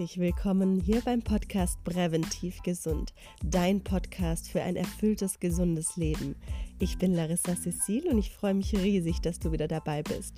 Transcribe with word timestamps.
herzlich 0.00 0.18
willkommen 0.18 0.80
hier 0.80 1.02
beim 1.02 1.20
Podcast 1.20 1.84
Präventiv 1.84 2.62
Gesund, 2.62 3.12
dein 3.44 3.84
Podcast 3.84 4.48
für 4.48 4.62
ein 4.62 4.74
erfülltes, 4.74 5.40
gesundes 5.40 5.98
Leben. 5.98 6.36
Ich 6.78 6.96
bin 6.96 7.12
Larissa 7.12 7.54
Cecil 7.54 8.08
und 8.08 8.16
ich 8.16 8.30
freue 8.30 8.54
mich 8.54 8.74
riesig, 8.74 9.20
dass 9.20 9.38
du 9.40 9.52
wieder 9.52 9.68
dabei 9.68 10.02
bist. 10.02 10.36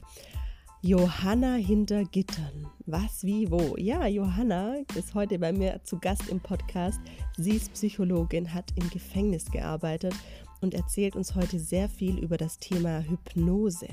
Johanna 0.81 1.55
hinter 1.55 2.03
Gittern. 2.03 2.67
Was, 2.87 3.23
wie, 3.23 3.53
wo? 3.53 3.77
Ja, 3.77 4.09
Johanna 4.09 4.79
ist 4.97 5.15
heute 5.15 5.39
bei 5.39 5.53
mir 5.53 5.81
zu 5.85 5.97
Gast 6.01 6.29
im 6.29 6.41
Podcast. 6.41 7.01
Sie 7.37 7.55
ist 7.55 7.73
Psychologin, 7.75 8.53
hat 8.53 8.73
im 8.75 8.91
Gefängnis 8.91 9.49
gearbeitet 9.49 10.15
und 10.61 10.75
erzählt 10.75 11.15
uns 11.15 11.37
heute 11.37 11.61
sehr 11.61 11.89
viel 11.89 12.19
über 12.19 12.37
das 12.37 12.59
Thema 12.59 12.99
Hypnose. 13.09 13.87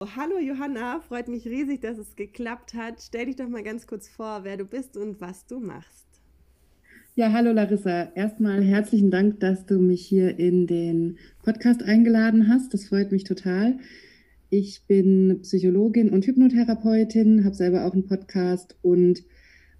Hallo 0.00 0.38
Johanna, 0.38 1.00
freut 1.00 1.26
mich 1.26 1.44
riesig, 1.44 1.80
dass 1.80 1.98
es 1.98 2.14
geklappt 2.14 2.72
hat. 2.72 3.02
Stell 3.02 3.26
dich 3.26 3.34
doch 3.34 3.48
mal 3.48 3.64
ganz 3.64 3.88
kurz 3.88 4.08
vor, 4.08 4.44
wer 4.44 4.56
du 4.56 4.64
bist 4.64 4.96
und 4.96 5.20
was 5.20 5.44
du 5.44 5.58
machst. 5.58 6.06
Ja, 7.16 7.32
hallo 7.32 7.50
Larissa. 7.50 8.12
Erstmal 8.14 8.62
herzlichen 8.62 9.10
Dank, 9.10 9.40
dass 9.40 9.66
du 9.66 9.80
mich 9.80 10.06
hier 10.06 10.38
in 10.38 10.68
den 10.68 11.18
Podcast 11.42 11.82
eingeladen 11.82 12.46
hast. 12.46 12.72
Das 12.74 12.84
freut 12.84 13.10
mich 13.10 13.24
total. 13.24 13.78
Ich 14.50 14.84
bin 14.86 15.40
Psychologin 15.42 16.10
und 16.10 16.24
Hypnotherapeutin, 16.24 17.44
habe 17.44 17.56
selber 17.56 17.84
auch 17.84 17.92
einen 17.92 18.06
Podcast 18.06 18.76
und 18.82 19.24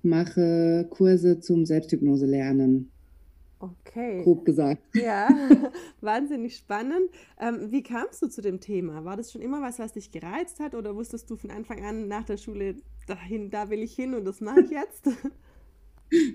mache 0.02 0.88
Kurse 0.90 1.38
zum 1.38 1.64
Selbsthypnose 1.64 2.26
lernen. 2.26 2.90
Okay. 3.60 4.22
Grob 4.22 4.44
gesagt. 4.44 4.82
Ja, 4.94 5.28
wahnsinnig 6.00 6.56
spannend. 6.56 7.10
Ähm, 7.40 7.72
wie 7.72 7.82
kamst 7.82 8.22
du 8.22 8.28
zu 8.28 8.40
dem 8.40 8.60
Thema? 8.60 9.04
War 9.04 9.16
das 9.16 9.32
schon 9.32 9.42
immer 9.42 9.60
was, 9.60 9.78
was 9.78 9.94
dich 9.94 10.12
gereizt 10.12 10.60
hat 10.60 10.74
oder 10.74 10.94
wusstest 10.94 11.28
du 11.28 11.36
von 11.36 11.50
Anfang 11.50 11.84
an 11.84 12.06
nach 12.06 12.24
der 12.24 12.36
Schule, 12.36 12.76
dahin, 13.08 13.50
da 13.50 13.70
will 13.70 13.82
ich 13.82 13.94
hin 13.94 14.14
und 14.14 14.24
das 14.24 14.40
mache 14.40 14.60
ich 14.60 14.70
jetzt? 14.70 15.08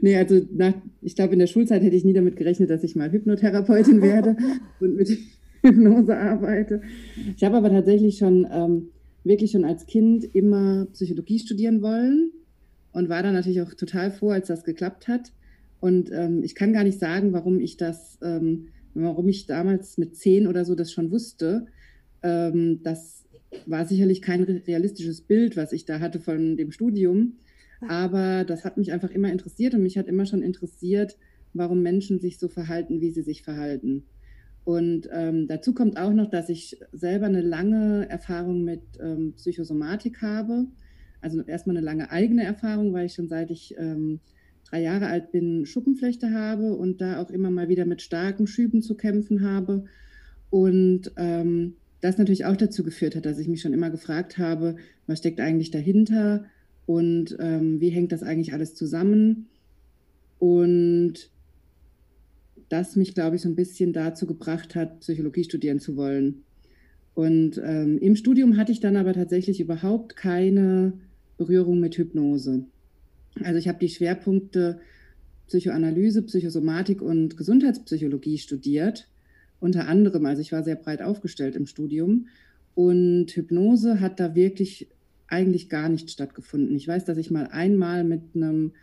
Nee, 0.02 0.16
also 0.18 0.40
nach, 0.52 0.76
ich 1.02 1.16
glaube, 1.16 1.34
in 1.34 1.40
der 1.40 1.48
Schulzeit 1.48 1.82
hätte 1.82 1.96
ich 1.96 2.06
nie 2.06 2.14
damit 2.14 2.36
gerechnet, 2.36 2.70
dass 2.70 2.84
ich 2.84 2.96
mal 2.96 3.12
Hypnotherapeutin 3.12 4.04
werde 4.04 4.38
und 4.80 4.96
mit 4.96 5.10
Hypnose 5.64 6.16
arbeite. 6.16 6.84
Ich 7.36 7.44
habe 7.44 7.58
aber 7.58 7.72
tatsächlich 7.72 8.20
schon 8.20 8.48
ähm, 8.52 8.90
wirklich 9.24 9.50
schon 9.50 9.66
als 9.66 9.88
Kind 9.88 10.26
immer 10.36 10.86
Psychologie 10.94 11.40
studieren 11.40 11.82
wollen 11.82 12.32
und 12.92 13.10
war 13.10 13.24
dann 13.24 13.34
natürlich 13.34 13.62
auch 13.62 13.74
total 13.74 14.12
froh, 14.12 14.30
als 14.30 14.48
das 14.48 14.64
geklappt 14.64 15.08
hat. 15.08 15.32
Und 15.84 16.14
ähm, 16.14 16.44
ich 16.44 16.56
kann 16.56 16.72
gar 16.72 16.86
nicht 16.86 16.98
sagen, 16.98 17.34
warum 17.34 17.60
ich 17.60 17.76
das, 17.76 18.18
ähm, 18.22 18.70
warum 18.94 19.28
ich 19.28 19.48
damals 19.48 19.98
mit 19.98 20.16
zehn 20.16 20.48
oder 20.48 20.64
so 20.64 20.76
das 20.76 20.94
schon 20.94 21.12
wusste. 21.12 21.66
Ähm, 22.22 22.80
das 22.84 23.26
war 23.66 23.86
sicherlich 23.86 24.22
kein 24.22 24.44
realistisches 24.44 25.20
Bild, 25.20 25.58
was 25.58 25.74
ich 25.74 25.84
da 25.84 26.00
hatte 26.00 26.22
von 26.22 26.56
dem 26.56 26.72
Studium. 26.72 27.34
Aber 27.86 28.46
das 28.46 28.64
hat 28.64 28.78
mich 28.78 28.94
einfach 28.94 29.12
immer 29.12 29.30
interessiert 29.30 29.74
und 29.74 29.84
mich 29.84 29.98
hat 29.98 30.08
immer 30.08 30.26
schon 30.26 30.42
interessiert, 30.42 31.18
warum 31.54 31.82
Menschen 31.82 32.22
sich 32.22 32.40
so 32.40 32.48
verhalten, 32.48 33.02
wie 33.02 33.12
sie 33.12 33.24
sich 33.24 33.44
verhalten. 33.44 34.06
Und 34.64 35.10
ähm, 35.12 35.50
dazu 35.50 35.74
kommt 35.74 35.98
auch 35.98 36.14
noch, 36.14 36.30
dass 36.30 36.48
ich 36.48 36.78
selber 36.94 37.26
eine 37.26 37.42
lange 37.42 38.08
Erfahrung 38.10 38.64
mit 38.64 38.84
ähm, 39.02 39.34
Psychosomatik 39.36 40.22
habe. 40.22 40.66
Also 41.20 41.42
erstmal 41.42 41.76
eine 41.76 41.86
lange 41.86 42.10
eigene 42.10 42.46
Erfahrung, 42.46 42.94
weil 42.94 43.08
ich 43.08 43.16
schon 43.16 43.28
seit 43.28 43.52
ich 43.52 43.76
ähm, 43.78 44.22
drei 44.74 44.82
Jahre 44.82 45.06
alt 45.06 45.32
bin, 45.32 45.68
Schuppenflechte 45.68 46.32
habe 46.32 46.74
und 46.74 47.00
da 47.00 47.22
auch 47.22 47.30
immer 47.30 47.52
mal 47.52 47.70
wieder 47.70 47.86
mit 47.86 48.02
starken 48.02 48.48
Schüben 48.48 48.82
zu 48.82 48.96
kämpfen 48.96 49.44
habe. 49.44 49.86
Und 50.50 51.12
ähm, 51.16 51.76
das 52.02 52.18
natürlich 52.18 52.46
auch 52.46 52.56
dazu 52.56 52.84
geführt 52.84 53.16
hat, 53.16 53.28
dass 53.28 53.38
ich 53.38 53.48
mich 53.48 53.62
schon 53.62 53.74
immer 53.74 53.92
gefragt 53.92 54.40
habe, 54.40 54.78
was 55.06 55.20
steckt 55.20 55.40
eigentlich 55.40 55.70
dahinter 55.70 56.46
und 56.88 57.38
ähm, 57.40 57.80
wie 57.82 57.90
hängt 57.90 58.12
das 58.12 58.24
eigentlich 58.24 58.54
alles 58.54 58.74
zusammen. 58.74 59.46
Und 60.40 61.30
das 62.70 62.96
mich, 62.96 63.14
glaube 63.14 63.36
ich, 63.36 63.44
so 63.44 63.50
ein 63.50 63.56
bisschen 63.56 63.94
dazu 63.94 64.26
gebracht 64.26 64.74
hat, 64.74 65.02
Psychologie 65.02 65.44
studieren 65.44 65.80
zu 65.80 65.96
wollen. 65.96 66.42
Und 67.14 67.62
ähm, 67.64 68.00
im 68.00 68.16
Studium 68.16 68.58
hatte 68.58 68.72
ich 68.72 68.80
dann 68.80 68.96
aber 68.96 69.14
tatsächlich 69.14 69.60
überhaupt 69.60 70.16
keine 70.16 70.94
Berührung 71.38 71.80
mit 71.80 71.96
Hypnose. 71.96 72.66
Also 73.42 73.58
ich 73.58 73.68
habe 73.68 73.80
die 73.80 73.90
Schwerpunkte 73.90 74.80
Psychoanalyse, 75.48 76.24
Psychosomatik 76.24 77.02
und 77.02 77.38
Gesundheitspsychologie 77.38 78.38
studiert, 78.38 79.10
unter 79.60 79.88
anderem. 79.88 80.26
Also 80.26 80.42
ich 80.42 80.52
war 80.52 80.64
sehr 80.64 80.76
breit 80.76 81.02
aufgestellt 81.02 81.56
im 81.56 81.66
Studium 81.66 82.28
und 82.76 83.28
Hypnose 83.32 84.00
hat 84.00 84.20
da 84.20 84.36
wirklich 84.36 84.90
eigentlich 85.28 85.70
gar 85.70 85.90
nicht 85.90 86.12
stattgefunden. 86.12 86.76
Ich 86.76 86.88
weiß, 86.88 87.06
dass 87.06 87.18
ich 87.18 87.32
mal 87.32 87.48
einmal 87.48 88.04
mit 88.04 88.22
einem 88.36 88.74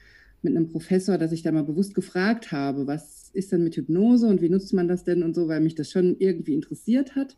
mit 0.43 0.57
einem 0.57 0.69
Professor, 0.69 1.19
dass 1.19 1.33
ich 1.33 1.43
da 1.43 1.53
mal 1.53 1.65
bewusst 1.65 1.95
gefragt 1.95 2.51
habe, 2.51 2.87
was 2.87 3.31
ist 3.35 3.53
denn 3.53 3.63
mit 3.63 3.77
Hypnose 3.77 4.27
und 4.27 4.41
wie 4.41 4.49
nutzt 4.49 4.73
man 4.73 4.89
das 4.89 5.05
denn 5.05 5.23
und 5.23 5.35
so, 5.35 5.49
weil 5.49 5.61
mich 5.61 5.75
das 5.75 5.91
schon 5.91 6.17
irgendwie 6.19 6.55
interessiert 6.55 7.15
hat. 7.15 7.37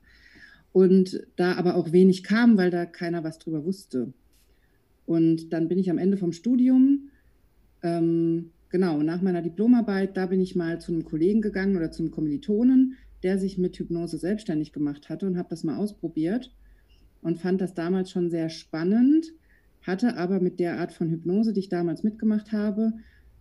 Und 0.72 1.26
da 1.36 1.54
aber 1.56 1.74
auch 1.74 1.92
wenig 1.92 2.22
kam, 2.22 2.56
weil 2.56 2.70
da 2.70 2.86
keiner 2.86 3.24
was 3.24 3.38
drüber 3.38 3.64
wusste. 3.64 4.12
Und 5.12 5.52
dann 5.52 5.68
bin 5.68 5.76
ich 5.76 5.90
am 5.90 5.98
Ende 5.98 6.16
vom 6.16 6.32
Studium, 6.32 7.10
ähm, 7.82 8.52
genau, 8.70 9.02
nach 9.02 9.20
meiner 9.20 9.42
Diplomarbeit, 9.42 10.16
da 10.16 10.24
bin 10.24 10.40
ich 10.40 10.56
mal 10.56 10.80
zu 10.80 10.90
einem 10.90 11.04
Kollegen 11.04 11.42
gegangen 11.42 11.76
oder 11.76 11.90
zum 11.90 12.10
Kommilitonen, 12.10 12.96
der 13.22 13.36
sich 13.36 13.58
mit 13.58 13.76
Hypnose 13.76 14.16
selbstständig 14.16 14.72
gemacht 14.72 15.10
hatte 15.10 15.26
und 15.26 15.36
habe 15.36 15.50
das 15.50 15.64
mal 15.64 15.76
ausprobiert 15.76 16.50
und 17.20 17.38
fand 17.38 17.60
das 17.60 17.74
damals 17.74 18.10
schon 18.10 18.30
sehr 18.30 18.48
spannend, 18.48 19.26
hatte 19.82 20.16
aber 20.16 20.40
mit 20.40 20.58
der 20.58 20.80
Art 20.80 20.94
von 20.94 21.10
Hypnose, 21.10 21.52
die 21.52 21.60
ich 21.60 21.68
damals 21.68 22.02
mitgemacht 22.04 22.50
habe, 22.50 22.94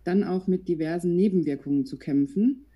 dann 0.04 0.24
auch 0.24 0.48
mit 0.48 0.68
diversen 0.68 1.16
Nebenwirkungen 1.16 1.86
zu 1.86 1.96
kämpfen. 1.96 2.66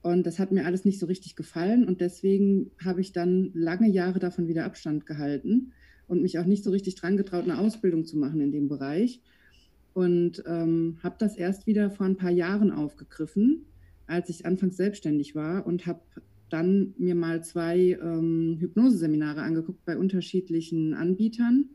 Und 0.00 0.26
das 0.26 0.38
hat 0.38 0.50
mir 0.50 0.64
alles 0.64 0.86
nicht 0.86 0.98
so 0.98 1.04
richtig 1.04 1.36
gefallen 1.36 1.86
und 1.86 2.00
deswegen 2.00 2.70
habe 2.82 3.02
ich 3.02 3.12
dann 3.12 3.50
lange 3.52 3.90
Jahre 3.90 4.18
davon 4.18 4.48
wieder 4.48 4.64
Abstand 4.64 5.04
gehalten 5.04 5.72
und 6.08 6.22
mich 6.22 6.38
auch 6.38 6.46
nicht 6.46 6.64
so 6.64 6.70
richtig 6.70 6.94
dran 6.94 7.16
getraut, 7.16 7.44
eine 7.44 7.58
Ausbildung 7.58 8.04
zu 8.04 8.16
machen 8.16 8.40
in 8.40 8.52
dem 8.52 8.68
Bereich. 8.68 9.20
Und 9.94 10.42
ähm, 10.46 10.98
habe 11.02 11.16
das 11.18 11.36
erst 11.36 11.66
wieder 11.66 11.90
vor 11.90 12.06
ein 12.06 12.16
paar 12.16 12.30
Jahren 12.30 12.70
aufgegriffen, 12.70 13.64
als 14.06 14.28
ich 14.28 14.44
anfangs 14.44 14.76
selbstständig 14.76 15.34
war 15.34 15.66
und 15.66 15.86
habe 15.86 16.00
dann 16.50 16.94
mir 16.98 17.14
mal 17.14 17.42
zwei 17.42 17.98
ähm, 18.00 18.58
Hypnoseseminare 18.60 19.42
angeguckt 19.42 19.84
bei 19.84 19.96
unterschiedlichen 19.96 20.94
Anbietern 20.94 21.70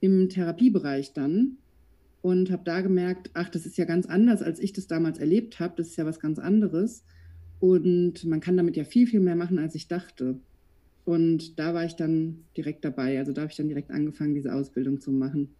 im 0.00 0.28
Therapiebereich 0.28 1.12
dann 1.12 1.56
und 2.22 2.50
habe 2.50 2.62
da 2.64 2.80
gemerkt, 2.80 3.30
ach, 3.34 3.48
das 3.48 3.66
ist 3.66 3.78
ja 3.78 3.84
ganz 3.84 4.06
anders, 4.06 4.42
als 4.42 4.60
ich 4.60 4.72
das 4.72 4.86
damals 4.86 5.18
erlebt 5.18 5.58
habe. 5.58 5.74
Das 5.76 5.88
ist 5.88 5.96
ja 5.96 6.06
was 6.06 6.20
ganz 6.20 6.38
anderes. 6.38 7.04
Und 7.58 8.24
man 8.24 8.40
kann 8.40 8.56
damit 8.56 8.76
ja 8.76 8.84
viel, 8.84 9.06
viel 9.06 9.20
mehr 9.20 9.36
machen, 9.36 9.58
als 9.58 9.74
ich 9.74 9.88
dachte. 9.88 10.38
Und 11.10 11.58
da 11.58 11.74
war 11.74 11.84
ich 11.84 11.96
dann 11.96 12.44
direkt 12.56 12.84
dabei. 12.84 13.18
Also 13.18 13.32
da 13.32 13.40
habe 13.40 13.50
ich 13.50 13.56
dann 13.56 13.66
direkt 13.66 13.90
angefangen, 13.90 14.32
diese 14.32 14.54
Ausbildung 14.54 15.00
zu 15.00 15.10
machen. 15.10 15.52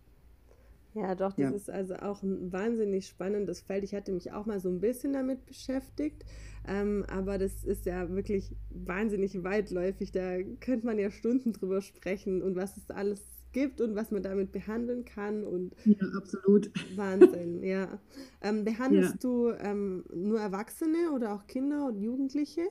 Ja, 0.94 1.16
doch, 1.16 1.30
das 1.30 1.38
ja. 1.38 1.50
ist 1.50 1.68
also 1.68 1.96
auch 1.96 2.22
ein 2.22 2.52
wahnsinnig 2.52 3.08
spannendes 3.08 3.60
Feld. 3.60 3.82
Ich 3.82 3.92
hatte 3.92 4.12
mich 4.12 4.30
auch 4.30 4.46
mal 4.46 4.60
so 4.60 4.68
ein 4.68 4.80
bisschen 4.80 5.12
damit 5.12 5.44
beschäftigt, 5.46 6.24
ähm, 6.68 7.04
aber 7.08 7.36
das 7.36 7.64
ist 7.64 7.84
ja 7.84 8.08
wirklich 8.10 8.54
wahnsinnig 8.70 9.42
weitläufig. 9.42 10.12
Da 10.12 10.40
könnte 10.60 10.86
man 10.86 11.00
ja 11.00 11.10
Stunden 11.10 11.52
drüber 11.52 11.80
sprechen 11.80 12.42
und 12.42 12.54
was 12.54 12.76
es 12.76 12.88
alles 12.90 13.20
gibt 13.50 13.80
und 13.80 13.96
was 13.96 14.12
man 14.12 14.22
damit 14.22 14.52
behandeln 14.52 15.04
kann. 15.04 15.42
Und 15.42 15.74
ja, 15.84 16.06
absolut. 16.16 16.70
Wahnsinn, 16.94 17.64
ja. 17.64 17.98
Ähm, 18.40 18.64
behandelst 18.64 19.14
ja. 19.14 19.18
du 19.20 19.50
ähm, 19.58 20.04
nur 20.14 20.38
Erwachsene 20.38 21.10
oder 21.12 21.34
auch 21.34 21.48
Kinder 21.48 21.88
und 21.88 22.00
Jugendliche? 22.00 22.62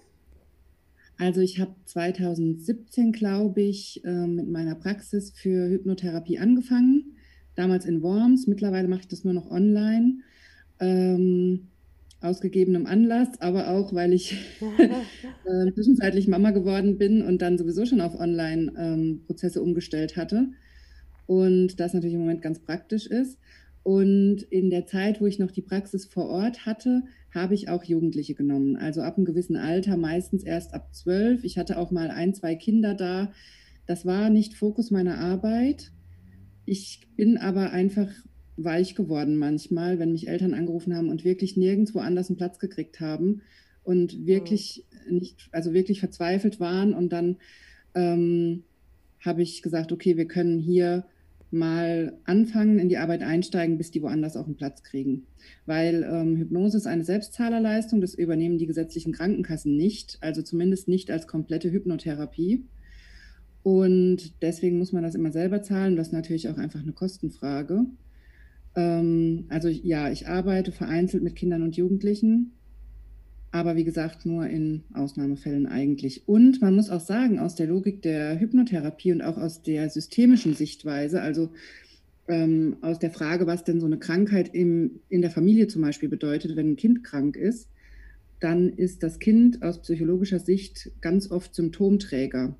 Also 1.20 1.42
ich 1.42 1.60
habe 1.60 1.76
2017, 1.84 3.12
glaube 3.12 3.62
ich, 3.62 4.02
äh, 4.06 4.26
mit 4.26 4.50
meiner 4.50 4.76
Praxis 4.76 5.32
für 5.36 5.70
Hypnotherapie 5.70 6.40
angefangen. 6.40 7.18
Damals 7.56 7.86
in 7.86 8.02
Worms. 8.02 8.48
Mittlerweile 8.48 8.88
mache 8.88 9.02
ich 9.02 9.10
das 9.10 9.26
nur 9.26 9.34
noch 9.34 9.52
online. 9.52 10.20
Ähm, 10.80 11.68
aus 12.22 12.40
gegebenem 12.40 12.86
Anlass, 12.86 13.30
aber 13.42 13.70
auch, 13.70 13.94
weil 13.94 14.14
ich 14.14 14.34
äh, 15.46 15.72
zwischenzeitlich 15.74 16.30
Mama 16.30 16.52
geworden 16.52 16.98
bin 16.98 17.22
und 17.22 17.42
dann 17.42 17.58
sowieso 17.58 17.86
schon 17.86 18.02
auf 18.02 18.18
Online-Prozesse 18.18 19.60
ähm, 19.60 19.66
umgestellt 19.66 20.16
hatte. 20.16 20.48
Und 21.28 21.82
das 21.82 21.94
natürlich 21.94 22.16
im 22.16 22.22
Moment 22.22 22.42
ganz 22.42 22.60
praktisch 22.60 23.08
ist. 23.08 23.38
Und 23.90 24.44
in 24.52 24.70
der 24.70 24.86
Zeit, 24.86 25.20
wo 25.20 25.26
ich 25.26 25.40
noch 25.40 25.50
die 25.50 25.64
Praxis 25.64 26.06
vor 26.06 26.30
Ort 26.30 26.68
hatte, 26.68 27.02
habe 27.34 27.56
ich 27.56 27.70
auch 27.70 27.84
Jugendliche 27.84 28.36
genommen. 28.36 28.76
Also 28.76 29.02
ab 29.02 29.18
einem 29.18 29.26
gewissen 29.26 29.56
Alter, 29.56 29.98
meistens 29.98 30.44
erst 30.44 30.76
ab 30.76 30.94
zwölf. 30.94 31.44
Ich 31.44 31.58
hatte 31.58 31.80
auch 31.80 31.90
mal 31.90 32.12
ein, 32.12 32.36
zwei 32.36 32.54
Kinder 32.54 32.94
da. 32.94 33.32
Das 33.88 34.06
war 34.06 34.30
nicht 34.30 34.54
Fokus 34.54 34.92
meiner 34.92 35.18
Arbeit. 35.18 35.92
Ich 36.66 37.08
bin 37.16 37.40
aber 37.40 37.72
einfach 37.72 38.12
weich 38.58 38.94
geworden 38.94 39.38
manchmal, 39.38 39.98
wenn 39.98 40.12
mich 40.12 40.28
Eltern 40.28 40.54
angerufen 40.54 40.96
haben 40.96 41.10
und 41.10 41.24
wirklich 41.24 41.58
nirgendwo 41.58 41.98
anders 41.98 42.30
einen 42.30 42.38
Platz 42.38 42.60
gekriegt 42.60 43.00
haben 43.00 43.42
und 43.84 44.28
wirklich 44.28 44.86
oh. 45.10 45.14
nicht, 45.14 45.50
also 45.52 45.74
wirklich 45.74 46.00
verzweifelt 46.00 46.60
waren 46.60 46.94
und 46.94 47.12
dann 47.12 47.38
ähm, 47.96 48.66
habe 49.20 49.42
ich 49.42 49.64
gesagt, 49.64 49.92
okay, 49.92 50.16
wir 50.16 50.28
können 50.28 50.60
hier 50.60 51.06
mal 51.52 52.18
anfangen, 52.26 52.80
in 52.80 52.90
die 52.90 52.98
Arbeit 52.98 53.24
einsteigen, 53.24 53.78
bis 53.78 53.92
die 53.92 54.02
woanders 54.02 54.38
auch 54.38 54.46
einen 54.46 54.56
Platz 54.56 54.84
kriegen. 54.84 55.26
Weil 55.66 56.08
ähm, 56.10 56.36
Hypnose 56.38 56.78
ist 56.78 56.88
eine 56.88 57.04
Selbstzahlerleistung, 57.04 58.02
das 58.02 58.14
übernehmen 58.14 58.58
die 58.58 58.68
gesetzlichen 58.68 59.14
Krankenkassen 59.14 59.76
nicht, 59.76 60.18
also 60.22 60.42
zumindest 60.42 60.88
nicht 60.88 61.10
als 61.12 61.28
komplette 61.28 61.72
Hypnotherapie. 61.72 62.66
Und 63.64 64.42
deswegen 64.42 64.78
muss 64.78 64.94
man 64.94 65.04
das 65.04 65.16
immer 65.16 65.32
selber 65.32 65.62
zahlen. 65.62 65.96
Das 65.96 66.08
ist 66.08 66.14
natürlich 66.14 66.50
auch 66.50 66.58
einfach 66.58 66.82
eine 66.82 66.94
Kostenfrage. 66.94 67.86
Ähm, 68.76 69.46
also 69.50 69.68
ja, 69.68 70.12
ich 70.12 70.28
arbeite 70.28 70.72
vereinzelt 70.72 71.24
mit 71.24 71.36
Kindern 71.36 71.64
und 71.64 71.76
Jugendlichen, 71.76 72.54
aber 73.52 73.76
wie 73.76 73.84
gesagt, 73.84 74.26
nur 74.26 74.48
in 74.48 74.84
Ausnahmefällen 74.94 75.66
eigentlich. 75.66 76.28
Und 76.28 76.62
man 76.62 76.76
muss 76.76 76.90
auch 76.90 77.00
sagen, 77.00 77.40
aus 77.40 77.56
der 77.56 77.68
Logik 77.68 78.02
der 78.02 78.40
Hypnotherapie 78.40 79.12
und 79.12 79.22
auch 79.22 79.38
aus 79.38 79.64
der 79.64 79.90
systemischen 79.90 80.54
Sichtweise, 80.54 81.22
also 81.22 81.50
ähm, 82.28 82.78
aus 82.82 83.00
der 83.00 83.10
Frage, 83.10 83.48
was 83.48 83.64
denn 83.64 83.80
so 83.80 83.88
eine 83.88 83.98
Krankheit 83.98 84.54
im, 84.54 85.00
in 85.10 85.22
der 85.22 85.32
Familie 85.32 85.68
zum 85.68 85.82
Beispiel 85.82 86.10
bedeutet, 86.10 86.56
wenn 86.56 86.72
ein 86.72 86.76
Kind 86.76 87.04
krank 87.04 87.36
ist, 87.36 87.70
dann 88.40 88.70
ist 88.70 89.04
das 89.04 89.20
Kind 89.20 89.64
aus 89.64 89.82
psychologischer 89.82 90.40
Sicht 90.40 90.92
ganz 91.02 91.32
oft 91.32 91.56
Symptomträger. 91.56 92.56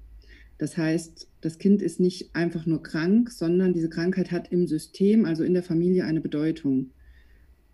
Das 0.58 0.76
heißt, 0.76 1.28
das 1.40 1.58
Kind 1.58 1.82
ist 1.82 2.00
nicht 2.00 2.36
einfach 2.36 2.66
nur 2.66 2.84
krank, 2.84 3.32
sondern 3.32 3.74
diese 3.74 3.90
Krankheit 3.90 4.32
hat 4.32 4.52
im 4.52 4.68
System, 4.68 5.24
also 5.24 5.44
in 5.44 5.54
der 5.54 5.64
Familie, 5.64 6.04
eine 6.04 6.20
Bedeutung. 6.20 6.90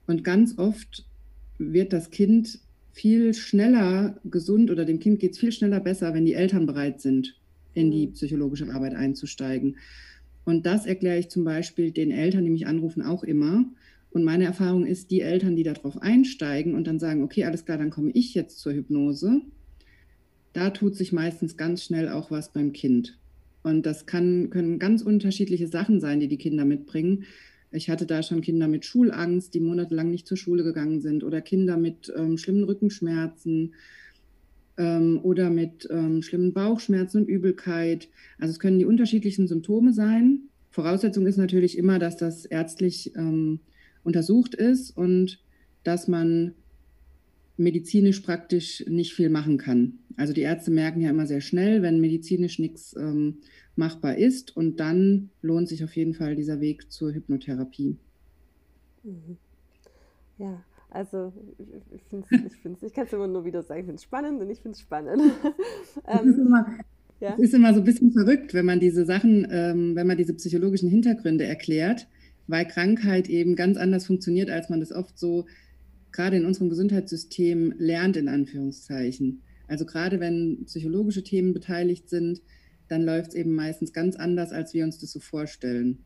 Und 0.05 0.23
ganz 0.23 0.57
oft 0.59 1.07
wird 1.57 1.93
das 1.93 2.11
Kind 2.11 2.59
viel 2.95 3.33
schneller 3.33 4.15
gesund 4.23 4.71
oder 4.71 4.85
dem 4.85 4.99
Kind 4.99 5.19
geht 5.19 5.33
es 5.33 5.37
viel 5.37 5.51
schneller 5.51 5.81
besser, 5.81 6.13
wenn 6.13 6.25
die 6.25 6.33
Eltern 6.33 6.65
bereit 6.65 7.01
sind, 7.01 7.35
in 7.73 7.91
die 7.91 8.07
mhm. 8.07 8.13
psychologische 8.13 8.73
Arbeit 8.73 8.95
einzusteigen. 8.95 9.75
Und 10.45 10.65
das 10.65 10.85
erkläre 10.85 11.19
ich 11.19 11.27
zum 11.27 11.43
Beispiel 11.43 11.91
den 11.91 12.09
Eltern, 12.09 12.45
die 12.45 12.51
mich 12.51 12.67
anrufen, 12.67 13.01
auch 13.01 13.25
immer. 13.25 13.65
Und 14.11 14.23
meine 14.23 14.45
Erfahrung 14.45 14.85
ist, 14.85 15.11
die 15.11 15.19
Eltern, 15.19 15.57
die 15.57 15.63
darauf 15.63 16.01
einsteigen 16.01 16.73
und 16.73 16.87
dann 16.87 16.97
sagen, 16.97 17.21
okay, 17.21 17.43
alles 17.43 17.65
klar, 17.65 17.77
dann 17.77 17.89
komme 17.89 18.11
ich 18.13 18.33
jetzt 18.33 18.59
zur 18.59 18.71
Hypnose, 18.71 19.41
da 20.53 20.69
tut 20.69 20.95
sich 20.95 21.11
meistens 21.11 21.57
ganz 21.57 21.83
schnell 21.83 22.07
auch 22.07 22.31
was 22.31 22.53
beim 22.53 22.71
Kind. 22.71 23.17
Und 23.61 23.85
das 23.85 24.05
kann, 24.05 24.49
können 24.51 24.79
ganz 24.79 25.01
unterschiedliche 25.01 25.67
Sachen 25.67 25.99
sein, 25.99 26.21
die 26.21 26.29
die 26.29 26.37
Kinder 26.37 26.63
mitbringen. 26.63 27.25
Ich 27.71 27.89
hatte 27.89 28.05
da 28.05 28.23
schon 28.23 28.41
Kinder 28.41 28.67
mit 28.67 28.85
Schulangst, 28.85 29.53
die 29.53 29.59
monatelang 29.59 30.09
nicht 30.09 30.27
zur 30.27 30.37
Schule 30.37 30.63
gegangen 30.63 31.01
sind, 31.01 31.23
oder 31.23 31.41
Kinder 31.41 31.77
mit 31.77 32.11
ähm, 32.15 32.37
schlimmen 32.37 32.63
Rückenschmerzen 32.63 33.73
ähm, 34.77 35.19
oder 35.23 35.49
mit 35.49 35.87
ähm, 35.91 36.21
schlimmen 36.21 36.53
Bauchschmerzen 36.53 37.21
und 37.21 37.29
Übelkeit. 37.29 38.09
Also 38.39 38.51
es 38.51 38.59
können 38.59 38.79
die 38.79 38.85
unterschiedlichsten 38.85 39.47
Symptome 39.47 39.93
sein. 39.93 40.49
Voraussetzung 40.71 41.25
ist 41.25 41.37
natürlich 41.37 41.77
immer, 41.77 41.99
dass 41.99 42.17
das 42.17 42.45
ärztlich 42.45 43.15
ähm, 43.15 43.59
untersucht 44.03 44.55
ist 44.55 44.95
und 44.95 45.39
dass 45.83 46.07
man 46.07 46.53
medizinisch 47.57 48.19
praktisch 48.21 48.83
nicht 48.87 49.13
viel 49.13 49.29
machen 49.29 49.57
kann. 49.57 49.99
Also 50.17 50.33
die 50.33 50.41
Ärzte 50.41 50.71
merken 50.71 51.01
ja 51.01 51.09
immer 51.09 51.27
sehr 51.27 51.41
schnell, 51.41 51.81
wenn 51.81 52.01
medizinisch 52.01 52.59
nichts 52.59 52.95
ähm, 52.97 53.37
machbar 53.75 54.17
ist 54.17 54.55
und 54.55 54.79
dann 54.79 55.29
lohnt 55.41 55.67
sich 55.67 55.83
auf 55.83 55.95
jeden 55.95 56.13
Fall 56.13 56.35
dieser 56.35 56.59
Weg 56.59 56.91
zur 56.91 57.13
Hypnotherapie. 57.13 57.97
Mhm. 59.03 59.37
Ja, 60.37 60.63
also 60.89 61.33
ich 61.93 62.03
finde 62.09 62.25
es, 62.29 62.53
ich, 62.53 62.59
find's, 62.61 62.83
ich 62.83 62.93
kann 62.93 63.05
es 63.05 63.13
immer 63.13 63.27
nur 63.27 63.45
wieder 63.45 63.63
sagen, 63.63 63.81
ich 63.81 63.85
finde 63.85 63.97
es 63.97 64.03
spannend 64.03 64.41
und 64.41 64.49
ich 64.49 64.59
finde 64.59 64.75
es 64.75 64.81
spannend. 64.81 65.21
ähm, 66.07 66.29
ist 66.29 66.37
immer, 66.37 66.65
ja? 67.19 67.33
ist 67.35 67.53
immer 67.53 67.73
so 67.73 67.81
ein 67.81 67.85
bisschen 67.85 68.11
verrückt, 68.11 68.53
wenn 68.53 68.65
man 68.65 68.79
diese 68.79 69.05
Sachen, 69.05 69.47
ähm, 69.49 69.95
wenn 69.95 70.07
man 70.07 70.17
diese 70.17 70.33
psychologischen 70.33 70.89
Hintergründe 70.89 71.45
erklärt, 71.45 72.07
weil 72.47 72.65
Krankheit 72.65 73.29
eben 73.29 73.55
ganz 73.55 73.77
anders 73.77 74.05
funktioniert, 74.05 74.49
als 74.49 74.69
man 74.69 74.79
das 74.79 74.91
oft 74.91 75.17
so 75.17 75.45
gerade 76.15 76.37
in 76.37 76.45
unserem 76.45 76.69
Gesundheitssystem 76.69 77.73
lernt, 77.77 78.17
in 78.17 78.29
Anführungszeichen. 78.29 79.41
Also 79.67 79.85
gerade 79.85 80.19
wenn 80.19 80.63
psychologische 80.65 81.23
Themen 81.23 81.53
beteiligt 81.53 82.09
sind, 82.09 82.41
dann 82.87 83.03
läuft 83.03 83.29
es 83.29 83.35
eben 83.35 83.53
meistens 83.53 83.93
ganz 83.93 84.15
anders, 84.15 84.51
als 84.51 84.73
wir 84.73 84.83
uns 84.83 84.99
das 84.99 85.11
so 85.11 85.19
vorstellen. 85.19 86.03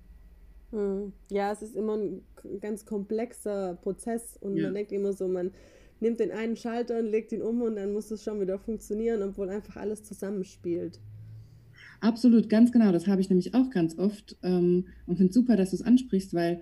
Hm. 0.71 1.13
Ja, 1.29 1.51
es 1.51 1.61
ist 1.61 1.75
immer 1.75 1.97
ein 1.97 2.21
ganz 2.59 2.85
komplexer 2.85 3.77
Prozess 3.81 4.37
und 4.39 4.55
ja. 4.57 4.65
man 4.65 4.75
denkt 4.75 4.91
immer 4.91 5.13
so, 5.13 5.27
man 5.27 5.51
nimmt 5.99 6.19
den 6.19 6.31
einen 6.31 6.55
Schalter 6.55 6.99
und 6.99 7.07
legt 7.07 7.31
ihn 7.31 7.41
um 7.41 7.61
und 7.61 7.75
dann 7.75 7.91
muss 7.91 8.11
es 8.11 8.23
schon 8.23 8.39
wieder 8.39 8.57
funktionieren, 8.57 9.21
obwohl 9.21 9.49
einfach 9.49 9.75
alles 9.75 10.03
zusammenspielt. 10.03 10.99
Absolut, 12.01 12.49
ganz 12.49 12.71
genau. 12.71 12.91
Das 12.91 13.07
habe 13.07 13.19
ich 13.19 13.29
nämlich 13.29 13.53
auch 13.53 13.69
ganz 13.71 13.97
oft 13.97 14.37
ähm, 14.41 14.85
und 15.05 15.17
finde 15.17 15.33
super, 15.33 15.57
dass 15.57 15.71
du 15.71 15.75
es 15.75 15.81
ansprichst, 15.81 16.33
weil 16.33 16.61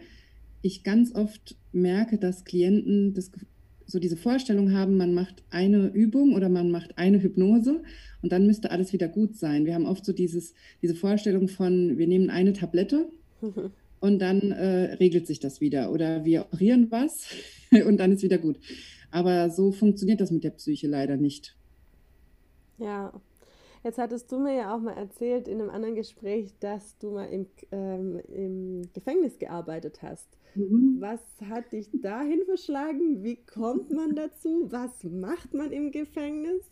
ich 0.62 0.84
ganz 0.84 1.14
oft 1.14 1.56
merke, 1.72 2.18
dass 2.18 2.46
Klienten 2.46 3.14
das, 3.14 3.32
so 3.86 4.00
diese 4.00 4.18
Vorstellung 4.18 4.74
haben, 4.74 4.98
man 4.98 5.14
macht 5.14 5.44
eine 5.50 5.88
Übung 5.88 6.36
oder 6.36 6.50
man 6.50 6.72
macht 6.72 6.98
eine 6.98 7.22
Hypnose 7.22 7.84
und 8.22 8.32
dann 8.32 8.46
müsste 8.46 8.72
alles 8.72 8.94
wieder 8.94 9.08
gut 9.08 9.36
sein. 9.36 9.66
Wir 9.66 9.76
haben 9.76 9.86
oft 9.86 10.06
so 10.06 10.14
dieses, 10.14 10.54
diese 10.82 10.96
Vorstellung 10.96 11.48
von, 11.48 11.98
wir 11.98 12.08
nehmen 12.08 12.30
eine 12.30 12.54
Tablette 12.54 13.10
und 14.00 14.20
dann 14.20 14.52
äh, 14.52 14.96
regelt 14.96 15.28
sich 15.28 15.40
das 15.40 15.62
wieder 15.62 15.92
oder 15.92 16.26
wir 16.26 16.42
operieren 16.42 16.88
was 16.90 17.28
und 17.88 17.98
dann 17.98 18.12
ist 18.12 18.24
wieder 18.24 18.38
gut. 18.38 18.60
Aber 19.10 19.50
so 19.50 19.72
funktioniert 19.72 20.20
das 20.20 20.32
mit 20.32 20.44
der 20.44 20.52
Psyche 20.52 20.88
leider 20.88 21.16
nicht. 21.16 21.56
Ja, 22.78 23.14
Jetzt 23.88 24.00
hattest 24.00 24.30
du 24.34 24.40
mir 24.40 24.54
ja 24.54 24.76
auch 24.76 24.82
mal 24.82 24.98
erzählt 24.98 25.48
in 25.48 25.62
einem 25.62 25.70
anderen 25.70 25.96
Gespräch, 25.96 26.54
dass 26.60 26.98
du 26.98 27.12
mal 27.12 27.26
im, 27.26 27.48
ähm, 27.72 28.20
im 28.28 28.82
Gefängnis 28.94 29.40
gearbeitet 29.40 30.02
hast. 30.02 30.28
Mhm. 30.58 30.98
Was 31.00 31.20
hat 31.50 31.72
dich 31.72 31.88
dahin 32.02 32.42
verschlagen? 32.46 33.24
Wie 33.24 33.36
kommt 33.36 33.92
man 33.92 34.16
dazu? 34.16 34.68
Was 34.72 35.04
macht 35.04 35.54
man 35.54 35.72
im 35.72 35.92
Gefängnis? 35.92 36.64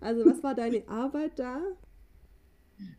Also 0.00 0.26
was 0.26 0.42
war 0.42 0.54
deine 0.54 0.86
Arbeit 0.88 1.38
da? 1.38 1.60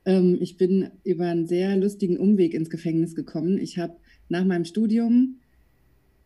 Ähm, 0.05 0.37
ich 0.39 0.57
bin 0.57 0.89
über 1.03 1.25
einen 1.25 1.45
sehr 1.45 1.75
lustigen 1.77 2.17
Umweg 2.17 2.53
ins 2.53 2.69
Gefängnis 2.69 3.15
gekommen. 3.15 3.59
Ich 3.59 3.77
habe 3.77 3.97
nach 4.29 4.45
meinem 4.45 4.65
Studium 4.65 5.39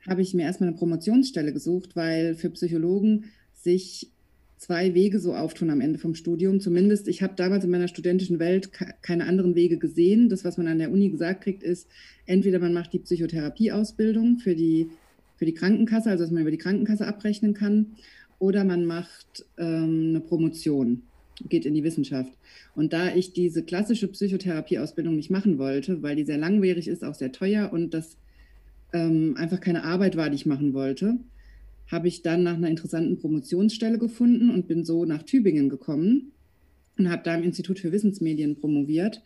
habe 0.07 0.21
ich 0.21 0.33
mir 0.33 0.43
erstmal 0.43 0.69
eine 0.69 0.77
Promotionsstelle 0.77 1.53
gesucht, 1.53 1.95
weil 1.95 2.35
für 2.35 2.49
Psychologen 2.51 3.25
sich 3.53 4.11
zwei 4.61 4.93
Wege 4.93 5.19
so 5.19 5.33
auftun 5.33 5.71
am 5.71 5.81
Ende 5.81 5.97
vom 5.97 6.13
Studium. 6.13 6.59
Zumindest, 6.59 7.07
ich 7.07 7.23
habe 7.23 7.33
damals 7.35 7.63
in 7.63 7.71
meiner 7.71 7.87
studentischen 7.87 8.37
Welt 8.37 8.69
keine 9.01 9.25
anderen 9.25 9.55
Wege 9.55 9.79
gesehen. 9.79 10.29
Das, 10.29 10.45
was 10.45 10.57
man 10.57 10.67
an 10.67 10.77
der 10.77 10.91
Uni 10.91 11.09
gesagt 11.09 11.43
kriegt, 11.43 11.63
ist, 11.63 11.89
entweder 12.27 12.59
man 12.59 12.71
macht 12.71 12.93
die 12.93 12.99
Psychotherapieausbildung 12.99 14.37
für 14.37 14.53
die, 14.53 14.91
für 15.35 15.45
die 15.45 15.55
Krankenkasse, 15.55 16.11
also 16.11 16.23
dass 16.23 16.31
man 16.31 16.43
über 16.43 16.51
die 16.51 16.59
Krankenkasse 16.59 17.07
abrechnen 17.07 17.55
kann, 17.55 17.95
oder 18.37 18.63
man 18.63 18.85
macht 18.85 19.45
ähm, 19.57 20.09
eine 20.09 20.19
Promotion, 20.19 21.01
geht 21.49 21.65
in 21.65 21.73
die 21.73 21.83
Wissenschaft. 21.83 22.31
Und 22.75 22.93
da 22.93 23.15
ich 23.15 23.33
diese 23.33 23.63
klassische 23.63 24.09
Psychotherapieausbildung 24.09 25.15
nicht 25.15 25.31
machen 25.31 25.57
wollte, 25.57 26.03
weil 26.03 26.15
die 26.15 26.23
sehr 26.23 26.37
langwierig 26.37 26.87
ist, 26.87 27.03
auch 27.03 27.15
sehr 27.15 27.31
teuer 27.31 27.73
und 27.73 27.95
das 27.95 28.15
ähm, 28.93 29.35
einfach 29.37 29.59
keine 29.59 29.85
Arbeit 29.85 30.17
war, 30.17 30.29
die 30.29 30.35
ich 30.35 30.45
machen 30.45 30.73
wollte, 30.75 31.17
habe 31.87 32.07
ich 32.07 32.21
dann 32.21 32.43
nach 32.43 32.55
einer 32.55 32.69
interessanten 32.69 33.17
Promotionsstelle 33.17 33.97
gefunden 33.97 34.49
und 34.49 34.67
bin 34.67 34.85
so 34.85 35.05
nach 35.05 35.23
Tübingen 35.23 35.69
gekommen 35.69 36.31
und 36.97 37.09
habe 37.09 37.23
da 37.23 37.35
im 37.35 37.43
Institut 37.43 37.79
für 37.79 37.91
Wissensmedien 37.91 38.55
promoviert. 38.55 39.21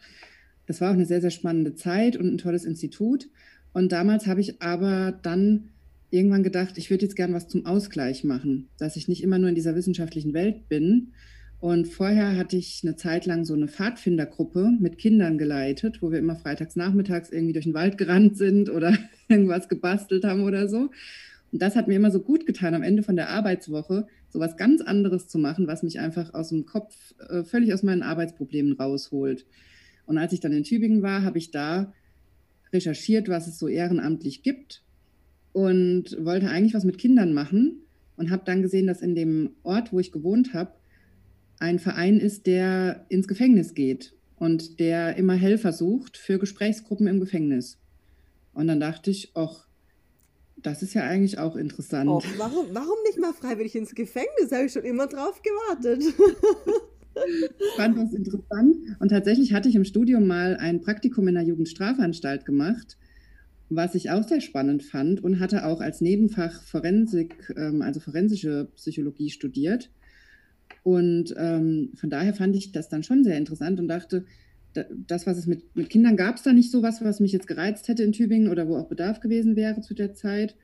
Das 0.66 0.82
war 0.82 0.90
auch 0.90 0.96
eine 0.96 1.06
sehr, 1.06 1.22
sehr 1.22 1.32
spannende 1.32 1.76
Zeit 1.76 2.18
und 2.18 2.28
ein 2.28 2.38
tolles 2.38 2.66
Institut. 2.66 3.30
Und 3.74 3.92
damals 3.92 4.26
habe 4.26 4.42
ich 4.42 4.62
aber 4.62 5.12
dann 5.22 5.70
irgendwann 6.10 6.44
gedacht, 6.44 6.78
ich 6.78 6.90
würde 6.90 7.06
jetzt 7.06 7.16
gern 7.16 7.34
was 7.34 7.48
zum 7.48 7.66
Ausgleich 7.66 8.24
machen, 8.24 8.70
dass 8.78 8.96
ich 8.96 9.08
nicht 9.08 9.22
immer 9.22 9.38
nur 9.38 9.50
in 9.50 9.56
dieser 9.56 9.76
wissenschaftlichen 9.76 10.34
Welt 10.34 10.70
bin. 10.70 11.12
Und 11.60 11.88
vorher 11.88 12.38
hatte 12.38 12.58
ich 12.58 12.82
eine 12.84 12.96
Zeit 12.96 13.26
lang 13.26 13.44
so 13.44 13.54
eine 13.54 13.68
Pfadfindergruppe 13.68 14.72
mit 14.80 14.98
Kindern 14.98 15.38
geleitet, 15.38 16.02
wo 16.02 16.12
wir 16.12 16.20
immer 16.20 16.36
freitags 16.36 16.76
nachmittags 16.76 17.32
irgendwie 17.32 17.54
durch 17.54 17.66
den 17.66 17.74
Wald 17.74 17.98
gerannt 17.98 18.38
sind 18.38 18.70
oder 18.70 18.98
irgendwas 19.28 19.68
gebastelt 19.68 20.26
haben 20.26 20.44
oder 20.44 20.68
so. 20.68 20.92
Und 21.52 21.62
das 21.62 21.76
hat 21.76 21.88
mir 21.88 21.96
immer 21.96 22.12
so 22.12 22.20
gut 22.20 22.46
getan, 22.46 22.74
am 22.74 22.84
Ende 22.84 23.04
von 23.04 23.16
der 23.16 23.30
Arbeitswoche 23.30 24.08
so 24.30 24.40
was 24.40 24.58
ganz 24.58 24.82
anderes 24.82 25.28
zu 25.28 25.38
machen, 25.38 25.68
was 25.68 25.84
mich 25.84 26.00
einfach 26.00 26.34
aus 26.34 26.50
dem 26.50 26.66
Kopf 26.66 27.14
äh, 27.30 27.44
völlig 27.44 27.74
aus 27.74 27.84
meinen 27.84 28.04
Arbeitsproblemen 28.04 28.74
rausholt. 28.74 29.46
Und 30.06 30.18
als 30.18 30.34
ich 30.34 30.40
dann 30.40 30.52
in 30.52 30.64
Tübingen 30.64 31.02
war, 31.02 31.24
habe 31.24 31.38
ich 31.38 31.52
da 31.52 31.94
recherchiert, 32.74 33.30
was 33.30 33.48
es 33.48 33.58
so 33.58 33.68
ehrenamtlich 33.68 34.44
gibt 34.44 34.84
und 35.54 36.18
wollte 36.20 36.50
eigentlich 36.50 36.74
was 36.74 36.84
mit 36.84 36.98
Kindern 36.98 37.34
machen 37.34 37.82
und 38.18 38.30
habe 38.30 38.44
dann 38.46 38.62
gesehen, 38.62 38.88
dass 38.88 39.02
in 39.02 39.16
dem 39.16 39.52
Ort, 39.64 39.94
wo 39.94 40.00
ich 40.00 40.12
gewohnt 40.12 40.54
habe, 40.54 40.74
ein 41.60 41.80
Verein 41.80 42.20
ist, 42.20 42.48
der 42.48 43.06
ins 43.10 43.28
Gefängnis 43.28 43.74
geht 43.74 44.14
und 44.36 44.80
der 44.80 45.16
immer 45.16 45.36
Helfer 45.36 45.72
sucht 45.72 46.18
für 46.18 46.38
Gesprächsgruppen 46.38 47.08
im 47.08 47.20
Gefängnis. 47.20 47.80
Und 48.54 48.68
dann 48.68 48.80
dachte 48.80 49.12
ich, 49.12 49.32
ach, 49.36 49.66
das 50.66 50.82
ist 50.82 50.94
ja 50.94 51.04
eigentlich 51.04 51.38
auch 51.38 51.56
interessant. 51.56 52.10
Oh, 52.10 52.22
warum, 52.38 52.66
warum 52.72 52.96
nicht 53.06 53.20
mal 53.20 53.34
freiwillig 53.34 53.76
ins 53.76 53.94
Gefängnis? 53.94 54.52
Habe 54.52 54.66
ich 54.66 54.72
schon 54.72 54.84
immer 54.84 55.08
drauf 55.08 55.42
gewartet. 55.42 56.04
fand 57.76 57.98
das 57.98 58.14
interessant. 58.14 58.76
Und 59.00 59.10
tatsächlich 59.10 59.54
hatte 59.54 59.70
ich 59.70 59.76
im 59.76 59.86
Studium 59.86 60.28
mal 60.28 60.58
ein 60.58 60.82
Praktikum 60.82 61.28
in 61.28 61.36
der 61.36 61.44
Jugendstrafanstalt 61.44 62.46
gemacht, 62.46 62.98
was 63.70 63.96
ich 63.96 64.12
auch 64.12 64.24
sehr 64.28 64.42
spannend 64.42 64.84
fand 64.84 65.24
und 65.24 65.40
hatte 65.40 65.66
auch 65.66 65.82
als 65.82 66.02
Nebenfach 66.02 66.62
Forensik, 66.64 67.54
ähm, 67.56 67.82
also 67.82 68.00
forensische 68.00 68.70
Psychologie 68.76 69.30
studiert. 69.30 69.92
Und 70.84 71.34
ähm, 71.38 71.92
von 71.96 72.10
daher 72.10 72.34
fand 72.34 72.56
ich 72.56 72.72
das 72.72 72.90
dann 72.90 73.04
schon 73.04 73.24
sehr 73.24 73.38
interessant 73.38 73.80
und 73.80 73.88
dachte, 73.88 74.26
das, 75.08 75.28
was 75.28 75.38
es 75.38 75.48
mit, 75.48 75.76
mit 75.76 75.90
Kindern 75.90 76.18
gab 76.18 76.36
es 76.36 76.44
da 76.44 76.54
nicht 76.54 76.72
so 76.72 76.82
was, 76.82 77.04
was 77.04 77.20
mich 77.20 77.32
jetzt 77.32 77.48
gereizt 77.48 77.88
hätte 77.88 78.04
in 78.04 78.12
Tübingen 78.12 78.50
oder 78.50 78.68
wo 78.68 78.78
auch 78.78 78.88
Bedarf 78.88 79.20
gewesen 79.20 79.56
wäre 79.56 79.82
zu 79.82 79.94
der 79.94 80.14
Zeit. 80.14 80.56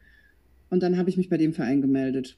Und 0.69 0.83
dann 0.83 0.97
habe 0.97 1.09
ich 1.09 1.17
mich 1.17 1.29
bei 1.29 1.37
dem 1.37 1.53
Verein 1.53 1.81
gemeldet. 1.81 2.37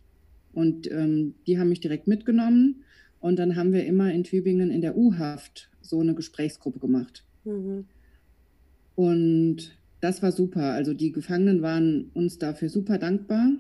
Und 0.54 0.90
ähm, 0.92 1.36
die 1.48 1.60
haben 1.60 1.70
mich 1.70 1.80
direkt 1.80 2.08
mitgenommen. 2.08 2.84
Und 3.20 3.38
dann 3.38 3.56
haben 3.56 3.74
wir 3.74 3.86
immer 3.86 4.12
in 4.12 4.24
Tübingen 4.24 4.72
in 4.72 4.82
der 4.82 4.98
U-Haft 4.98 5.70
so 5.82 6.00
eine 6.00 6.14
Gesprächsgruppe 6.14 6.80
gemacht. 6.80 7.24
Mhm. 7.46 7.86
Und 8.96 9.78
das 10.02 10.22
war 10.22 10.32
super. 10.32 10.74
Also 10.74 10.94
die 10.94 11.12
Gefangenen 11.12 11.62
waren 11.62 12.12
uns 12.14 12.38
dafür 12.38 12.70
super 12.70 12.98
dankbar. 12.98 13.52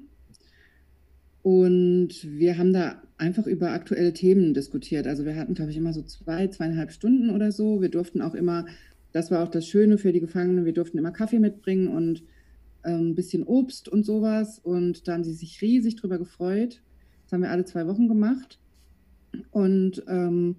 Und 1.43 2.09
wir 2.23 2.57
haben 2.57 2.71
da 2.71 3.01
einfach 3.17 3.47
über 3.47 3.71
aktuelle 3.71 4.13
Themen 4.13 4.53
diskutiert. 4.53 5.07
Also 5.07 5.25
wir 5.25 5.35
hatten, 5.35 5.53
glaube 5.53 5.71
ich, 5.71 5.77
immer 5.77 5.93
so 5.93 6.01
zwei, 6.01 6.47
zweieinhalb 6.47 6.91
Stunden 6.91 7.29
oder 7.29 7.51
so. 7.51 7.81
Wir 7.81 7.89
durften 7.89 8.21
auch 8.21 8.33
immer, 8.33 8.65
das 9.11 9.29
war 9.29 9.43
auch 9.43 9.49
das 9.49 9.67
Schöne 9.67 9.97
für 9.97 10.13
die 10.13 10.21
Gefangenen, 10.21 10.65
wir 10.65 10.73
durften 10.73 10.97
immer 10.97 11.11
Kaffee 11.11 11.39
mitbringen 11.39 11.89
und 11.89 12.23
ähm, 12.85 13.09
ein 13.09 13.15
bisschen 13.15 13.43
Obst 13.43 13.89
und 13.89 14.05
sowas. 14.05 14.57
Und 14.57 15.07
da 15.07 15.13
haben 15.13 15.25
sie 15.25 15.33
sich 15.33 15.61
riesig 15.61 15.97
drüber 15.97 16.17
gefreut. 16.17 16.81
Das 17.23 17.33
haben 17.33 17.41
wir 17.41 17.51
alle 17.51 17.65
zwei 17.65 17.87
Wochen 17.87 18.07
gemacht. 18.07 18.59
Und 19.51 20.03
ähm, 20.07 20.55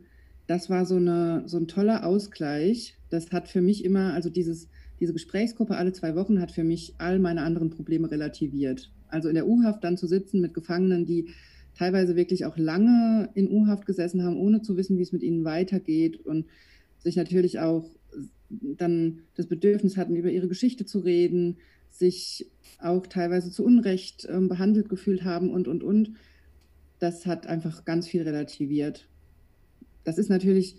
das 0.46 0.68
war 0.68 0.84
so, 0.84 0.96
eine, 0.96 1.44
so 1.46 1.56
ein 1.56 1.68
toller 1.68 2.04
Ausgleich. 2.04 2.98
Das 3.08 3.32
hat 3.32 3.48
für 3.48 3.62
mich 3.62 3.84
immer, 3.84 4.12
also 4.12 4.28
dieses, 4.28 4.68
diese 5.00 5.14
Gesprächsgruppe 5.14 5.76
alle 5.76 5.92
zwei 5.92 6.14
Wochen 6.14 6.40
hat 6.40 6.52
für 6.52 6.64
mich 6.64 6.94
all 6.98 7.18
meine 7.18 7.42
anderen 7.42 7.70
Probleme 7.70 8.10
relativiert. 8.10 8.92
Also 9.14 9.28
in 9.28 9.36
der 9.36 9.46
U-Haft 9.46 9.84
dann 9.84 9.96
zu 9.96 10.06
sitzen 10.06 10.40
mit 10.40 10.54
Gefangenen, 10.54 11.06
die 11.06 11.28
teilweise 11.76 12.16
wirklich 12.16 12.44
auch 12.44 12.56
lange 12.56 13.30
in 13.34 13.48
U-Haft 13.48 13.86
gesessen 13.86 14.24
haben, 14.24 14.36
ohne 14.36 14.60
zu 14.60 14.76
wissen, 14.76 14.98
wie 14.98 15.02
es 15.02 15.12
mit 15.12 15.22
ihnen 15.22 15.44
weitergeht 15.44 16.24
und 16.26 16.46
sich 16.98 17.16
natürlich 17.16 17.60
auch 17.60 17.88
dann 18.50 19.20
das 19.36 19.46
Bedürfnis 19.46 19.96
hatten, 19.96 20.16
über 20.16 20.30
ihre 20.30 20.48
Geschichte 20.48 20.84
zu 20.84 20.98
reden, 20.98 21.58
sich 21.90 22.50
auch 22.80 23.06
teilweise 23.06 23.50
zu 23.50 23.64
Unrecht 23.64 24.24
äh, 24.24 24.40
behandelt 24.40 24.88
gefühlt 24.88 25.24
haben 25.24 25.50
und, 25.50 25.68
und, 25.68 25.82
und. 25.84 26.14
Das 26.98 27.24
hat 27.26 27.46
einfach 27.46 27.84
ganz 27.84 28.08
viel 28.08 28.22
relativiert. 28.22 29.08
Das 30.02 30.18
ist 30.18 30.28
natürlich, 30.28 30.76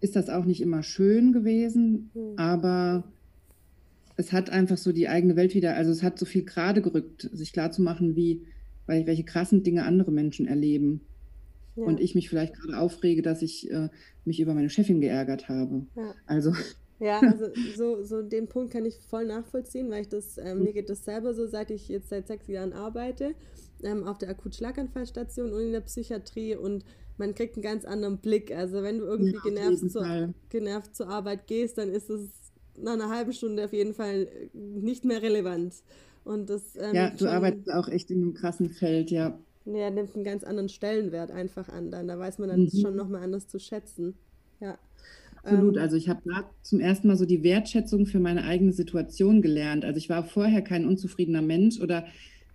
ist 0.00 0.16
das 0.16 0.28
auch 0.28 0.44
nicht 0.44 0.60
immer 0.60 0.82
schön 0.82 1.32
gewesen, 1.32 2.10
mhm. 2.14 2.34
aber 2.36 3.04
es 4.18 4.32
hat 4.32 4.50
einfach 4.50 4.76
so 4.76 4.90
die 4.92 5.08
eigene 5.08 5.36
Welt 5.36 5.54
wieder, 5.54 5.76
also 5.76 5.92
es 5.92 6.02
hat 6.02 6.18
so 6.18 6.26
viel 6.26 6.44
gerade 6.44 6.82
gerückt, 6.82 7.30
sich 7.32 7.52
klarzumachen, 7.52 8.16
wie, 8.16 8.42
weil 8.86 9.06
welche 9.06 9.22
krassen 9.22 9.62
Dinge 9.62 9.84
andere 9.84 10.10
Menschen 10.10 10.48
erleben. 10.48 11.02
Ja. 11.76 11.84
Und 11.84 12.00
ich 12.00 12.16
mich 12.16 12.28
vielleicht 12.28 12.54
gerade 12.54 12.78
aufrege, 12.78 13.22
dass 13.22 13.42
ich 13.42 13.70
äh, 13.70 13.88
mich 14.24 14.40
über 14.40 14.54
meine 14.54 14.70
Chefin 14.70 15.00
geärgert 15.00 15.48
habe. 15.48 15.86
Ja. 15.94 16.14
Also. 16.26 16.52
Ja, 16.98 17.20
also 17.22 17.46
so, 17.76 18.02
so 18.02 18.22
den 18.22 18.48
Punkt 18.48 18.72
kann 18.72 18.84
ich 18.84 18.98
voll 19.08 19.24
nachvollziehen, 19.24 19.88
weil 19.88 20.02
ich 20.02 20.08
das, 20.08 20.36
ähm, 20.36 20.64
mir 20.64 20.72
geht 20.72 20.90
das 20.90 21.04
selber 21.04 21.32
so, 21.32 21.46
seit 21.46 21.70
ich 21.70 21.88
jetzt 21.88 22.08
seit 22.08 22.26
sechs 22.26 22.48
Jahren 22.48 22.72
arbeite, 22.72 23.36
ähm, 23.84 24.02
auf 24.02 24.18
der 24.18 24.30
Akutschlaganfallstation 24.30 25.52
und 25.52 25.62
in 25.62 25.72
der 25.72 25.82
Psychiatrie 25.82 26.56
und 26.56 26.84
man 27.18 27.36
kriegt 27.36 27.54
einen 27.54 27.62
ganz 27.62 27.84
anderen 27.84 28.18
Blick. 28.18 28.50
Also 28.50 28.82
wenn 28.82 28.98
du 28.98 29.04
irgendwie 29.04 29.34
ja, 29.34 29.40
genervt, 29.44 29.90
zur, 29.92 30.34
genervt 30.48 30.96
zur 30.96 31.08
Arbeit 31.08 31.46
gehst, 31.46 31.78
dann 31.78 31.90
ist 31.90 32.10
es 32.10 32.30
nach 32.82 32.94
einer 32.94 33.10
halben 33.10 33.32
Stunde 33.32 33.64
auf 33.64 33.72
jeden 33.72 33.94
Fall 33.94 34.28
nicht 34.52 35.04
mehr 35.04 35.22
relevant. 35.22 35.74
Und 36.24 36.50
das, 36.50 36.76
ähm, 36.76 36.94
ja, 36.94 37.10
du 37.10 37.18
schon, 37.18 37.28
arbeitest 37.28 37.72
auch 37.72 37.88
echt 37.88 38.10
in 38.10 38.22
einem 38.22 38.34
krassen 38.34 38.70
Feld, 38.70 39.10
ja. 39.10 39.38
Ja, 39.64 39.90
nimmt 39.90 40.14
einen 40.14 40.24
ganz 40.24 40.44
anderen 40.44 40.68
Stellenwert 40.68 41.30
einfach 41.30 41.68
an 41.68 41.90
dann. 41.90 42.08
Da 42.08 42.18
weiß 42.18 42.38
man 42.38 42.48
dann 42.48 42.62
mhm. 42.62 42.70
schon 42.70 42.96
nochmal 42.96 43.22
anders 43.22 43.48
zu 43.48 43.58
schätzen. 43.58 44.14
Ja. 44.60 44.78
Absolut. 45.42 45.76
Ähm, 45.76 45.82
also 45.82 45.96
ich 45.96 46.08
habe 46.08 46.20
da 46.24 46.50
zum 46.62 46.80
ersten 46.80 47.08
Mal 47.08 47.16
so 47.16 47.24
die 47.24 47.42
Wertschätzung 47.42 48.06
für 48.06 48.20
meine 48.20 48.44
eigene 48.44 48.72
Situation 48.72 49.42
gelernt. 49.42 49.84
Also 49.84 49.98
ich 49.98 50.08
war 50.08 50.24
vorher 50.24 50.62
kein 50.62 50.86
unzufriedener 50.86 51.42
Mensch 51.42 51.80
oder 51.80 52.06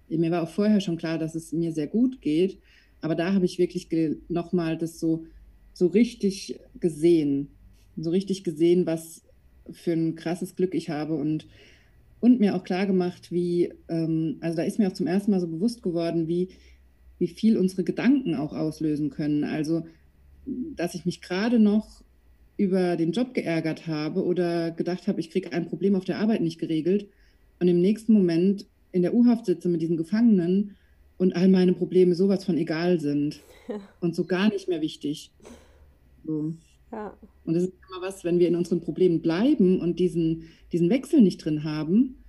mir 0.10 0.32
war 0.32 0.44
auch 0.44 0.50
vorher 0.50 0.80
schon 0.80 0.98
klar, 0.98 1.18
dass 1.18 1.36
es 1.36 1.52
mir 1.52 1.72
sehr 1.72 1.88
gut 1.88 2.22
geht. 2.22 2.60
Aber 3.02 3.16
da 3.16 3.34
habe 3.34 3.46
ich 3.46 3.58
wirklich 3.58 3.90
nochmal 4.30 4.78
das 4.78 5.00
so, 5.00 5.26
so 5.74 5.88
richtig 5.88 6.60
gesehen. 6.80 7.50
So 7.98 8.10
richtig 8.10 8.44
gesehen, 8.44 8.86
was 8.86 9.24
für 9.72 9.94
ein 9.94 10.16
krasses 10.16 10.56
Glück 10.56 10.74
ich 10.74 10.90
habe 10.90 11.16
und 11.16 11.48
und 12.24 12.40
mir 12.40 12.56
auch 12.56 12.64
klar 12.64 12.86
gemacht, 12.86 13.34
wie, 13.34 13.74
ähm, 13.90 14.38
also 14.40 14.56
da 14.56 14.64
ist 14.64 14.80
mir 14.80 14.88
auch 14.88 14.94
zum 14.94 15.08
ersten 15.08 15.32
Mal 15.32 15.42
so 15.42 15.48
bewusst 15.50 15.84
geworden, 15.84 16.30
wie, 16.30 16.48
wie 17.20 17.28
viel 17.28 17.58
unsere 17.58 17.84
Gedanken 17.84 18.34
auch 18.36 18.54
auslösen 18.54 19.10
können. 19.10 19.44
Also, 19.44 19.86
dass 20.46 20.96
ich 20.96 21.06
mich 21.06 21.20
gerade 21.20 21.60
noch 21.60 22.02
über 22.56 22.96
den 22.96 23.12
Job 23.12 23.34
geärgert 23.34 23.88
habe 23.88 24.24
oder 24.24 24.72
gedacht 24.72 25.10
habe, 25.10 25.20
ich 25.20 25.32
kriege 25.32 25.52
ein 25.52 25.68
Problem 25.68 25.96
auf 25.96 26.06
der 26.06 26.20
Arbeit 26.20 26.40
nicht 26.40 26.60
geregelt 26.60 27.10
und 27.60 27.68
im 27.68 27.82
nächsten 27.82 28.14
Moment 28.14 28.68
in 28.94 29.02
der 29.02 29.14
U-Haft 29.14 29.46
sitze 29.46 29.68
mit 29.68 29.82
diesen 29.82 29.98
Gefangenen 29.98 30.78
und 31.18 31.36
all 31.36 31.50
meine 31.50 31.74
Probleme 31.74 32.16
sowas 32.16 32.46
von 32.46 32.58
egal 32.58 33.02
sind 33.02 33.42
und 34.00 34.16
so 34.16 34.24
gar 34.24 34.48
nicht 34.48 34.70
mehr 34.70 34.80
wichtig. 34.80 35.32
So. 36.26 36.54
Ja. 36.94 37.18
Und 37.44 37.56
das 37.56 37.64
ist 37.64 37.74
immer 37.90 38.06
was, 38.06 38.24
wenn 38.24 38.38
wir 38.38 38.48
in 38.48 38.56
unseren 38.56 38.82
Problemen 38.82 39.22
bleiben 39.22 39.82
und 39.82 40.00
diesen, 40.00 40.44
diesen 40.72 40.92
Wechsel 40.92 41.22
nicht 41.22 41.44
drin 41.44 41.64
haben, 41.64 42.24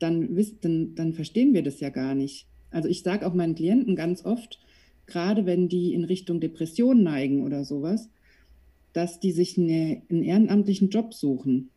dann, 0.00 0.36
dann, 0.60 0.94
dann 0.96 1.12
verstehen 1.14 1.54
wir 1.54 1.62
das 1.62 1.78
ja 1.78 1.88
gar 1.88 2.16
nicht. 2.16 2.48
Also 2.72 2.88
ich 2.88 3.02
sage 3.02 3.24
auch 3.24 3.32
meinen 3.32 3.54
Klienten 3.54 3.94
ganz 3.94 4.24
oft, 4.24 4.58
gerade 5.06 5.46
wenn 5.46 5.68
die 5.68 5.94
in 5.94 6.02
Richtung 6.02 6.40
Depression 6.40 7.04
neigen 7.04 7.44
oder 7.44 7.64
sowas, 7.64 8.08
dass 8.92 9.20
die 9.20 9.30
sich 9.30 9.56
eine, 9.56 10.02
einen 10.10 10.24
ehrenamtlichen 10.24 10.90
Job 10.90 11.14
suchen. 11.14 11.70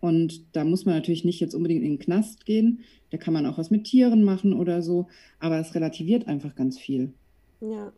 Und 0.00 0.56
da 0.56 0.64
muss 0.64 0.84
man 0.84 0.94
natürlich 0.94 1.24
nicht 1.24 1.38
jetzt 1.38 1.54
unbedingt 1.54 1.84
in 1.84 1.92
den 1.92 1.98
Knast 1.98 2.44
gehen. 2.44 2.80
Da 3.10 3.18
kann 3.18 3.34
man 3.34 3.46
auch 3.46 3.58
was 3.58 3.70
mit 3.70 3.84
Tieren 3.84 4.24
machen 4.24 4.52
oder 4.52 4.82
so. 4.82 5.06
Aber 5.38 5.58
es 5.60 5.74
relativiert 5.76 6.26
einfach 6.26 6.56
ganz 6.56 6.76
viel. 6.76 7.12
Ja, 7.60 7.92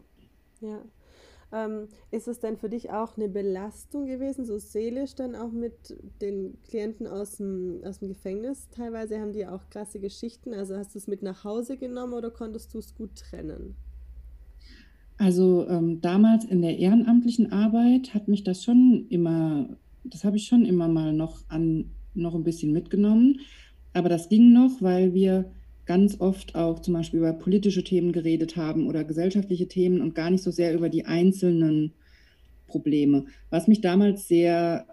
ja. 0.60 0.82
Ähm, 1.52 1.88
ist 2.11 2.28
es 2.28 2.38
denn 2.38 2.57
für 2.57 2.69
dich 2.69 2.90
auch 2.90 3.16
eine 3.16 3.28
Belastung 3.28 4.07
gewesen, 4.07 4.45
so 4.45 4.59
seelisch 4.59 5.14
dann 5.16 5.35
auch 5.35 5.50
mit 5.50 5.97
den 6.21 6.59
Klienten 6.62 7.07
aus 7.07 7.38
dem, 7.38 7.80
aus 7.85 7.99
dem 7.99 8.09
Gefängnis? 8.09 8.69
Teilweise 8.71 9.21
haben 9.21 9.33
die 9.33 9.47
auch 9.47 9.69
krasse 9.69 9.99
Geschichten. 9.99 10.54
Also 10.54 10.76
hast 10.76 10.95
du 10.95 10.99
es 10.99 11.09
mit 11.09 11.23
nach 11.23 11.42
Hause 11.42 11.76
genommen 11.76 12.12
oder 12.12 12.30
konntest 12.30 12.73
du 12.75 12.78
es 12.78 12.95
gut 12.95 13.16
trennen? 13.16 13.75
Also 15.19 15.66
ähm, 15.69 16.00
damals 16.00 16.45
in 16.45 16.62
der 16.62 16.78
ehrenamtlichen 16.78 17.52
Arbeit 17.52 18.14
hat 18.14 18.28
mich 18.28 18.45
das 18.45 18.64
schon 18.64 19.07
immer, 19.11 19.69
das 20.04 20.25
habe 20.25 20.37
ich 20.37 20.47
schon 20.47 20.64
immer 20.64 20.88
mal 20.88 21.12
noch 21.12 21.42
an 21.49 21.90
noch 22.14 22.35
ein 22.35 22.45
bisschen 22.45 22.73
mitgenommen. 22.73 23.40
Aber 23.92 24.09
das 24.09 24.28
ging 24.28 24.52
noch, 24.52 24.80
weil 24.80 25.14
wir 25.14 25.50
ganz 25.90 26.20
oft 26.20 26.54
auch 26.54 26.78
zum 26.78 26.94
Beispiel 26.94 27.18
über 27.18 27.32
politische 27.32 27.82
Themen 27.82 28.12
geredet 28.12 28.54
haben 28.54 28.87
oder 28.87 29.02
gesellschaftliche 29.02 29.66
Themen 29.66 30.00
und 30.00 30.14
gar 30.14 30.30
nicht 30.30 30.44
so 30.44 30.52
sehr 30.52 30.73
über 30.73 30.88
die 30.88 31.04
einzelnen 31.04 31.94
Probleme. 32.68 33.25
Was 33.50 33.66
mich 33.66 33.80
damals 33.80 34.28
sehr, 34.28 34.87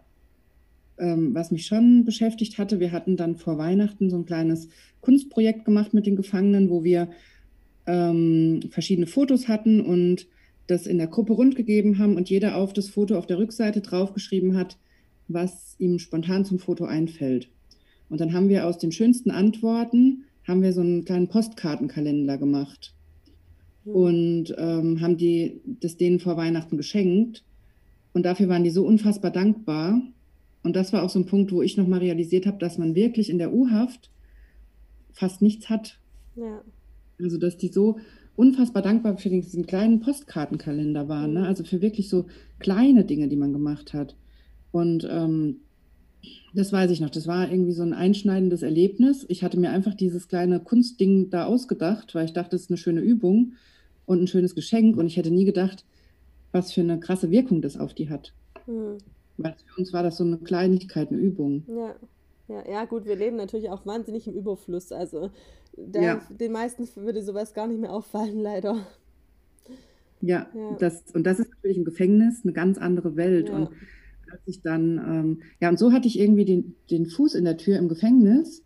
ähm, 0.97 1.35
was 1.35 1.51
mich 1.51 1.67
schon 1.67 2.03
beschäftigt 2.03 2.57
hatte, 2.57 2.79
wir 2.79 2.91
hatten 2.91 3.15
dann 3.15 3.35
vor 3.35 3.59
Weihnachten 3.59 4.09
so 4.09 4.15
ein 4.15 4.25
kleines 4.25 4.69
Kunstprojekt 5.01 5.65
gemacht 5.65 5.93
mit 5.93 6.07
den 6.07 6.15
Gefangenen, 6.15 6.71
wo 6.71 6.83
wir 6.83 7.09
ähm, 7.85 8.61
verschiedene 8.71 9.05
Fotos 9.05 9.47
hatten 9.47 9.81
und 9.81 10.25
das 10.65 10.87
in 10.87 10.97
der 10.97 11.05
Gruppe 11.05 11.33
rundgegeben 11.33 11.99
haben 11.99 12.15
und 12.15 12.27
jeder 12.27 12.55
auf 12.55 12.73
das 12.73 12.89
Foto 12.89 13.19
auf 13.19 13.27
der 13.27 13.37
Rückseite 13.37 13.81
draufgeschrieben 13.81 14.57
hat, 14.57 14.79
was 15.27 15.75
ihm 15.77 15.99
spontan 15.99 16.43
zum 16.43 16.57
Foto 16.57 16.85
einfällt. 16.85 17.49
Und 18.09 18.19
dann 18.19 18.33
haben 18.33 18.49
wir 18.49 18.65
aus 18.65 18.79
den 18.79 18.91
schönsten 18.91 19.29
Antworten 19.29 20.23
haben 20.47 20.61
wir 20.61 20.73
so 20.73 20.81
einen 20.81 21.03
kleinen 21.03 21.27
Postkartenkalender 21.27 22.37
gemacht 22.37 22.93
hm. 23.83 23.93
und 23.93 24.55
ähm, 24.57 25.01
haben 25.01 25.17
die 25.17 25.61
das 25.65 25.97
denen 25.97 26.19
vor 26.19 26.37
Weihnachten 26.37 26.77
geschenkt. 26.77 27.43
Und 28.13 28.23
dafür 28.23 28.47
waren 28.47 28.63
die 28.63 28.71
so 28.71 28.85
unfassbar 28.85 29.29
dankbar. 29.29 30.01
Und 30.63 30.75
das 30.75 30.91
war 30.91 31.03
auch 31.03 31.09
so 31.09 31.19
ein 31.19 31.25
Punkt, 31.25 31.51
wo 31.51 31.61
ich 31.61 31.77
nochmal 31.77 31.99
realisiert 31.99 32.47
habe, 32.47 32.57
dass 32.57 32.77
man 32.77 32.95
wirklich 32.95 33.29
in 33.29 33.37
der 33.37 33.53
U-Haft 33.53 34.09
fast 35.11 35.41
nichts 35.41 35.69
hat. 35.69 35.99
Ja. 36.35 36.61
Also, 37.21 37.37
dass 37.37 37.57
die 37.57 37.67
so 37.67 37.97
unfassbar 38.35 38.81
dankbar 38.81 39.17
für 39.17 39.29
diesen 39.29 39.65
kleinen 39.65 39.99
Postkartenkalender 39.99 41.09
waren. 41.09 41.33
Ne? 41.33 41.41
Hm. 41.41 41.47
Also 41.47 41.63
für 41.63 41.81
wirklich 41.81 42.09
so 42.09 42.25
kleine 42.59 43.03
Dinge, 43.03 43.27
die 43.27 43.35
man 43.35 43.53
gemacht 43.53 43.93
hat. 43.93 44.15
Und 44.71 45.07
ähm, 45.09 45.57
das 46.53 46.71
weiß 46.71 46.91
ich 46.91 46.99
noch. 46.99 47.09
Das 47.09 47.27
war 47.27 47.49
irgendwie 47.49 47.71
so 47.71 47.83
ein 47.83 47.93
einschneidendes 47.93 48.63
Erlebnis. 48.63 49.25
Ich 49.29 49.43
hatte 49.43 49.59
mir 49.59 49.69
einfach 49.69 49.93
dieses 49.93 50.27
kleine 50.27 50.59
Kunstding 50.59 51.29
da 51.29 51.45
ausgedacht, 51.45 52.15
weil 52.15 52.25
ich 52.25 52.33
dachte, 52.33 52.51
das 52.51 52.63
ist 52.63 52.69
eine 52.69 52.77
schöne 52.77 53.01
Übung 53.01 53.53
und 54.05 54.21
ein 54.21 54.27
schönes 54.27 54.55
Geschenk. 54.55 54.97
Und 54.97 55.07
ich 55.07 55.17
hätte 55.17 55.31
nie 55.31 55.45
gedacht, 55.45 55.85
was 56.51 56.73
für 56.73 56.81
eine 56.81 56.99
krasse 56.99 57.29
Wirkung 57.29 57.61
das 57.61 57.77
auf 57.77 57.93
die 57.93 58.09
hat. 58.09 58.33
Mhm. 58.65 58.97
Weil 59.37 59.55
für 59.65 59.79
uns 59.79 59.93
war 59.93 60.03
das 60.03 60.17
so 60.17 60.23
eine 60.23 60.37
Kleinigkeit, 60.37 61.09
eine 61.09 61.19
Übung. 61.19 61.63
Ja. 61.67 61.95
Ja, 62.49 62.63
ja, 62.65 62.85
gut, 62.85 63.05
wir 63.05 63.15
leben 63.15 63.35
natürlich 63.35 63.69
auch 63.69 63.85
wahnsinnig 63.85 64.25
im 64.27 64.33
Überfluss. 64.33 64.91
Also 64.91 65.31
der, 65.75 66.01
ja. 66.01 66.21
den 66.29 66.53
meisten 66.53 66.87
würde 66.95 67.21
sowas 67.21 67.53
gar 67.53 67.67
nicht 67.67 67.81
mehr 67.81 67.91
auffallen, 67.91 68.39
leider. 68.39 68.77
Ja, 70.21 70.47
ja. 70.53 70.75
Das, 70.79 71.03
und 71.13 71.25
das 71.25 71.39
ist 71.39 71.51
natürlich 71.51 71.77
im 71.77 71.85
Gefängnis 71.85 72.41
eine 72.43 72.53
ganz 72.53 72.77
andere 72.77 73.15
Welt. 73.15 73.49
Ja. 73.49 73.55
Und 73.55 73.69
als 74.31 74.41
ich 74.45 74.61
dann, 74.61 74.97
ähm, 74.97 75.41
ja, 75.59 75.69
und 75.69 75.79
so 75.79 75.91
hatte 75.91 76.07
ich 76.07 76.19
irgendwie 76.19 76.45
den, 76.45 76.75
den 76.89 77.05
Fuß 77.05 77.35
in 77.35 77.45
der 77.45 77.57
Tür 77.57 77.77
im 77.77 77.89
Gefängnis 77.89 78.63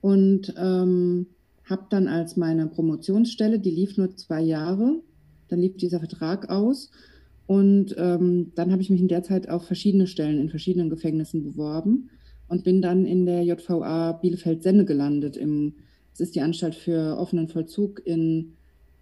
und 0.00 0.54
ähm, 0.56 1.26
habe 1.64 1.86
dann 1.90 2.08
als 2.08 2.36
meine 2.36 2.66
Promotionsstelle, 2.66 3.58
die 3.58 3.70
lief 3.70 3.96
nur 3.96 4.14
zwei 4.16 4.42
Jahre, 4.42 5.00
dann 5.48 5.60
lief 5.60 5.76
dieser 5.76 6.00
Vertrag 6.00 6.50
aus. 6.50 6.90
Und 7.46 7.94
ähm, 7.98 8.52
dann 8.54 8.72
habe 8.72 8.82
ich 8.82 8.90
mich 8.90 9.00
in 9.00 9.08
der 9.08 9.22
Zeit 9.22 9.48
auf 9.48 9.66
verschiedene 9.66 10.06
Stellen 10.06 10.40
in 10.40 10.48
verschiedenen 10.48 10.90
Gefängnissen 10.90 11.42
beworben 11.42 12.10
und 12.48 12.64
bin 12.64 12.80
dann 12.80 13.04
in 13.04 13.26
der 13.26 13.42
JVA 13.42 14.12
Bielefeld-Senne 14.12 14.84
gelandet. 14.84 15.36
Im, 15.36 15.74
das 16.12 16.20
ist 16.20 16.34
die 16.34 16.40
Anstalt 16.40 16.74
für 16.74 17.18
offenen 17.18 17.48
Vollzug 17.48 18.00
in 18.04 18.54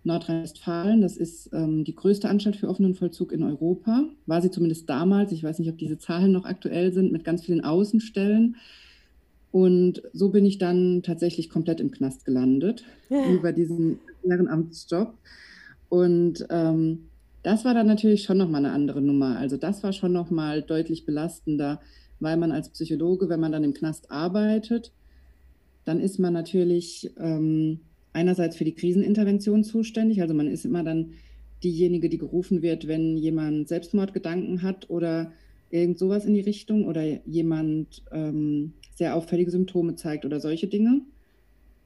Nordrhein-Westfalen. 0.05 1.01
Das 1.01 1.17
ist 1.17 1.51
ähm, 1.53 1.85
die 1.85 1.95
größte 1.95 2.29
Anstalt 2.29 2.57
für 2.57 2.69
offenen 2.69 2.95
Vollzug 2.95 3.33
in 3.33 3.43
Europa. 3.43 4.05
War 4.27 4.41
sie 4.43 4.51
zumindest 4.51 4.89
damals. 4.89 5.33
Ich 5.33 5.43
weiß 5.43 5.59
nicht, 5.59 5.71
ob 5.71 5.79
diese 5.79 5.99
Zahlen 5.99 6.33
noch 6.33 6.45
aktuell 6.45 6.93
sind, 6.93 7.13
mit 7.13 7.25
ganz 7.25 7.45
vielen 7.45 7.63
Außenstellen. 7.63 8.57
Und 9.53 10.03
so 10.13 10.31
bin 10.31 10.47
ich 10.47 10.59
dann 10.59 11.03
tatsächlich 11.03 11.51
komplett 11.51 11.81
im 11.81 11.91
Knast 11.91 12.25
gelandet 12.25 12.85
ja. 13.09 13.27
über 13.31 13.53
diesen 13.53 13.99
Ehrenamtsjob. 14.23 15.15
Und 15.89 16.47
ähm, 16.51 17.07
das 17.43 17.65
war 17.65 17.75
dann 17.75 17.87
natürlich 17.87 18.23
schon 18.23 18.39
nochmal 18.39 18.65
eine 18.65 18.75
andere 18.75 19.01
Nummer. 19.01 19.39
Also 19.39 19.57
das 19.57 19.83
war 19.83 19.93
schon 19.93 20.13
nochmal 20.13 20.63
deutlich 20.63 21.05
belastender, 21.05 21.81
weil 22.21 22.37
man 22.37 22.53
als 22.53 22.69
Psychologe, 22.69 23.29
wenn 23.29 23.41
man 23.41 23.53
dann 23.53 23.65
im 23.65 23.75
Knast 23.75 24.11
arbeitet, 24.11 24.93
dann 25.85 26.01
ist 26.01 26.19
man 26.19 26.33
natürlich 26.33 27.11
ähm, 27.19 27.81
einerseits 28.13 28.57
für 28.57 28.65
die 28.65 28.75
Krisenintervention 28.75 29.65
zuständig. 29.65 30.23
Also 30.23 30.35
man 30.35 30.49
ist 30.49 30.65
immer 30.65 30.83
dann 30.83 31.13
diejenige, 31.63 32.09
die 32.09 32.19
gerufen 32.19 32.63
wird, 32.63 32.89
wenn 32.89 33.17
jemand 33.17 33.69
Selbstmordgedanken 33.69 34.63
hat 34.63 34.89
oder 34.89 35.33
irgend 35.71 35.99
sowas 35.99 36.25
in 36.25 36.35
die 36.35 36.41
Richtung 36.41 36.87
oder 36.87 37.03
jemand 37.27 38.03
ähm, 38.11 38.73
sehr 38.95 39.15
auffällige 39.15 39.51
Symptome 39.51 39.95
zeigt 39.95 40.25
oder 40.25 40.41
solche 40.41 40.67
Dinge. 40.67 41.03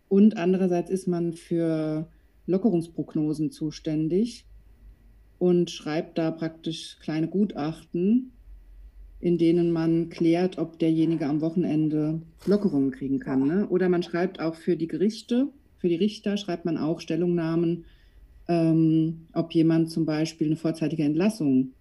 Und 0.09 0.37
andererseits 0.37 0.91
ist 0.91 1.07
man 1.07 1.35
für 1.35 2.09
Lockerungsprognosen 2.47 3.51
zuständig 3.51 4.47
und 5.39 5.71
schreibt 5.71 6.19
da 6.19 6.31
praktisch 6.31 6.99
kleine 7.01 7.29
Gutachten, 7.29 8.33
in 9.21 9.39
denen 9.39 9.73
man 9.73 10.11
klärt, 10.11 10.59
ob 10.59 10.79
derjenige 10.79 11.27
am 11.27 11.41
Wochenende 11.41 12.21
Lockerungen 12.47 12.91
kriegen 12.91 13.21
kann. 13.21 13.47
Ne? 13.47 13.67
Oder 13.69 13.89
man 13.89 14.03
schreibt 14.03 14.41
auch 14.41 14.55
für 14.55 14.77
die 14.77 14.87
Gerichte, 14.87 15.49
für 15.85 15.91
die 15.91 15.97
Richter 15.97 16.39
schreibt 16.39 16.65
man 16.65 16.79
auch 16.79 16.99
Stellungnahmen, 16.99 17.85
ähm, 18.49 19.27
ob 19.35 19.53
jemand 19.53 19.91
zum 19.91 20.07
Beispiel 20.07 20.47
eine 20.47 20.57
vorzeitige 20.57 21.05
Entlassung, 21.05 21.73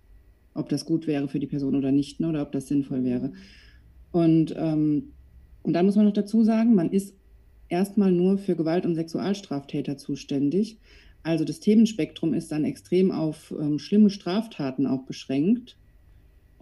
ob 0.54 0.68
das 0.68 0.84
gut 0.84 1.08
wäre 1.08 1.30
für 1.30 1.40
die 1.40 1.48
Person 1.48 1.74
oder 1.74 1.94
nicht, 1.94 2.20
ne? 2.20 2.28
oder 2.28 2.42
ob 2.42 2.52
das 2.52 2.68
sinnvoll 2.68 3.06
wäre. 3.06 3.32
Und, 4.12 4.54
ähm, 4.58 5.14
und 5.62 5.72
dann 5.72 5.86
muss 5.86 5.96
man 5.96 6.04
noch 6.04 6.12
dazu 6.12 6.44
sagen, 6.44 6.76
man 6.76 6.92
ist 6.92 7.16
erstmal 7.70 8.12
nur 8.12 8.38
für 8.38 8.58
Gewalt- 8.58 8.86
und 8.86 8.96
Sexualstraftäter 8.96 9.96
zuständig. 9.96 10.80
Also 11.24 11.46
das 11.46 11.62
Themenspektrum 11.62 12.34
ist 12.34 12.52
dann 12.52 12.66
extrem 12.66 13.10
auf 13.10 13.56
ähm, 13.58 13.80
schlimme 13.80 14.10
Straftaten 14.10 14.86
auch 14.86 15.04
beschränkt. 15.04 15.78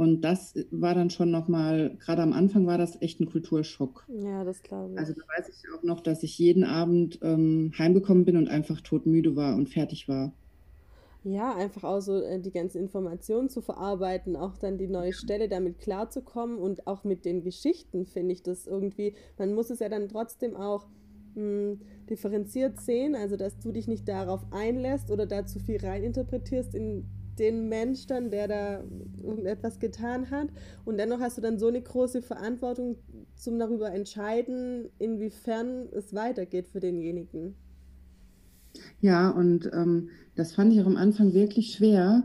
Und 0.02 0.22
das 0.22 0.56
war 0.72 0.96
dann 0.96 1.12
schon 1.12 1.30
nochmal, 1.30 1.96
gerade 2.00 2.24
am 2.24 2.34
Anfang 2.34 2.66
war 2.66 2.80
das 2.80 3.00
echt 3.04 3.20
ein 3.20 3.28
Kulturschock. 3.28 4.04
Ja, 4.08 4.44
das 4.44 4.64
glaube 4.64 4.94
ich. 4.94 5.00
Also 5.00 5.14
da 5.14 5.22
weiß 5.38 5.48
ich 5.50 5.64
auch 5.78 5.84
noch, 5.84 6.00
dass 6.00 6.24
ich 6.24 6.40
jeden 6.40 6.64
Abend 6.64 7.20
ähm, 7.22 7.72
heimgekommen 7.78 8.26
bin 8.26 8.36
und 8.36 8.50
einfach 8.50 8.82
todmüde 8.82 9.36
war 9.36 9.56
und 9.56 9.70
fertig 9.70 10.08
war. 10.08 10.34
Ja, 11.24 11.54
einfach 11.54 11.84
auch 11.84 12.00
so 12.00 12.20
äh, 12.20 12.40
die 12.40 12.50
ganzen 12.50 12.80
Informationen 12.80 13.48
zu 13.50 13.62
verarbeiten, 13.62 14.36
auch 14.36 14.58
dann 14.58 14.80
die 14.80 14.88
neue 14.88 15.14
Stelle 15.14 15.48
damit 15.48 15.78
klarzukommen 15.78 16.58
und 16.58 16.88
auch 16.88 17.04
mit 17.04 17.24
den 17.24 17.44
Geschichten 17.44 18.08
finde 18.08 18.34
ich 18.34 18.42
das 18.42 18.66
irgendwie, 18.66 19.14
man 19.38 19.54
muss 19.54 19.70
es 19.70 19.82
ja 19.82 19.90
dann 19.90 20.10
trotzdem 20.10 20.56
auch 20.56 20.88
mh, 21.36 21.44
hm, 21.44 21.82
differenziert 22.10 22.82
sehen, 22.82 23.14
also 23.14 23.38
dass 23.38 23.60
du 23.60 23.72
dich 23.72 23.88
nicht 23.88 24.08
darauf 24.08 24.42
einlässt 24.50 25.12
oder 25.12 25.28
da 25.28 25.46
zu 25.46 25.60
viel 25.60 25.78
reininterpretierst 25.78 26.74
in 26.74 27.06
den 27.40 27.70
Mensch 27.70 28.08
dann, 28.08 28.30
der 28.30 28.48
da 28.48 28.84
irgendetwas 29.24 29.80
getan 29.80 30.30
hat. 30.30 30.50
Und 30.86 30.98
dennoch 30.98 31.20
hast 31.20 31.38
du 31.38 31.42
dann 31.42 31.60
so 31.60 31.68
eine 31.68 31.82
große 31.82 32.22
Verantwortung 32.22 32.98
zum 33.36 33.60
darüber 33.60 33.92
entscheiden, 33.92 34.90
inwiefern 35.00 35.88
es 35.92 36.14
weitergeht 36.14 36.68
für 36.68 36.80
denjenigen. 36.80 37.56
Ja, 39.00 39.30
und 39.30 39.70
ähm, 39.74 40.10
das 40.36 40.54
fand 40.54 40.74
ich 40.74 40.82
auch 40.82 40.86
am 40.86 40.98
Anfang 40.98 41.34
wirklich 41.34 41.74
schwer, 41.74 42.24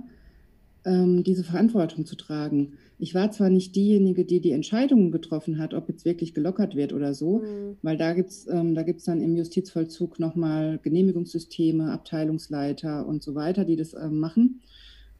ähm, 0.84 1.24
diese 1.24 1.44
Verantwortung 1.44 2.06
zu 2.06 2.16
tragen. 2.16 2.74
Ich 2.98 3.14
war 3.14 3.30
zwar 3.30 3.50
nicht 3.50 3.74
diejenige, 3.76 4.24
die 4.24 4.40
die 4.40 4.52
Entscheidungen 4.52 5.10
getroffen 5.10 5.58
hat, 5.58 5.74
ob 5.74 5.88
jetzt 5.88 6.04
wirklich 6.04 6.32
gelockert 6.32 6.76
wird 6.76 6.92
oder 6.92 7.12
so, 7.12 7.38
mhm. 7.38 7.76
weil 7.82 7.96
da 7.98 8.14
gibt 8.14 8.30
es 8.30 8.46
ähm, 8.48 8.74
dann 8.74 9.20
im 9.20 9.36
Justizvollzug 9.36 10.18
nochmal 10.18 10.78
Genehmigungssysteme, 10.82 11.90
Abteilungsleiter 11.90 13.06
und 13.06 13.22
so 13.22 13.34
weiter, 13.34 13.64
die 13.64 13.76
das 13.76 13.94
ähm, 13.94 14.18
machen. 14.18 14.60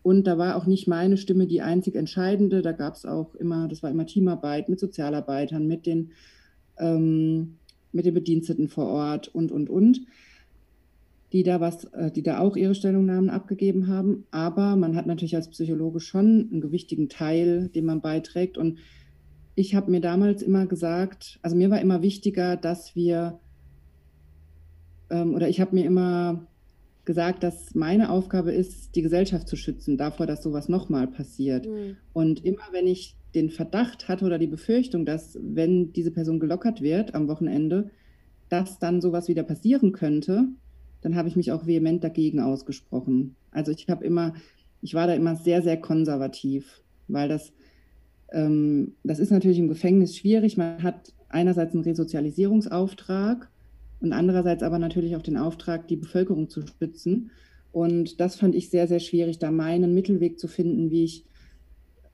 Und 0.07 0.29
da 0.29 0.39
war 0.39 0.55
auch 0.55 0.67
nicht 0.67 0.87
meine 0.87 1.17
Stimme 1.17 1.49
die 1.49 1.63
einzig 1.63 1.97
entscheidende. 1.97 2.63
Da 2.63 2.71
gab 2.71 2.95
es 2.95 3.05
auch 3.05 3.35
immer, 3.35 3.67
das 3.67 3.83
war 3.83 3.91
immer 3.91 4.07
Teamarbeit 4.07 4.69
mit 4.69 4.79
Sozialarbeitern, 4.79 5.67
mit 5.67 5.85
den, 5.85 6.13
ähm, 6.79 7.57
mit 7.91 8.07
den 8.07 8.15
Bediensteten 8.15 8.69
vor 8.69 8.87
Ort 8.87 9.27
und, 9.27 9.51
und, 9.51 9.69
und, 9.69 10.03
die 11.33 11.43
da 11.43 11.61
was, 11.61 11.87
äh, 11.87 12.13
die 12.13 12.23
da 12.23 12.39
auch 12.39 12.55
ihre 12.55 12.77
Stellungnahmen 12.77 13.31
abgegeben 13.31 13.89
haben. 13.89 14.27
Aber 14.31 14.77
man 14.77 14.95
hat 14.95 15.07
natürlich 15.07 15.35
als 15.35 15.51
Psychologe 15.51 15.99
schon 15.99 16.51
einen 16.53 16.61
gewichtigen 16.61 17.09
Teil, 17.09 17.69
den 17.71 17.85
man 17.85 18.01
beiträgt. 18.01 18.59
Und 18.59 18.79
ich 19.57 19.75
habe 19.75 19.91
mir 19.91 20.01
damals 20.01 20.41
immer 20.41 20.67
gesagt, 20.67 21.41
also 21.43 21.57
mir 21.57 21.69
war 21.69 21.81
immer 21.81 22.01
wichtiger, 22.01 22.57
dass 22.57 22.95
wir, 22.95 23.41
ähm, 25.11 25.35
oder 25.35 25.49
ich 25.49 25.61
habe 25.61 25.75
mir 25.75 25.85
immer 25.85 26.47
gesagt, 27.07 27.43
dass 27.43 27.75
meine 27.75 28.11
Aufgabe 28.11 28.53
ist, 28.53 28.95
die 28.95 29.03
Gesellschaft 29.03 29.49
zu 29.49 29.57
schützen 29.57 29.97
davor, 29.97 30.27
dass 30.27 30.43
sowas 30.43 30.69
nochmal 30.69 31.07
passiert. 31.07 31.67
Mhm. 31.67 31.97
Und 32.13 32.45
immer 32.45 32.65
wenn 32.73 32.87
ich 32.87 33.17
den 33.35 33.51
Verdacht 33.51 34.09
hatte 34.09 34.25
oder 34.25 34.39
die 34.39 34.47
Befürchtung, 34.47 35.07
dass 35.07 35.39
wenn 35.41 35.93
diese 35.93 36.11
Person 36.11 36.41
gelockert 36.41 36.83
wird 36.83 37.15
am 37.15 37.29
Wochenende, 37.29 37.91
dass 38.49 38.79
dann 38.79 39.01
sowas 39.01 39.29
wieder 39.29 39.45
passieren 39.45 39.93
könnte, 39.93 40.49
dann 41.01 41.17
habe 41.17 41.29
ich 41.29 41.37
mich 41.37 41.53
auch 41.53 41.67
vehement 41.67 42.03
dagegen 42.03 42.41
ausgesprochen. 42.41 43.37
Also 43.51 43.73
ich 43.73 43.89
habe 43.89 44.05
immer, 44.05 44.35
ich 44.83 44.95
war 44.95 45.07
da 45.07 45.15
immer 45.15 45.37
sehr, 45.37 45.63
sehr 45.63 45.81
konservativ, 45.81 46.83
weil 47.09 47.29
das, 47.29 47.53
ähm, 48.33 48.95
das 49.05 49.19
ist 49.19 49.31
natürlich 49.31 49.59
im 49.59 49.69
Gefängnis 49.69 50.17
schwierig. 50.17 50.57
Man 50.57 50.83
hat 50.83 51.13
einerseits 51.29 51.75
einen 51.75 51.85
Resozialisierungsauftrag 51.85 53.51
und 54.01 54.13
andererseits 54.13 54.63
aber 54.63 54.79
natürlich 54.79 55.17
auch 55.17 55.23
den 55.23 55.37
Auftrag, 55.37 55.89
die 55.89 55.97
Bevölkerung 55.97 56.49
zu 56.49 56.63
schützen. 56.67 57.31
Und 57.73 58.21
das 58.21 58.37
fand 58.37 58.55
ich 58.55 58.71
sehr, 58.71 58.89
sehr 58.89 59.01
schwierig, 59.01 59.39
da 59.39 59.51
meinen 59.51 59.95
Mittelweg 59.95 60.39
zu 60.39 60.49
finden, 60.49 60.91
wie 60.91 61.05
ich 61.05 61.25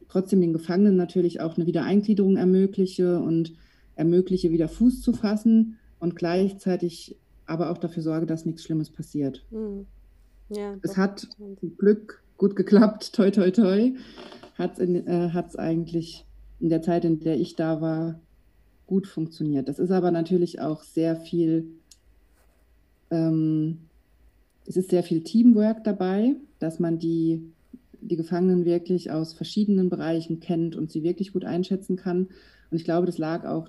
trotzdem 0.08 0.40
den 0.40 0.52
Gefangenen 0.52 0.96
natürlich 0.96 1.40
auch 1.40 1.56
eine 1.56 1.66
Wiedereingliederung 1.66 2.36
ermögliche 2.36 3.20
und 3.20 3.54
ermögliche, 3.94 4.50
wieder 4.50 4.68
Fuß 4.68 5.00
zu 5.00 5.12
fassen 5.12 5.78
und 6.00 6.16
gleichzeitig 6.16 7.16
aber 7.46 7.70
auch 7.70 7.78
dafür 7.78 8.02
sorge, 8.02 8.26
dass 8.26 8.46
nichts 8.46 8.62
Schlimmes 8.62 8.90
passiert. 8.90 9.44
Mhm. 9.50 9.86
Ja, 10.48 10.76
es 10.82 10.96
hat 10.96 11.28
zum 11.38 11.76
Glück 11.78 12.22
gut 12.36 12.56
geklappt, 12.56 13.14
toi, 13.14 13.30
toi, 13.30 13.50
toi. 13.50 13.92
Hat 14.58 14.78
es 14.78 14.88
äh, 15.06 15.58
eigentlich 15.58 16.26
in 16.60 16.68
der 16.68 16.82
Zeit, 16.82 17.04
in 17.04 17.20
der 17.20 17.38
ich 17.38 17.56
da 17.56 17.80
war, 17.80 18.20
gut 18.86 19.06
funktioniert. 19.06 19.68
Das 19.68 19.78
ist 19.78 19.90
aber 19.90 20.10
natürlich 20.10 20.60
auch 20.60 20.82
sehr 20.82 21.16
viel, 21.16 21.66
ähm, 23.10 23.78
es 24.66 24.76
ist 24.76 24.90
sehr 24.90 25.02
viel 25.02 25.22
Teamwork 25.22 25.84
dabei, 25.84 26.36
dass 26.58 26.78
man 26.78 26.98
die, 26.98 27.52
die 28.00 28.16
Gefangenen 28.16 28.64
wirklich 28.64 29.10
aus 29.10 29.32
verschiedenen 29.32 29.88
Bereichen 29.88 30.40
kennt 30.40 30.76
und 30.76 30.90
sie 30.90 31.02
wirklich 31.02 31.32
gut 31.32 31.44
einschätzen 31.44 31.96
kann. 31.96 32.28
Und 32.70 32.76
ich 32.76 32.84
glaube, 32.84 33.06
das 33.06 33.18
lag 33.18 33.44
auch, 33.44 33.68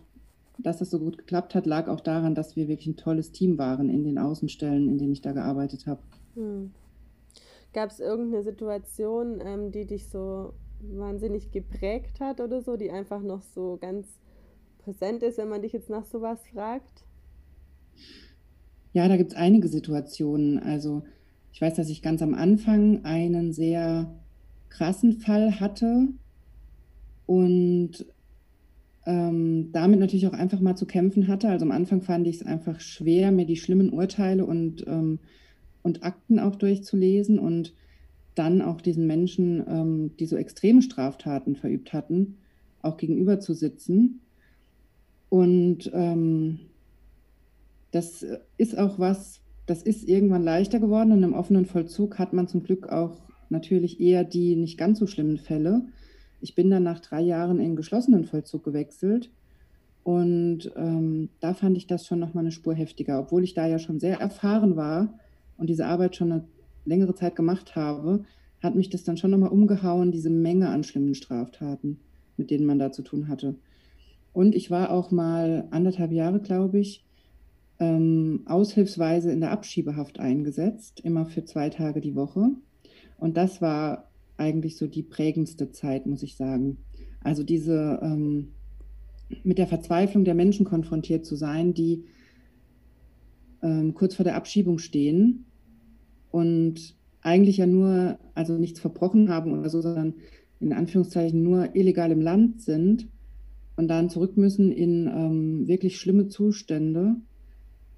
dass 0.57 0.77
das 0.77 0.91
so 0.91 0.99
gut 0.99 1.17
geklappt 1.17 1.55
hat, 1.55 1.65
lag 1.65 1.87
auch 1.87 1.99
daran, 1.99 2.35
dass 2.35 2.55
wir 2.55 2.67
wirklich 2.67 2.87
ein 2.87 2.97
tolles 2.97 3.31
Team 3.31 3.57
waren 3.57 3.89
in 3.89 4.03
den 4.03 4.17
Außenstellen, 4.17 4.87
in 4.87 4.97
denen 4.97 5.13
ich 5.13 5.21
da 5.21 5.31
gearbeitet 5.31 5.87
habe. 5.87 6.01
Hm. 6.35 6.71
Gab 7.73 7.89
es 7.89 7.99
irgendeine 7.99 8.43
Situation, 8.43 9.41
ähm, 9.43 9.71
die 9.71 9.85
dich 9.85 10.07
so 10.07 10.53
wahnsinnig 10.79 11.51
geprägt 11.51 12.19
hat 12.19 12.39
oder 12.39 12.61
so, 12.61 12.77
die 12.77 12.91
einfach 12.91 13.21
noch 13.21 13.41
so 13.41 13.77
ganz 13.81 14.07
präsent 14.83 15.23
ist, 15.23 15.37
wenn 15.37 15.49
man 15.49 15.61
dich 15.61 15.73
jetzt 15.73 15.89
nach 15.89 16.05
sowas 16.05 16.39
fragt? 16.53 17.03
Ja, 18.93 19.07
da 19.07 19.17
gibt 19.17 19.31
es 19.31 19.37
einige 19.37 19.67
Situationen. 19.67 20.59
Also 20.59 21.03
ich 21.51 21.61
weiß, 21.61 21.75
dass 21.75 21.89
ich 21.89 22.01
ganz 22.01 22.21
am 22.21 22.33
Anfang 22.33 23.05
einen 23.05 23.53
sehr 23.53 24.13
krassen 24.69 25.13
Fall 25.13 25.59
hatte 25.59 26.07
und 27.25 28.05
ähm, 29.05 29.71
damit 29.71 29.99
natürlich 29.99 30.27
auch 30.27 30.33
einfach 30.33 30.59
mal 30.59 30.75
zu 30.75 30.85
kämpfen 30.85 31.27
hatte. 31.27 31.49
Also 31.49 31.65
am 31.65 31.71
Anfang 31.71 32.01
fand 32.01 32.27
ich 32.27 32.37
es 32.37 32.45
einfach 32.45 32.79
schwer, 32.79 33.31
mir 33.31 33.45
die 33.45 33.57
schlimmen 33.57 33.91
Urteile 33.91 34.45
und, 34.45 34.85
ähm, 34.87 35.19
und 35.81 36.03
Akten 36.03 36.39
auch 36.39 36.55
durchzulesen 36.55 37.39
und 37.39 37.73
dann 38.35 38.61
auch 38.61 38.81
diesen 38.81 39.05
Menschen, 39.05 39.63
ähm, 39.67 40.11
die 40.19 40.25
so 40.25 40.37
extreme 40.37 40.81
Straftaten 40.81 41.55
verübt 41.55 41.93
hatten, 41.93 42.37
auch 42.81 42.97
gegenüber 42.97 43.39
zu 43.39 43.53
sitzen. 43.53 44.21
Und 45.33 45.89
ähm, 45.95 46.59
das 47.89 48.23
ist 48.57 48.77
auch 48.77 48.99
was, 48.99 49.41
das 49.65 49.81
ist 49.81 50.07
irgendwann 50.07 50.43
leichter 50.43 50.79
geworden. 50.79 51.11
Und 51.11 51.23
im 51.23 51.33
offenen 51.33 51.65
Vollzug 51.65 52.19
hat 52.19 52.33
man 52.33 52.47
zum 52.47 52.61
Glück 52.61 52.89
auch 52.89 53.19
natürlich 53.49 53.99
eher 53.99 54.25
die 54.25 54.55
nicht 54.55 54.77
ganz 54.77 54.99
so 54.99 55.07
schlimmen 55.07 55.39
Fälle. 55.39 55.87
Ich 56.39 56.53
bin 56.53 56.69
dann 56.69 56.83
nach 56.83 56.99
drei 56.99 57.21
Jahren 57.21 57.59
in 57.59 57.75
geschlossenen 57.75 58.25
Vollzug 58.25 58.63
gewechselt. 58.63 59.31
Und 60.03 60.71
ähm, 60.75 61.29
da 61.39 61.55
fand 61.55 61.77
ich 61.77 61.87
das 61.87 62.05
schon 62.05 62.19
nochmal 62.19 62.43
eine 62.43 62.51
Spur 62.51 62.75
heftiger, 62.75 63.19
obwohl 63.19 63.43
ich 63.43 63.55
da 63.55 63.65
ja 63.65 63.79
schon 63.79 63.99
sehr 63.99 64.19
erfahren 64.19 64.75
war 64.75 65.17
und 65.57 65.67
diese 65.67 65.87
Arbeit 65.87 66.15
schon 66.15 66.31
eine 66.31 66.43
längere 66.85 67.15
Zeit 67.15 67.35
gemacht 67.35 67.75
habe, 67.75 68.23
hat 68.61 68.75
mich 68.75 68.91
das 68.91 69.03
dann 69.03 69.17
schon 69.17 69.31
nochmal 69.31 69.49
umgehauen, 69.49 70.11
diese 70.11 70.29
Menge 70.29 70.69
an 70.69 70.83
schlimmen 70.83 71.15
Straftaten, 71.15 71.99
mit 72.37 72.51
denen 72.51 72.67
man 72.67 72.77
da 72.77 72.91
zu 72.91 73.01
tun 73.01 73.29
hatte. 73.29 73.55
Und 74.33 74.55
ich 74.55 74.71
war 74.71 74.91
auch 74.91 75.11
mal 75.11 75.67
anderthalb 75.71 76.11
Jahre, 76.11 76.39
glaube 76.39 76.79
ich, 76.79 77.05
ähm, 77.79 78.41
aushilfsweise 78.45 79.31
in 79.31 79.41
der 79.41 79.51
Abschiebehaft 79.51 80.19
eingesetzt, 80.19 81.01
immer 81.01 81.25
für 81.25 81.45
zwei 81.45 81.69
Tage 81.69 82.01
die 82.01 82.15
Woche. 82.15 82.49
Und 83.17 83.37
das 83.37 83.61
war 83.61 84.09
eigentlich 84.37 84.77
so 84.77 84.87
die 84.87 85.03
prägendste 85.03 85.71
Zeit, 85.71 86.07
muss 86.07 86.23
ich 86.23 86.35
sagen. 86.35 86.77
Also 87.23 87.43
diese 87.43 87.99
ähm, 88.01 88.49
mit 89.43 89.57
der 89.57 89.67
Verzweiflung 89.67 90.25
der 90.25 90.35
Menschen 90.35 90.65
konfrontiert 90.65 91.25
zu 91.25 91.35
sein, 91.35 91.73
die 91.73 92.03
ähm, 93.61 93.93
kurz 93.93 94.15
vor 94.15 94.25
der 94.25 94.35
Abschiebung 94.35 94.79
stehen 94.79 95.45
und 96.31 96.95
eigentlich 97.21 97.57
ja 97.57 97.65
nur, 97.65 98.19
also 98.33 98.57
nichts 98.57 98.79
verbrochen 98.79 99.29
haben 99.29 99.57
oder 99.57 99.69
so, 99.69 99.81
sondern 99.81 100.15
in 100.59 100.73
Anführungszeichen 100.73 101.41
nur 101.41 101.75
illegal 101.75 102.11
im 102.11 102.21
Land 102.21 102.61
sind 102.61 103.07
und 103.75 103.87
dann 103.87 104.09
zurück 104.09 104.37
müssen 104.37 104.71
in 104.71 105.07
ähm, 105.07 105.67
wirklich 105.67 105.99
schlimme 105.99 106.27
Zustände. 106.27 107.15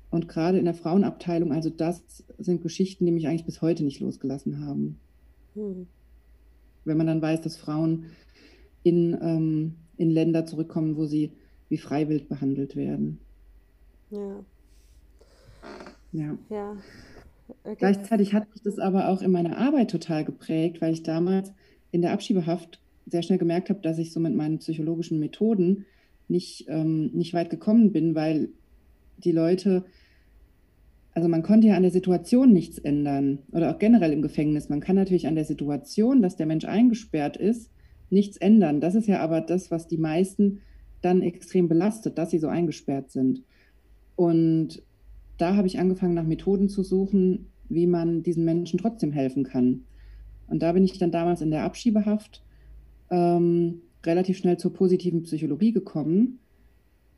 Und 0.10 0.30
gerade 0.30 0.58
in 0.58 0.66
der 0.66 0.74
Frauenabteilung, 0.74 1.52
also 1.52 1.70
das 1.70 2.24
sind 2.38 2.62
Geschichten, 2.62 3.06
die 3.06 3.12
mich 3.12 3.28
eigentlich 3.28 3.46
bis 3.46 3.62
heute 3.62 3.84
nicht 3.84 4.00
losgelassen 4.00 4.66
haben. 4.66 4.98
Hm. 5.56 5.88
Wenn 6.86 6.98
man 6.98 7.08
dann 7.08 7.22
weiß, 7.22 7.42
dass 7.42 7.58
Frauen 7.58 8.06
in, 8.84 9.18
ähm, 9.22 9.74
in 9.98 10.12
Länder 10.12 10.46
zurückkommen, 10.46 10.96
wo 10.96 11.06
sie 11.06 11.32
wie 11.68 11.78
freiwillig 11.78 12.30
behandelt 12.30 12.76
werden. 12.76 13.20
Ja. 14.12 14.46
Ja. 16.14 16.38
ja. 16.50 16.78
Okay. 17.64 17.76
Gleichzeitig 17.78 18.34
hat 18.34 18.50
mich 18.54 18.62
das 18.64 18.80
aber 18.80 19.10
auch 19.10 19.22
in 19.22 19.32
meiner 19.32 19.58
Arbeit 19.58 19.92
total 19.92 20.24
geprägt, 20.24 20.82
weil 20.82 20.94
ich 20.94 21.04
damals 21.04 21.52
in 21.92 22.02
der 22.02 22.14
Abschiebehaft 22.14 22.80
sehr 23.06 23.22
schnell 23.22 23.38
gemerkt 23.38 23.70
habe, 23.70 23.82
dass 23.82 23.98
ich 23.98 24.12
so 24.12 24.20
mit 24.20 24.36
meinen 24.36 24.60
psychologischen 24.60 25.20
Methoden 25.20 25.86
nicht, 26.28 26.66
ähm, 26.68 27.12
nicht 27.14 27.34
weit 27.34 27.50
gekommen 27.50 27.92
bin, 27.92 28.16
weil 28.16 28.50
die 29.18 29.32
Leute, 29.32 29.86
also 31.14 31.30
man 31.30 31.44
konnte 31.44 31.68
ja 31.68 31.76
an 31.76 31.84
der 31.84 31.92
Situation 31.92 32.52
nichts 32.52 32.78
ändern 32.78 33.40
oder 33.52 33.74
auch 33.74 33.80
generell 33.80 34.12
im 34.12 34.22
Gefängnis. 34.22 34.70
Man 34.70 34.80
kann 34.80 34.96
natürlich 34.96 35.28
an 35.28 35.36
der 35.36 35.46
Situation, 35.46 36.22
dass 36.22 36.36
der 36.36 36.48
Mensch 36.48 36.66
eingesperrt 36.66 37.38
ist, 37.38 37.72
nichts 38.10 38.38
ändern. 38.38 38.82
Das 38.82 38.96
ist 38.96 39.08
ja 39.08 39.20
aber 39.20 39.42
das, 39.42 39.72
was 39.72 39.88
die 39.88 39.98
meisten 39.98 40.62
dann 41.02 41.22
extrem 41.22 41.68
belastet, 41.70 42.18
dass 42.18 42.32
sie 42.32 42.40
so 42.40 42.48
eingesperrt 42.48 43.12
sind. 43.12 43.44
Und 44.16 44.82
da 45.38 45.56
habe 45.56 45.68
ich 45.68 45.80
angefangen, 45.80 46.16
nach 46.16 46.24
Methoden 46.24 46.70
zu 46.70 46.84
suchen, 46.84 47.48
wie 47.70 47.88
man 47.88 48.24
diesen 48.24 48.46
Menschen 48.46 48.80
trotzdem 48.80 49.12
helfen 49.12 49.44
kann. 49.44 49.84
Und 50.48 50.62
da 50.62 50.72
bin 50.72 50.84
ich 50.84 50.98
dann 50.98 51.12
damals 51.12 51.42
in 51.42 51.52
der 51.52 51.64
Abschiebehaft 51.64 52.45
ähm, 53.10 53.82
relativ 54.06 54.38
schnell 54.38 54.58
zur 54.58 54.74
positiven 54.74 55.24
Psychologie 55.24 55.72
gekommen 55.72 56.40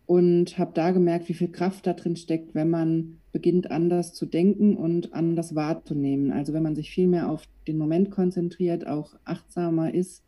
und 0.06 0.58
habe 0.58 0.71
da 0.73 0.91
gemerkt, 0.91 1.28
wie 1.30 1.34
viel 1.34 1.50
Kraft 1.50 1.86
da 1.86 1.93
drin 1.93 2.15
steckt, 2.15 2.56
wenn 2.56 2.69
man 2.69 3.17
beginnt 3.34 3.69
anders 3.69 4.13
zu 4.13 4.26
denken 4.26 4.78
und 4.78 5.13
anders 5.13 5.54
wahrzunehmen. 5.54 6.32
Also 6.32 6.54
wenn 6.54 6.63
man 6.63 6.76
sich 6.76 6.89
viel 6.89 7.08
mehr 7.08 7.30
auf 7.30 7.43
den 7.67 7.78
Moment 7.78 8.10
konzentriert, 8.10 8.88
auch 8.88 9.15
achtsamer 9.26 9.93
ist, 9.93 10.23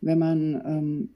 wenn 0.00 0.18
man 0.18 0.62
ähm, 0.64 1.08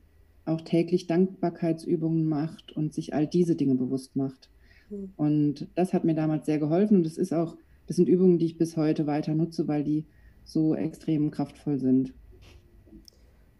auch 0.44 0.60
täglich 0.60 1.06
Dankbarkeitsübungen 1.06 2.28
macht 2.28 2.72
und 2.72 2.92
sich 2.92 3.14
all 3.14 3.26
diese 3.26 3.56
Dinge 3.56 3.74
bewusst 3.76 4.16
macht. 4.16 4.50
Mhm. 4.90 5.12
Und 5.16 5.68
das 5.74 5.92
hat 5.92 6.04
mir 6.04 6.14
damals 6.14 6.46
sehr 6.46 6.58
geholfen 6.58 6.98
und 6.98 7.04
das 7.04 7.18
ist 7.18 7.32
auch, 7.32 7.56
das 7.86 7.96
sind 7.96 8.08
Übungen, 8.08 8.38
die 8.38 8.46
ich 8.46 8.58
bis 8.58 8.76
heute 8.76 9.06
weiter 9.06 9.34
nutze, 9.34 9.68
weil 9.68 9.84
die 9.84 10.04
so 10.44 10.74
extrem 10.74 11.30
kraftvoll 11.30 11.78
sind. 11.78 12.14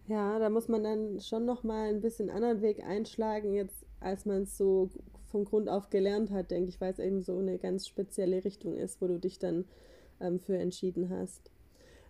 Ja, 0.09 0.39
da 0.39 0.51
muss 0.51 0.69
man 0.69 0.85
dann 0.85 1.21
schon 1.21 1.45
noch 1.45 1.65
mal 1.65 1.89
ein 1.89 2.01
bisschen 2.01 2.31
anderen 2.31 2.63
Weg 2.63 2.85
einschlagen, 2.85 3.55
jetzt 3.55 3.85
als 4.01 4.25
man 4.25 4.43
es 4.43 4.57
so 4.57 4.91
von 5.31 5.45
Grund 5.45 5.69
auf 5.69 5.91
gelernt 5.91 6.31
hat, 6.31 6.51
denke 6.51 6.69
ich, 6.69 6.81
weil 6.81 6.93
es 6.93 6.99
eben 6.99 7.23
so 7.23 7.39
eine 7.39 7.59
ganz 7.59 7.87
spezielle 7.89 8.45
Richtung 8.45 8.77
ist, 8.77 9.01
wo 9.01 9.07
du 9.07 9.19
dich 9.19 9.39
dann 9.39 9.65
ähm, 10.21 10.39
für 10.39 10.57
entschieden 10.57 11.11
hast. 11.11 11.51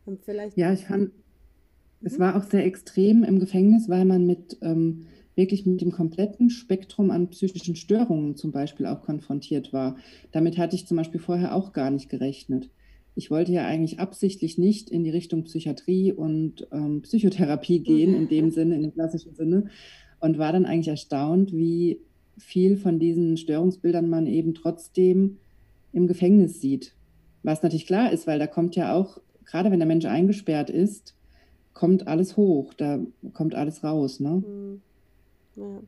Und 0.04 0.22
vielleicht 0.22 0.56
ja, 0.56 0.72
ich 0.72 0.84
fand, 0.84 1.12
mhm. 1.14 2.06
es 2.06 2.18
war 2.18 2.36
auch 2.36 2.44
sehr 2.44 2.64
extrem 2.64 3.24
im 3.24 3.40
Gefängnis, 3.40 3.88
weil 3.88 4.04
man 4.04 4.26
mit 4.26 4.58
ähm, 4.60 5.06
wirklich 5.34 5.66
mit 5.66 5.80
dem 5.80 5.92
kompletten 5.92 6.50
Spektrum 6.50 7.10
an 7.10 7.28
psychischen 7.28 7.76
Störungen 7.76 8.36
zum 8.36 8.52
Beispiel 8.52 8.86
auch 8.86 9.02
konfrontiert 9.02 9.72
war. 9.72 9.96
Damit 10.32 10.58
hatte 10.58 10.76
ich 10.76 10.86
zum 10.86 10.96
Beispiel 10.96 11.20
vorher 11.20 11.54
auch 11.54 11.72
gar 11.72 11.90
nicht 11.90 12.08
gerechnet. 12.08 12.70
Ich 13.16 13.30
wollte 13.30 13.50
ja 13.50 13.66
eigentlich 13.66 13.98
absichtlich 13.98 14.58
nicht 14.58 14.90
in 14.90 15.02
die 15.02 15.10
Richtung 15.10 15.44
Psychiatrie 15.44 16.12
und 16.12 16.68
ähm, 16.70 17.00
Psychotherapie 17.00 17.80
gehen, 17.80 18.14
in 18.14 18.28
dem 18.28 18.50
Sinne, 18.50 18.76
in 18.76 18.82
dem 18.82 18.92
klassischen 18.92 19.34
Sinne, 19.34 19.70
und 20.20 20.38
war 20.38 20.52
dann 20.52 20.66
eigentlich 20.66 20.88
erstaunt, 20.88 21.52
wie 21.52 21.98
viel 22.38 22.76
von 22.76 22.98
diesen 22.98 23.38
Störungsbildern 23.38 24.08
man 24.08 24.26
eben 24.26 24.54
trotzdem 24.54 25.38
im 25.92 26.06
Gefängnis 26.06 26.60
sieht. 26.60 26.92
Was 27.42 27.62
natürlich 27.62 27.86
klar 27.86 28.12
ist, 28.12 28.26
weil 28.26 28.38
da 28.38 28.46
kommt 28.46 28.76
ja 28.76 28.94
auch, 28.94 29.18
gerade 29.46 29.70
wenn 29.70 29.78
der 29.78 29.88
Mensch 29.88 30.04
eingesperrt 30.04 30.68
ist, 30.68 31.14
kommt 31.72 32.06
alles 32.06 32.36
hoch, 32.36 32.74
da 32.74 33.00
kommt 33.32 33.54
alles 33.54 33.82
raus. 33.82 34.20
Ne? 34.20 34.42
Mhm. 34.46 34.80
Ja. 35.56 35.82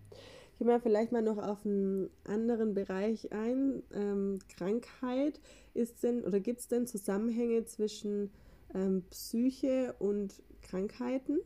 Gehen 0.58 0.66
wir 0.66 0.80
vielleicht 0.80 1.12
mal 1.12 1.22
noch 1.22 1.38
auf 1.38 1.64
einen 1.64 2.10
anderen 2.24 2.74
Bereich 2.74 3.32
ein. 3.32 3.82
Ähm, 3.94 4.40
Krankheit. 4.48 5.40
Ist 5.72 6.02
denn 6.02 6.24
oder 6.24 6.40
gibt 6.40 6.60
es 6.60 6.68
denn 6.68 6.86
Zusammenhänge 6.86 7.64
zwischen 7.64 8.30
ähm, 8.74 9.04
Psyche 9.10 9.94
und 10.00 10.42
Krankheiten? 10.62 11.38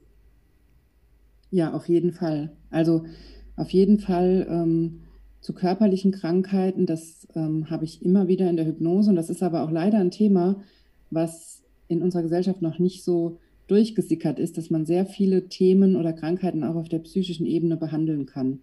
Ja, 1.50 1.74
auf 1.74 1.88
jeden 1.88 2.12
Fall. 2.12 2.52
Also 2.70 3.04
auf 3.56 3.68
jeden 3.70 3.98
Fall 3.98 4.46
ähm, 4.48 5.02
zu 5.42 5.52
körperlichen 5.52 6.12
Krankheiten, 6.12 6.86
das 6.86 7.28
ähm, 7.34 7.68
habe 7.68 7.84
ich 7.84 8.02
immer 8.02 8.28
wieder 8.28 8.48
in 8.48 8.56
der 8.56 8.66
Hypnose 8.66 9.10
und 9.10 9.16
das 9.16 9.28
ist 9.28 9.42
aber 9.42 9.62
auch 9.62 9.70
leider 9.70 9.98
ein 9.98 10.10
Thema, 10.10 10.62
was 11.10 11.62
in 11.88 12.00
unserer 12.00 12.22
Gesellschaft 12.22 12.62
noch 12.62 12.78
nicht 12.78 13.04
so 13.04 13.38
durchgesickert 13.66 14.38
ist, 14.38 14.56
dass 14.56 14.70
man 14.70 14.86
sehr 14.86 15.04
viele 15.04 15.48
Themen 15.48 15.96
oder 15.96 16.12
Krankheiten 16.12 16.64
auch 16.64 16.76
auf 16.76 16.88
der 16.88 17.00
psychischen 17.00 17.46
Ebene 17.46 17.76
behandeln 17.76 18.26
kann. 18.26 18.60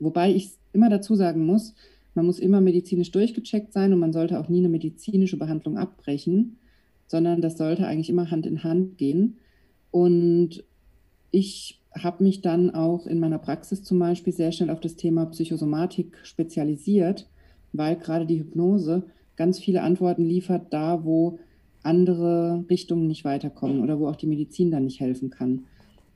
Wobei 0.00 0.34
ich 0.34 0.52
immer 0.72 0.88
dazu 0.88 1.14
sagen 1.14 1.44
muss, 1.46 1.74
man 2.14 2.26
muss 2.26 2.38
immer 2.38 2.60
medizinisch 2.60 3.12
durchgecheckt 3.12 3.72
sein 3.72 3.92
und 3.92 4.00
man 4.00 4.12
sollte 4.12 4.40
auch 4.40 4.48
nie 4.48 4.58
eine 4.58 4.68
medizinische 4.68 5.36
Behandlung 5.36 5.78
abbrechen, 5.78 6.56
sondern 7.06 7.40
das 7.40 7.56
sollte 7.56 7.86
eigentlich 7.86 8.10
immer 8.10 8.30
Hand 8.30 8.46
in 8.46 8.64
Hand 8.64 8.98
gehen. 8.98 9.36
Und 9.90 10.64
ich 11.30 11.80
habe 11.94 12.24
mich 12.24 12.40
dann 12.40 12.70
auch 12.70 13.06
in 13.06 13.20
meiner 13.20 13.38
Praxis 13.38 13.82
zum 13.82 13.98
Beispiel 13.98 14.32
sehr 14.32 14.52
schnell 14.52 14.70
auf 14.70 14.80
das 14.80 14.96
Thema 14.96 15.26
Psychosomatik 15.26 16.18
spezialisiert, 16.22 17.28
weil 17.72 17.96
gerade 17.96 18.26
die 18.26 18.40
Hypnose 18.40 19.04
ganz 19.36 19.58
viele 19.58 19.82
Antworten 19.82 20.24
liefert, 20.24 20.72
da 20.72 21.04
wo 21.04 21.38
andere 21.82 22.64
Richtungen 22.68 23.06
nicht 23.06 23.24
weiterkommen 23.24 23.80
oder 23.80 23.98
wo 23.98 24.08
auch 24.08 24.16
die 24.16 24.26
Medizin 24.26 24.70
dann 24.70 24.84
nicht 24.84 25.00
helfen 25.00 25.30
kann. 25.30 25.64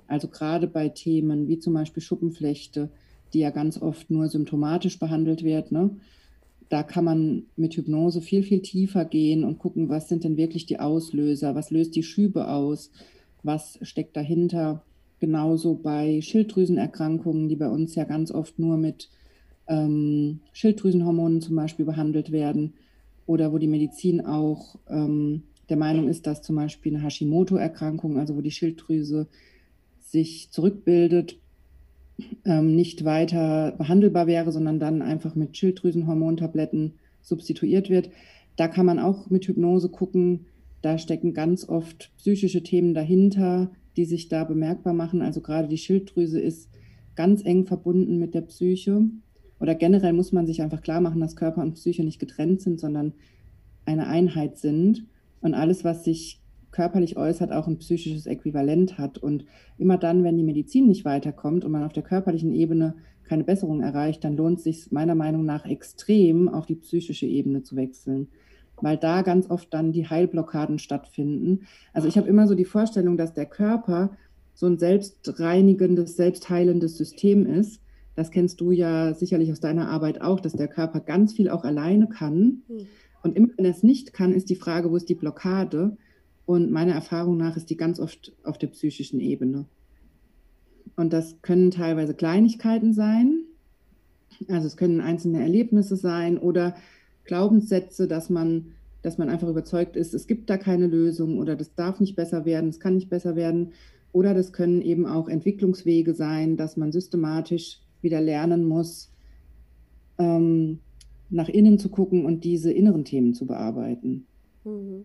Also 0.07 0.29
gerade 0.29 0.67
bei 0.67 0.89
Themen 0.91 1.49
wie 1.49 1.59
zum 1.59 1.73
Beispiel 1.75 2.03
Schuppenflechte, 2.03 2.91
die 3.35 3.41
ja 3.41 3.51
ganz 3.51 3.81
oft 3.81 4.11
nur 4.11 4.29
symptomatisch 4.29 4.99
behandelt 4.99 5.43
wird, 5.45 5.73
ne? 5.73 5.91
da 6.69 6.83
kann 6.83 7.05
man 7.05 7.45
mit 7.57 7.77
Hypnose 7.77 8.21
viel, 8.21 8.43
viel 8.43 8.61
tiefer 8.61 9.05
gehen 9.05 9.45
und 9.45 9.59
gucken, 9.59 9.89
was 9.89 10.09
sind 10.09 10.25
denn 10.25 10.37
wirklich 10.37 10.67
die 10.67 10.81
Auslöser, 10.81 11.55
was 11.55 11.71
löst 11.71 11.95
die 11.95 12.03
Schübe 12.03 12.49
aus, 12.49 12.91
was 13.43 13.79
steckt 13.83 14.17
dahinter. 14.17 14.83
Genauso 15.21 15.75
bei 15.75 16.21
Schilddrüsenerkrankungen, 16.21 17.49
die 17.49 17.57
bei 17.57 17.69
uns 17.69 17.95
ja 17.95 18.05
ganz 18.05 18.31
oft 18.31 18.59
nur 18.59 18.77
mit 18.77 19.11
ähm, 19.69 20.41
Schilddrüsenhormonen 20.53 21.41
zum 21.41 21.57
Beispiel 21.57 21.85
behandelt 21.85 22.33
werden 22.33 22.75
oder 23.27 23.53
wo 23.53 23.59
die 23.59 23.69
Medizin 23.69 24.25
auch 24.25 24.77
ähm, 24.89 25.45
der 25.69 25.77
Meinung 25.77 26.09
ist, 26.09 26.27
dass 26.27 26.43
zum 26.43 26.57
Beispiel 26.57 26.95
eine 26.95 27.05
Hashimoto-Erkrankung, 27.05 28.19
also 28.19 28.37
wo 28.37 28.41
die 28.41 28.51
Schilddrüse 28.51 29.29
sich 30.01 30.51
zurückbildet, 30.51 31.39
ähm, 32.45 32.75
nicht 32.75 33.05
weiter 33.05 33.73
behandelbar 33.73 34.27
wäre, 34.27 34.53
sondern 34.53 34.79
dann 34.79 35.03
einfach 35.03 35.35
mit 35.35 35.57
Schilddrüsenhormontabletten 35.57 36.95
substituiert 37.23 37.91
wird. 37.91 38.11
Da 38.57 38.69
kann 38.69 38.87
man 38.87 38.99
auch 38.99 39.31
mit 39.31 39.47
Hypnose 39.47 39.89
gucken. 39.89 40.47
Da 40.83 40.99
stecken 40.99 41.35
ganz 41.35 41.69
oft 41.69 42.13
psychische 42.19 42.63
Themen 42.63 42.95
dahinter, 42.95 43.71
die 43.97 44.05
sich 44.05 44.29
da 44.29 44.45
bemerkbar 44.45 44.93
machen. 44.93 45.23
Also 45.23 45.41
gerade 45.41 45.69
die 45.69 45.79
Schilddrüse 45.79 46.41
ist 46.41 46.69
ganz 47.17 47.45
eng 47.45 47.67
verbunden 47.67 48.19
mit 48.19 48.35
der 48.35 48.43
Psyche. 48.43 49.03
Oder 49.61 49.75
generell 49.75 50.13
muss 50.13 50.33
man 50.33 50.47
sich 50.47 50.63
einfach 50.63 50.83
klar 50.83 51.01
machen, 51.01 51.21
dass 51.21 51.37
Körper 51.37 51.63
und 51.63 51.75
Psyche 51.75 52.05
nicht 52.05 52.19
getrennt 52.19 52.61
sind, 52.61 52.79
sondern 52.79 53.15
eine 53.87 54.07
Einheit 54.07 54.59
sind. 54.59 55.07
Und 55.41 55.55
alles, 55.55 55.85
was 55.85 56.05
sich 56.05 56.41
körperlich 56.75 57.17
äußert, 57.17 57.53
auch 57.53 57.69
ein 57.69 57.79
psychisches 57.79 58.27
Äquivalent 58.27 58.99
hat. 58.99 59.17
Und 59.17 59.45
immer 59.79 59.97
dann, 59.97 60.25
wenn 60.25 60.37
die 60.37 60.43
Medizin 60.43 60.89
nicht 60.89 61.05
weiterkommt 61.05 61.65
und 61.65 61.71
man 61.71 61.85
auf 61.85 61.93
der 61.93 62.03
körperlichen 62.03 62.53
Ebene 62.53 62.97
keine 63.23 63.45
Besserung 63.45 63.81
erreicht, 63.81 64.25
dann 64.25 64.37
lohnt 64.37 64.59
es 64.59 64.65
sich 64.65 64.91
meiner 64.91 65.15
Meinung 65.15 65.45
nach 65.45 65.65
extrem, 65.65 66.49
auf 66.49 66.67
die 66.67 66.75
psychische 66.75 67.27
Ebene 67.27 67.63
zu 67.63 67.77
wechseln, 67.77 68.29
weil 68.83 68.97
da 68.97 69.23
ganz 69.23 69.49
oft 69.49 69.73
dann 69.73 69.93
die 69.93 70.09
Heilblockaden 70.09 70.79
stattfinden. 70.79 71.61
Also 71.93 72.09
ich 72.09 72.19
habe 72.19 72.29
immer 72.29 72.49
so 72.49 72.55
die 72.55 72.65
Vorstellung, 72.65 73.17
dass 73.17 73.33
der 73.33 73.47
Körper 73.47 74.11
so 74.53 74.67
ein 74.67 74.79
selbstreinigendes, 74.79 76.17
selbstheilendes 76.17 76.99
System 76.99 77.47
ist. 77.47 77.81
Das 78.17 78.31
kennst 78.31 78.61
du 78.61 78.73
ja 78.73 79.15
sicherlich 79.15 79.51
aus 79.53 79.61
deiner 79.61 79.89
Arbeit 79.89 80.21
auch, 80.21 80.41
dass 80.41 80.53
der 80.53 80.69
Körper 80.69 81.01
ganz 81.01 81.33
viel 81.33 81.49
auch 81.49 81.65
alleine 81.65 82.09
kann. 82.09 82.63
Hm. 82.67 82.87
Und 83.23 83.37
immer 83.37 83.49
wenn 83.57 83.65
er 83.65 83.71
es 83.71 83.83
nicht 83.83 84.13
kann, 84.13 84.33
ist 84.33 84.51
die 84.51 84.57
Frage, 84.57 84.91
wo 84.91 84.97
ist 84.97 85.09
die 85.09 85.15
Blockade? 85.15 85.97
Und 86.47 86.71
meiner 86.71 86.93
Erfahrung 86.93 87.37
nach 87.37 87.57
ist 87.57 87.71
die 87.71 87.77
ganz 87.77 87.99
oft 87.99 88.33
auf 88.43 88.59
der 88.59 88.67
psychischen 88.69 89.21
Ebene. 89.21 89.67
Und 90.97 91.13
das 91.13 91.41
können 91.43 91.71
teilweise 91.71 92.15
Kleinigkeiten 92.15 92.93
sein. 92.93 93.41
Also 94.49 94.67
es 94.67 94.77
können 94.77 95.01
einzelne 95.01 95.41
Erlebnisse 95.41 95.97
sein 95.97 96.39
oder 96.39 96.75
Glaubenssätze, 97.25 98.07
dass 98.07 98.31
man, 98.31 98.73
dass 99.03 99.17
man 99.19 99.29
einfach 99.29 99.49
überzeugt 99.49 99.97
ist, 99.97 100.13
es 100.13 100.27
gibt 100.27 100.51
da 100.51 100.57
keine 100.57 100.87
Lösung 100.87 101.39
oder 101.39 101.57
das 101.57 101.75
darf 101.75 102.01
nicht 102.01 102.17
besser 102.17 102.45
werden, 102.45 102.71
es 102.71 102.81
kann 102.81 102.95
nicht 102.95 103.09
besser 103.09 103.37
werden. 103.37 103.73
Oder 104.13 104.35
das 104.35 104.53
können 104.53 104.83
eben 104.83 105.07
auch 105.07 105.29
Entwicklungswege 105.29 106.15
sein, 106.15 106.57
dass 106.57 106.77
man 106.77 106.93
systematisch 106.93 107.81
wieder 108.01 108.21
lernen 108.21 108.65
muss, 108.65 109.11
ähm, 110.19 110.79
nach 111.31 111.49
innen 111.49 111.79
zu 111.79 111.89
gucken 111.89 112.25
und 112.25 112.45
diese 112.45 112.71
inneren 112.73 113.05
Themen 113.05 113.35
zu 113.35 113.47
bearbeiten. 113.47 114.27
Mhm. 114.65 115.05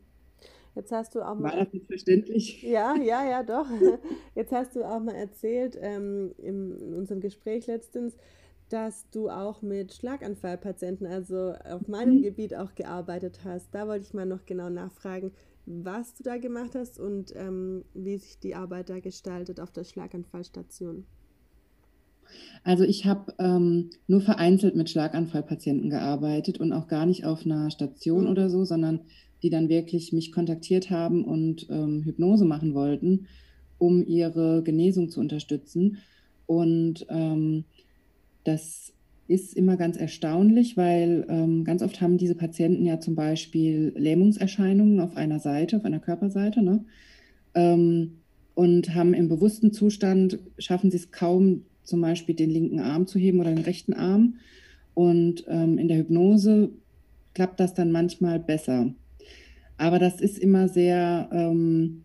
Jetzt 0.75 0.91
hast 0.91 1.15
du 1.15 1.21
auch 1.21 1.36
mal. 1.36 1.58
War 1.58 1.65
das 1.65 1.84
verständlich? 1.88 2.63
Ja, 2.63 2.95
ja, 3.01 3.27
ja, 3.27 3.43
doch. 3.43 3.67
Jetzt 4.36 4.51
hast 4.51 4.75
du 4.75 4.84
auch 4.84 4.99
mal 4.99 5.15
erzählt 5.15 5.77
ähm, 5.79 6.34
in 6.38 6.93
unserem 6.93 7.21
Gespräch 7.21 7.67
letztens, 7.67 8.15
dass 8.69 9.10
du 9.10 9.29
auch 9.29 9.62
mit 9.62 9.93
Schlaganfallpatienten, 9.93 11.08
also 11.08 11.53
auf 11.65 11.88
meinem 11.88 12.17
mhm. 12.17 12.21
Gebiet 12.23 12.55
auch 12.55 12.75
gearbeitet 12.75 13.41
hast. 13.43 13.73
Da 13.73 13.88
wollte 13.88 14.05
ich 14.05 14.13
mal 14.13 14.25
noch 14.25 14.45
genau 14.45 14.69
nachfragen, 14.69 15.32
was 15.65 16.13
du 16.15 16.23
da 16.23 16.38
gemacht 16.38 16.75
hast 16.75 16.99
und 16.99 17.34
ähm, 17.36 17.84
wie 17.93 18.17
sich 18.17 18.39
die 18.39 18.55
Arbeit 18.55 18.89
da 18.89 18.99
gestaltet 18.99 19.60
auf 19.60 19.71
der 19.71 19.84
Schlaganfallstation. 19.84 21.05
Also 22.63 22.84
ich 22.84 23.05
habe 23.05 23.34
ähm, 23.39 23.89
nur 24.08 24.21
vereinzelt 24.21 24.75
mit 24.75 24.89
Schlaganfallpatienten 24.89 25.89
gearbeitet 25.89 26.60
und 26.60 26.73
auch 26.73 26.88
gar 26.88 27.05
nicht 27.05 27.25
auf 27.25 27.45
einer 27.45 27.71
Station 27.71 28.25
mhm. 28.25 28.32
oder 28.32 28.49
so, 28.49 28.65
sondern 28.65 29.01
die 29.43 29.49
dann 29.49 29.69
wirklich 29.69 30.13
mich 30.13 30.32
kontaktiert 30.32 30.89
haben 30.89 31.23
und 31.23 31.67
ähm, 31.69 32.04
Hypnose 32.04 32.45
machen 32.45 32.73
wollten, 32.73 33.28
um 33.78 34.06
ihre 34.06 34.63
Genesung 34.63 35.10
zu 35.10 35.19
unterstützen. 35.19 35.97
Und 36.45 37.06
ähm, 37.10 37.63
das 38.43 38.93
ist 39.28 39.54
immer 39.56 39.78
ganz 39.78 39.95
erstaunlich, 39.95 40.75
weil 40.75 41.25
ähm, 41.30 41.63
ganz 41.63 41.84
oft 41.84 42.02
haben 42.02 42.17
diese 42.17 42.36
Patienten 42.36 42.86
ja 42.86 42.99
zum 42.99 43.15
Beispiel 43.15 43.93
Lähmungserscheinungen 43.95 44.99
auf 44.99 45.15
einer 45.15 45.39
Seite, 45.39 45.78
auf 45.78 45.86
einer 45.86 45.99
Körperseite, 45.99 46.63
ne? 46.63 46.84
Ähm, 47.54 48.15
und 48.56 48.93
haben 48.93 49.13
im 49.13 49.30
bewussten 49.30 49.71
Zustand, 49.71 50.39
schaffen 50.58 50.91
sie 50.91 50.97
es 50.97 51.12
kaum, 51.12 51.63
zum 51.84 52.02
Beispiel 52.02 52.36
den 52.36 52.49
linken 52.49 52.80
Arm 52.80 53.08
zu 53.08 53.17
heben 53.17 53.39
oder 53.39 53.54
den 53.54 53.63
rechten 53.63 53.93
Arm. 53.93 54.36
Und 54.95 55.45
ähm, 55.47 55.78
in 55.78 55.88
der 55.88 55.97
Hypnose 55.97 56.71
klappt 57.34 57.60
das 57.60 57.73
dann 57.73 57.91
manchmal 57.91 58.39
besser. 58.39 58.93
Aber 59.79 59.97
das 59.97 60.19
ist 60.19 60.37
immer 60.37 60.67
sehr, 60.67 61.29
ähm, 61.31 62.03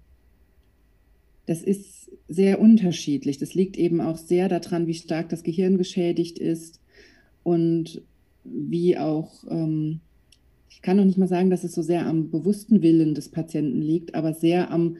das 1.44 1.60
ist 1.60 2.08
sehr 2.28 2.60
unterschiedlich. 2.60 3.38
Das 3.38 3.54
liegt 3.54 3.76
eben 3.76 4.00
auch 4.00 4.16
sehr 4.16 4.48
daran, 4.48 4.86
wie 4.86 4.94
stark 4.94 5.28
das 5.28 5.42
Gehirn 5.42 5.76
geschädigt 5.76 6.38
ist 6.38 6.80
und 7.42 8.00
wie 8.44 8.96
auch, 8.96 9.42
ähm, 9.50 10.00
ich 10.70 10.82
kann 10.82 10.98
noch 10.98 11.04
nicht 11.04 11.18
mal 11.18 11.26
sagen, 11.26 11.50
dass 11.50 11.64
es 11.64 11.74
so 11.74 11.82
sehr 11.82 12.06
am 12.06 12.30
bewussten 12.30 12.80
Willen 12.80 13.12
des 13.12 13.28
Patienten 13.28 13.82
liegt, 13.82 14.14
aber 14.14 14.34
sehr 14.34 14.70
am 14.70 14.96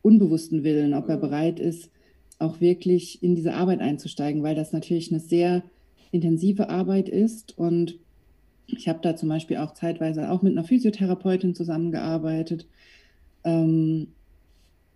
unbewussten 0.00 0.64
Willen, 0.64 0.94
ob 0.94 1.10
er 1.10 1.18
mhm. 1.18 1.22
bereit 1.22 1.60
ist, 1.60 1.90
auch 2.38 2.62
wirklich 2.62 3.22
in 3.22 3.34
diese 3.34 3.52
Arbeit 3.52 3.80
einzusteigen, 3.80 4.42
weil 4.42 4.54
das 4.54 4.72
natürlich 4.72 5.10
eine 5.10 5.20
sehr 5.20 5.62
intensive 6.10 6.70
Arbeit 6.70 7.10
ist 7.10 7.58
und 7.58 7.98
ich 8.66 8.88
habe 8.88 9.00
da 9.02 9.16
zum 9.16 9.28
Beispiel 9.28 9.58
auch 9.58 9.74
zeitweise 9.74 10.30
auch 10.30 10.42
mit 10.42 10.52
einer 10.52 10.64
Physiotherapeutin 10.64 11.54
zusammengearbeitet. 11.54 12.66
Ähm, 13.44 14.08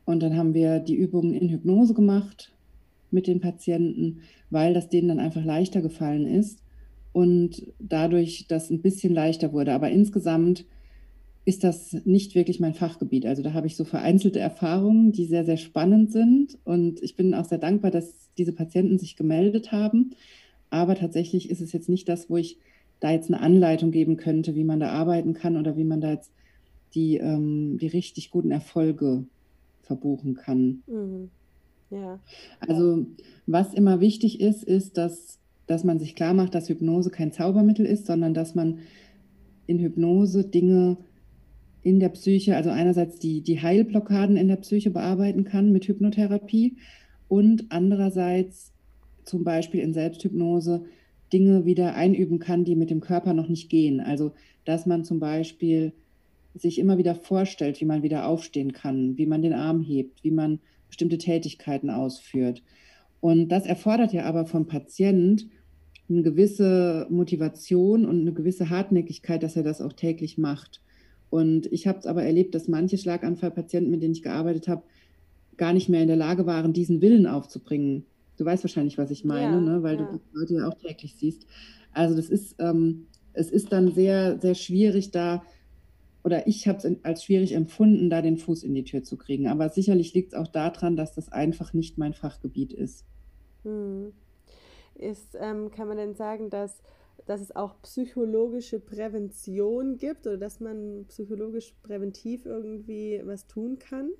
und 0.04 0.22
dann 0.22 0.36
haben 0.36 0.54
wir 0.54 0.80
die 0.80 0.96
Übungen 0.96 1.34
in 1.34 1.50
Hypnose 1.50 1.94
gemacht 1.94 2.52
mit 3.10 3.26
den 3.26 3.40
Patienten, 3.40 4.20
weil 4.50 4.74
das 4.74 4.88
denen 4.88 5.08
dann 5.08 5.20
einfach 5.20 5.44
leichter 5.44 5.82
gefallen 5.82 6.26
ist 6.26 6.62
und 7.12 7.66
dadurch 7.78 8.46
das 8.48 8.70
ein 8.70 8.80
bisschen 8.80 9.12
leichter 9.12 9.52
wurde. 9.52 9.72
Aber 9.72 9.90
insgesamt 9.90 10.64
ist 11.44 11.64
das 11.64 11.96
nicht 12.04 12.34
wirklich 12.34 12.60
mein 12.60 12.74
Fachgebiet. 12.74 13.24
Also 13.24 13.42
da 13.42 13.54
habe 13.54 13.66
ich 13.66 13.76
so 13.76 13.84
vereinzelte 13.84 14.38
Erfahrungen, 14.38 15.12
die 15.12 15.24
sehr, 15.24 15.46
sehr 15.46 15.56
spannend 15.56 16.12
sind. 16.12 16.58
Und 16.64 17.02
ich 17.02 17.16
bin 17.16 17.34
auch 17.34 17.46
sehr 17.46 17.58
dankbar, 17.58 17.90
dass 17.90 18.28
diese 18.36 18.52
Patienten 18.52 18.98
sich 18.98 19.16
gemeldet 19.16 19.72
haben. 19.72 20.10
Aber 20.68 20.94
tatsächlich 20.94 21.48
ist 21.48 21.62
es 21.62 21.72
jetzt 21.72 21.88
nicht 21.88 22.08
das, 22.08 22.28
wo 22.28 22.36
ich 22.36 22.58
da 23.00 23.12
jetzt 23.12 23.32
eine 23.32 23.40
Anleitung 23.40 23.90
geben 23.90 24.16
könnte, 24.16 24.54
wie 24.54 24.64
man 24.64 24.80
da 24.80 24.90
arbeiten 24.90 25.34
kann 25.34 25.56
oder 25.56 25.76
wie 25.76 25.84
man 25.84 26.00
da 26.00 26.10
jetzt 26.10 26.32
die, 26.94 27.16
ähm, 27.16 27.78
die 27.78 27.86
richtig 27.86 28.30
guten 28.30 28.50
Erfolge 28.50 29.24
verbuchen 29.82 30.34
kann. 30.34 30.82
Mhm. 30.86 31.30
Ja. 31.90 32.20
Also 32.60 33.06
was 33.46 33.72
immer 33.74 34.00
wichtig 34.00 34.40
ist, 34.40 34.62
ist, 34.62 34.98
dass, 34.98 35.38
dass 35.66 35.84
man 35.84 35.98
sich 35.98 36.14
klar 36.14 36.34
macht, 36.34 36.54
dass 36.54 36.68
Hypnose 36.68 37.10
kein 37.10 37.32
Zaubermittel 37.32 37.86
ist, 37.86 38.06
sondern 38.06 38.34
dass 38.34 38.54
man 38.54 38.80
in 39.66 39.78
Hypnose 39.78 40.44
Dinge 40.44 40.98
in 41.82 42.00
der 42.00 42.08
Psyche, 42.10 42.56
also 42.56 42.70
einerseits 42.70 43.18
die, 43.18 43.40
die 43.40 43.60
Heilblockaden 43.60 44.36
in 44.36 44.48
der 44.48 44.56
Psyche 44.56 44.90
bearbeiten 44.90 45.44
kann 45.44 45.72
mit 45.72 45.86
Hypnotherapie 45.86 46.76
und 47.28 47.66
andererseits 47.70 48.72
zum 49.24 49.44
Beispiel 49.44 49.80
in 49.80 49.94
Selbsthypnose 49.94 50.84
Dinge 51.32 51.64
wieder 51.64 51.94
einüben 51.94 52.38
kann, 52.38 52.64
die 52.64 52.76
mit 52.76 52.90
dem 52.90 53.00
Körper 53.00 53.34
noch 53.34 53.48
nicht 53.48 53.68
gehen. 53.68 54.00
Also, 54.00 54.32
dass 54.64 54.86
man 54.86 55.04
zum 55.04 55.20
Beispiel 55.20 55.92
sich 56.54 56.78
immer 56.78 56.98
wieder 56.98 57.14
vorstellt, 57.14 57.80
wie 57.80 57.84
man 57.84 58.02
wieder 58.02 58.26
aufstehen 58.26 58.72
kann, 58.72 59.16
wie 59.16 59.26
man 59.26 59.42
den 59.42 59.52
Arm 59.52 59.82
hebt, 59.82 60.24
wie 60.24 60.30
man 60.30 60.60
bestimmte 60.88 61.18
Tätigkeiten 61.18 61.90
ausführt. 61.90 62.62
Und 63.20 63.48
das 63.48 63.66
erfordert 63.66 64.12
ja 64.12 64.24
aber 64.24 64.46
vom 64.46 64.66
Patient 64.66 65.46
eine 66.08 66.22
gewisse 66.22 67.06
Motivation 67.10 68.06
und 68.06 68.20
eine 68.20 68.32
gewisse 68.32 68.70
Hartnäckigkeit, 68.70 69.42
dass 69.42 69.56
er 69.56 69.62
das 69.62 69.80
auch 69.80 69.92
täglich 69.92 70.38
macht. 70.38 70.80
Und 71.30 71.70
ich 71.70 71.86
habe 71.86 71.98
es 71.98 72.06
aber 72.06 72.22
erlebt, 72.22 72.54
dass 72.54 72.68
manche 72.68 72.96
Schlaganfallpatienten, 72.96 73.90
mit 73.90 74.02
denen 74.02 74.14
ich 74.14 74.22
gearbeitet 74.22 74.68
habe, 74.68 74.82
gar 75.58 75.74
nicht 75.74 75.88
mehr 75.88 76.00
in 76.00 76.08
der 76.08 76.16
Lage 76.16 76.46
waren, 76.46 76.72
diesen 76.72 77.02
Willen 77.02 77.26
aufzubringen, 77.26 78.06
Du 78.38 78.44
weißt 78.44 78.64
wahrscheinlich, 78.64 78.96
was 78.96 79.10
ich 79.10 79.24
meine, 79.24 79.56
ja, 79.56 79.60
ne? 79.60 79.82
weil 79.82 79.98
ja. 79.98 80.06
du 80.06 80.18
die 80.18 80.38
Leute 80.38 80.54
ja 80.54 80.68
auch 80.68 80.74
täglich 80.74 81.16
siehst. 81.16 81.46
Also 81.92 82.14
das 82.14 82.30
ist, 82.30 82.54
ähm, 82.58 83.08
es 83.32 83.50
ist 83.50 83.72
dann 83.72 83.92
sehr, 83.92 84.38
sehr 84.40 84.54
schwierig 84.54 85.10
da, 85.10 85.42
oder 86.24 86.46
ich 86.46 86.68
habe 86.68 86.78
es 86.78 87.04
als 87.04 87.24
schwierig 87.24 87.52
empfunden, 87.52 88.10
da 88.10 88.22
den 88.22 88.38
Fuß 88.38 88.62
in 88.62 88.74
die 88.74 88.84
Tür 88.84 89.02
zu 89.02 89.16
kriegen. 89.16 89.48
Aber 89.48 89.68
sicherlich 89.68 90.14
liegt 90.14 90.32
es 90.32 90.38
auch 90.38 90.48
daran, 90.48 90.96
dass 90.96 91.14
das 91.14 91.30
einfach 91.32 91.72
nicht 91.72 91.98
mein 91.98 92.14
Fachgebiet 92.14 92.72
ist. 92.72 93.04
Hm. 93.64 94.12
Ist, 94.94 95.36
ähm, 95.40 95.70
kann 95.70 95.88
man 95.88 95.96
denn 95.96 96.14
sagen, 96.14 96.50
dass, 96.50 96.82
dass 97.26 97.40
es 97.40 97.54
auch 97.54 97.80
psychologische 97.82 98.80
Prävention 98.80 99.96
gibt 99.96 100.26
oder 100.26 100.36
dass 100.36 100.60
man 100.60 101.06
psychologisch 101.08 101.72
präventiv 101.82 102.46
irgendwie 102.46 103.20
was 103.24 103.46
tun 103.46 103.78
kann? 103.78 104.10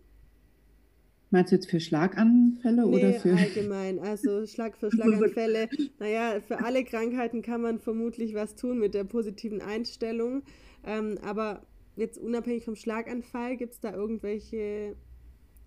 Meinst 1.30 1.52
du 1.52 1.56
jetzt 1.56 1.70
für 1.70 1.80
Schlaganfälle 1.80 2.86
nee, 2.86 2.96
oder 2.96 3.12
für. 3.14 3.36
Allgemein, 3.36 3.98
also 3.98 4.46
Schlag 4.46 4.76
für 4.78 4.90
Schlaganfälle. 4.92 5.68
naja, 5.98 6.40
für 6.40 6.64
alle 6.64 6.84
Krankheiten 6.84 7.42
kann 7.42 7.60
man 7.60 7.78
vermutlich 7.78 8.34
was 8.34 8.54
tun 8.54 8.78
mit 8.78 8.94
der 8.94 9.04
positiven 9.04 9.60
Einstellung. 9.60 10.42
Ähm, 10.86 11.18
aber 11.22 11.62
jetzt 11.96 12.18
unabhängig 12.18 12.64
vom 12.64 12.76
Schlaganfall, 12.76 13.56
gibt 13.56 13.74
es 13.74 13.80
da 13.80 13.92
irgendwelche 13.92 14.96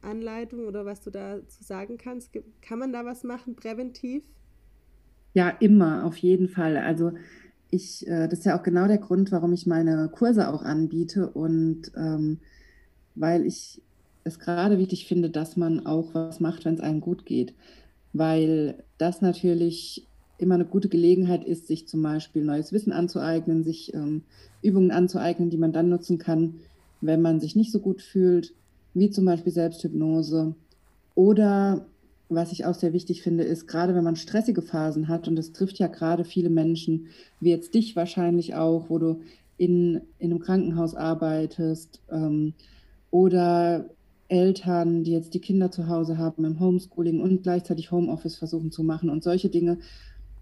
Anleitungen 0.01 0.65
oder 0.65 0.85
was 0.85 1.01
du 1.01 1.11
dazu 1.11 1.63
sagen 1.63 1.97
kannst? 1.97 2.31
Kann 2.61 2.79
man 2.79 2.91
da 2.91 3.05
was 3.05 3.23
machen, 3.23 3.55
präventiv? 3.55 4.23
Ja, 5.33 5.49
immer, 5.49 6.05
auf 6.05 6.17
jeden 6.17 6.49
Fall. 6.49 6.77
Also 6.77 7.13
ich, 7.69 8.07
äh, 8.07 8.27
das 8.27 8.39
ist 8.39 8.45
ja 8.45 8.57
auch 8.59 8.63
genau 8.63 8.87
der 8.87 8.97
Grund, 8.97 9.31
warum 9.31 9.53
ich 9.53 9.67
meine 9.67 10.09
Kurse 10.09 10.49
auch 10.49 10.63
anbiete 10.63 11.29
und 11.29 11.91
ähm, 11.95 12.39
weil 13.15 13.45
ich 13.45 13.81
es 14.23 14.39
gerade 14.39 14.77
wichtig 14.77 15.07
finde, 15.07 15.29
dass 15.29 15.57
man 15.57 15.85
auch 15.85 16.13
was 16.13 16.39
macht, 16.39 16.65
wenn 16.65 16.75
es 16.75 16.81
einem 16.81 17.01
gut 17.01 17.25
geht, 17.25 17.53
weil 18.13 18.83
das 18.97 19.21
natürlich 19.21 20.07
immer 20.37 20.55
eine 20.55 20.65
gute 20.65 20.89
Gelegenheit 20.89 21.43
ist, 21.43 21.67
sich 21.67 21.87
zum 21.87 22.01
Beispiel 22.01 22.43
neues 22.43 22.71
Wissen 22.73 22.91
anzueignen, 22.91 23.63
sich 23.63 23.93
ähm, 23.93 24.23
Übungen 24.61 24.91
anzueignen, 24.91 25.49
die 25.49 25.57
man 25.57 25.71
dann 25.71 25.89
nutzen 25.89 26.17
kann, 26.17 26.55
wenn 26.99 27.21
man 27.21 27.39
sich 27.39 27.55
nicht 27.55 27.71
so 27.71 27.79
gut 27.79 28.01
fühlt, 28.01 28.53
wie 28.93 29.09
zum 29.09 29.25
Beispiel 29.25 29.53
Selbsthypnose. 29.53 30.55
Oder 31.15 31.85
was 32.29 32.51
ich 32.51 32.65
auch 32.65 32.73
sehr 32.73 32.93
wichtig 32.93 33.21
finde, 33.21 33.43
ist, 33.43 33.67
gerade 33.67 33.93
wenn 33.93 34.03
man 34.03 34.15
stressige 34.15 34.61
Phasen 34.61 35.07
hat, 35.07 35.27
und 35.27 35.35
das 35.35 35.51
trifft 35.51 35.79
ja 35.79 35.87
gerade 35.87 36.23
viele 36.23 36.49
Menschen, 36.49 37.07
wie 37.39 37.49
jetzt 37.49 37.73
dich 37.73 37.95
wahrscheinlich 37.95 38.55
auch, 38.55 38.89
wo 38.89 38.97
du 38.97 39.21
in, 39.57 40.01
in 40.17 40.31
einem 40.31 40.39
Krankenhaus 40.39 40.95
arbeitest 40.95 42.01
ähm, 42.09 42.53
oder 43.11 43.85
Eltern, 44.31 45.03
die 45.03 45.11
jetzt 45.11 45.33
die 45.33 45.41
Kinder 45.41 45.71
zu 45.71 45.87
Hause 45.89 46.17
haben 46.17 46.45
im 46.45 46.59
Homeschooling 46.59 47.19
und 47.19 47.43
gleichzeitig 47.43 47.91
Homeoffice 47.91 48.37
versuchen 48.37 48.71
zu 48.71 48.81
machen 48.81 49.09
und 49.09 49.23
solche 49.23 49.49
Dinge. 49.49 49.79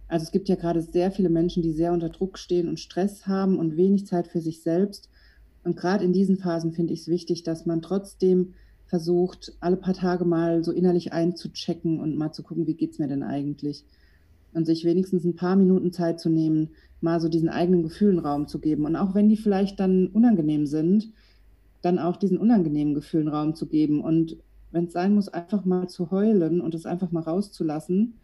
Also 0.08 0.24
es 0.24 0.32
gibt 0.32 0.48
ja 0.48 0.56
gerade 0.56 0.82
sehr 0.82 1.12
viele 1.12 1.30
Menschen, 1.30 1.64
die 1.64 1.72
sehr 1.72 1.92
unter 1.92 2.10
Druck 2.10 2.38
stehen 2.38 2.70
und 2.70 2.80
Stress 2.80 3.26
haben 3.26 3.58
und 3.58 3.78
wenig 3.78 4.06
Zeit 4.06 4.28
für 4.28 4.42
sich 4.42 4.62
selbst. 4.62 5.10
Und 5.64 5.76
gerade 5.76 6.06
in 6.06 6.14
diesen 6.14 6.38
Phasen 6.38 6.72
finde 6.72 6.94
ich 6.94 7.02
es 7.02 7.08
wichtig, 7.08 7.42
dass 7.42 7.66
man 7.66 7.82
trotzdem 7.82 8.54
versucht, 8.86 9.54
alle 9.60 9.78
paar 9.78 9.96
Tage 9.96 10.24
mal 10.24 10.64
so 10.64 10.72
innerlich 10.72 11.12
einzuchecken 11.12 12.00
und 12.00 12.16
mal 12.16 12.32
zu 12.32 12.44
gucken, 12.44 12.68
wie 12.68 12.76
geht 12.76 12.92
es 12.92 13.00
mir 13.00 13.08
denn 13.08 13.24
eigentlich? 13.24 13.86
Und 14.54 14.66
sich 14.66 14.86
wenigstens 14.86 15.26
ein 15.26 15.36
paar 15.36 15.56
Minuten 15.56 15.92
Zeit 15.92 16.20
zu 16.20 16.30
nehmen, 16.30 16.70
mal 17.02 17.20
so 17.20 17.28
diesen 17.28 17.50
eigenen 17.50 17.82
Gefühlen 17.82 18.20
Raum 18.20 18.48
zu 18.48 18.60
geben. 18.60 18.86
Und 18.86 18.96
auch 18.96 19.16
wenn 19.16 19.30
die 19.30 19.38
vielleicht 19.38 19.80
dann 19.80 20.08
unangenehm 20.08 20.68
sind, 20.68 21.12
dann 21.82 22.00
auch 22.00 22.18
diesen 22.18 22.38
unangenehmen 22.38 22.94
Gefühlen 22.94 23.28
Raum 23.28 23.56
zu 23.56 23.66
geben. 23.66 24.02
Und 24.02 24.38
wenn 24.72 24.86
es 24.86 24.94
sein 24.94 25.16
muss, 25.16 25.30
einfach 25.30 25.66
mal 25.66 25.88
zu 25.88 26.12
heulen 26.12 26.62
und 26.62 26.76
es 26.76 26.86
einfach 26.86 27.12
mal 27.12 27.24
rauszulassen, 27.24 28.16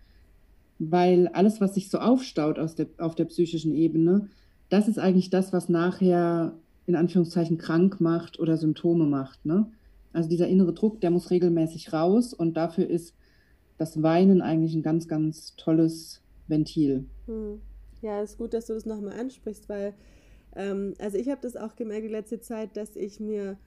weil 0.78 1.30
alles, 1.30 1.62
was 1.62 1.76
sich 1.76 1.90
so 1.90 2.00
aufstaut 2.00 2.60
aus 2.60 2.76
der, 2.76 2.88
auf 2.98 3.16
der 3.16 3.26
psychischen 3.26 3.74
Ebene, 3.74 4.30
das 4.70 4.88
ist 4.88 5.00
eigentlich 5.00 5.30
das, 5.30 5.54
was 5.54 5.70
nachher 5.70 6.54
in 6.86 6.96
Anführungszeichen 6.96 7.58
krank 7.58 8.02
macht 8.02 8.40
oder 8.40 8.58
Symptome 8.58 9.06
macht. 9.06 9.46
Ne? 9.46 9.68
Also 10.14 10.30
dieser 10.30 10.48
innere 10.48 10.74
Druck, 10.74 11.02
der 11.02 11.12
muss 11.12 11.32
regelmäßig 11.32 11.94
raus 11.94 12.34
und 12.34 12.56
dafür 12.56 12.90
ist 12.90 13.16
das 13.78 14.02
Weinen 14.02 14.42
eigentlich 14.42 14.74
ein 14.76 14.84
ganz, 14.84 15.08
ganz 15.08 15.56
tolles 15.56 16.22
Ventil. 16.48 17.06
Hm. 17.26 17.62
Ja, 18.02 18.22
ist 18.22 18.38
gut, 18.38 18.54
dass 18.54 18.68
du 18.68 18.74
das 18.74 18.86
nochmal 18.86 19.20
ansprichst, 19.20 19.68
weil 19.68 19.94
ähm, 20.56 20.94
also 21.00 21.18
ich 21.18 21.30
habe 21.30 21.42
das 21.42 21.56
auch 21.56 21.76
gemerkt 21.76 22.06
die 22.06 22.12
letzte 22.12 22.40
Zeit, 22.40 22.76
dass 22.78 22.96
ich 22.96 23.20
mir 23.20 23.58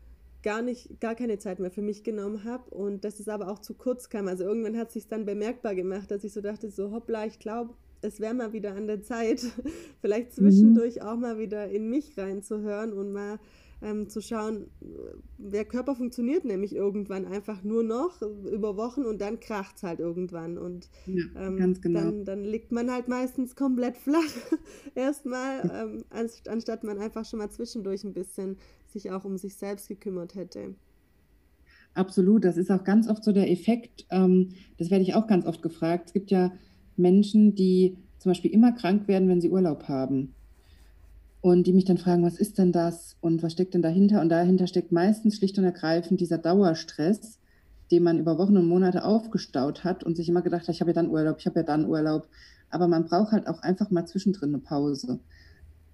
gar 0.42 0.62
nicht, 0.62 1.00
gar 1.00 1.14
keine 1.14 1.38
Zeit 1.38 1.58
mehr 1.58 1.70
für 1.70 1.82
mich 1.82 2.04
genommen 2.04 2.44
habe 2.44 2.70
und 2.70 3.04
dass 3.04 3.20
es 3.20 3.28
aber 3.28 3.48
auch 3.48 3.58
zu 3.58 3.74
kurz 3.74 4.08
kam. 4.08 4.28
Also 4.28 4.44
irgendwann 4.44 4.76
hat 4.76 4.88
es 4.88 4.94
sich 4.94 5.08
dann 5.08 5.26
bemerkbar 5.26 5.74
gemacht, 5.74 6.10
dass 6.10 6.24
ich 6.24 6.32
so 6.32 6.40
dachte, 6.40 6.70
so 6.70 6.92
hoppla, 6.92 7.26
ich 7.26 7.38
glaube, 7.38 7.74
es 8.00 8.20
wäre 8.20 8.34
mal 8.34 8.52
wieder 8.52 8.74
an 8.74 8.86
der 8.86 9.02
Zeit, 9.02 9.44
vielleicht 10.00 10.30
mhm. 10.30 10.34
zwischendurch 10.34 10.96
mhm. 10.96 11.02
auch 11.02 11.16
mal 11.16 11.38
wieder 11.38 11.68
in 11.68 11.90
mich 11.90 12.16
reinzuhören 12.16 12.92
und 12.92 13.12
mal 13.12 13.38
ähm, 13.80 14.08
zu 14.08 14.20
schauen, 14.20 14.66
der 15.38 15.64
Körper 15.64 15.94
funktioniert 15.94 16.44
nämlich 16.44 16.74
irgendwann 16.74 17.24
einfach 17.24 17.62
nur 17.62 17.82
noch 17.82 18.20
über 18.22 18.76
Wochen 18.76 19.02
und 19.02 19.20
dann 19.20 19.40
kracht 19.40 19.76
es 19.76 19.82
halt 19.82 20.00
irgendwann. 20.00 20.58
Und 20.58 20.88
ja, 21.06 21.24
ähm, 21.36 21.74
genau. 21.80 22.00
dann, 22.00 22.24
dann 22.24 22.44
liegt 22.44 22.72
man 22.72 22.90
halt 22.90 23.08
meistens 23.08 23.54
komplett 23.54 23.96
flach 23.98 24.18
erstmal, 24.94 25.70
ähm, 25.72 26.04
anstatt 26.48 26.84
man 26.84 26.98
einfach 26.98 27.24
schon 27.24 27.38
mal 27.38 27.50
zwischendurch 27.50 28.04
ein 28.04 28.14
bisschen 28.14 28.56
sich 28.86 29.10
auch 29.10 29.24
um 29.24 29.36
sich 29.36 29.54
selbst 29.56 29.88
gekümmert 29.88 30.34
hätte. 30.34 30.74
Absolut, 31.94 32.44
das 32.44 32.56
ist 32.56 32.70
auch 32.70 32.84
ganz 32.84 33.08
oft 33.08 33.24
so 33.24 33.32
der 33.32 33.50
Effekt, 33.50 34.06
ähm, 34.10 34.50
das 34.76 34.90
werde 34.90 35.02
ich 35.02 35.14
auch 35.14 35.26
ganz 35.26 35.46
oft 35.46 35.62
gefragt. 35.62 36.04
Es 36.06 36.12
gibt 36.12 36.30
ja 36.30 36.52
Menschen, 36.96 37.54
die 37.54 37.96
zum 38.18 38.30
Beispiel 38.30 38.50
immer 38.52 38.72
krank 38.72 39.08
werden, 39.08 39.28
wenn 39.28 39.40
sie 39.40 39.50
Urlaub 39.50 39.84
haben 39.84 40.34
und 41.40 41.66
die 41.66 41.72
mich 41.72 41.84
dann 41.84 41.98
fragen, 41.98 42.24
was 42.24 42.38
ist 42.38 42.58
denn 42.58 42.72
das 42.72 43.16
und 43.20 43.42
was 43.42 43.52
steckt 43.52 43.74
denn 43.74 43.82
dahinter? 43.82 44.20
Und 44.20 44.28
dahinter 44.28 44.66
steckt 44.66 44.92
meistens 44.92 45.36
schlicht 45.36 45.58
und 45.58 45.64
ergreifend 45.64 46.20
dieser 46.20 46.38
Dauerstress, 46.38 47.38
den 47.90 48.02
man 48.02 48.18
über 48.18 48.38
Wochen 48.38 48.56
und 48.56 48.66
Monate 48.66 49.04
aufgestaut 49.04 49.84
hat 49.84 50.04
und 50.04 50.16
sich 50.16 50.28
immer 50.28 50.42
gedacht 50.42 50.68
hat, 50.68 50.74
ich 50.74 50.80
habe 50.80 50.90
ja 50.90 50.94
dann 50.94 51.10
Urlaub, 51.10 51.36
ich 51.38 51.46
habe 51.46 51.60
ja 51.60 51.64
dann 51.64 51.86
Urlaub. 51.86 52.28
Aber 52.70 52.88
man 52.88 53.04
braucht 53.04 53.32
halt 53.32 53.46
auch 53.46 53.62
einfach 53.62 53.90
mal 53.90 54.06
zwischendrin 54.06 54.50
eine 54.50 54.58
Pause. 54.58 55.20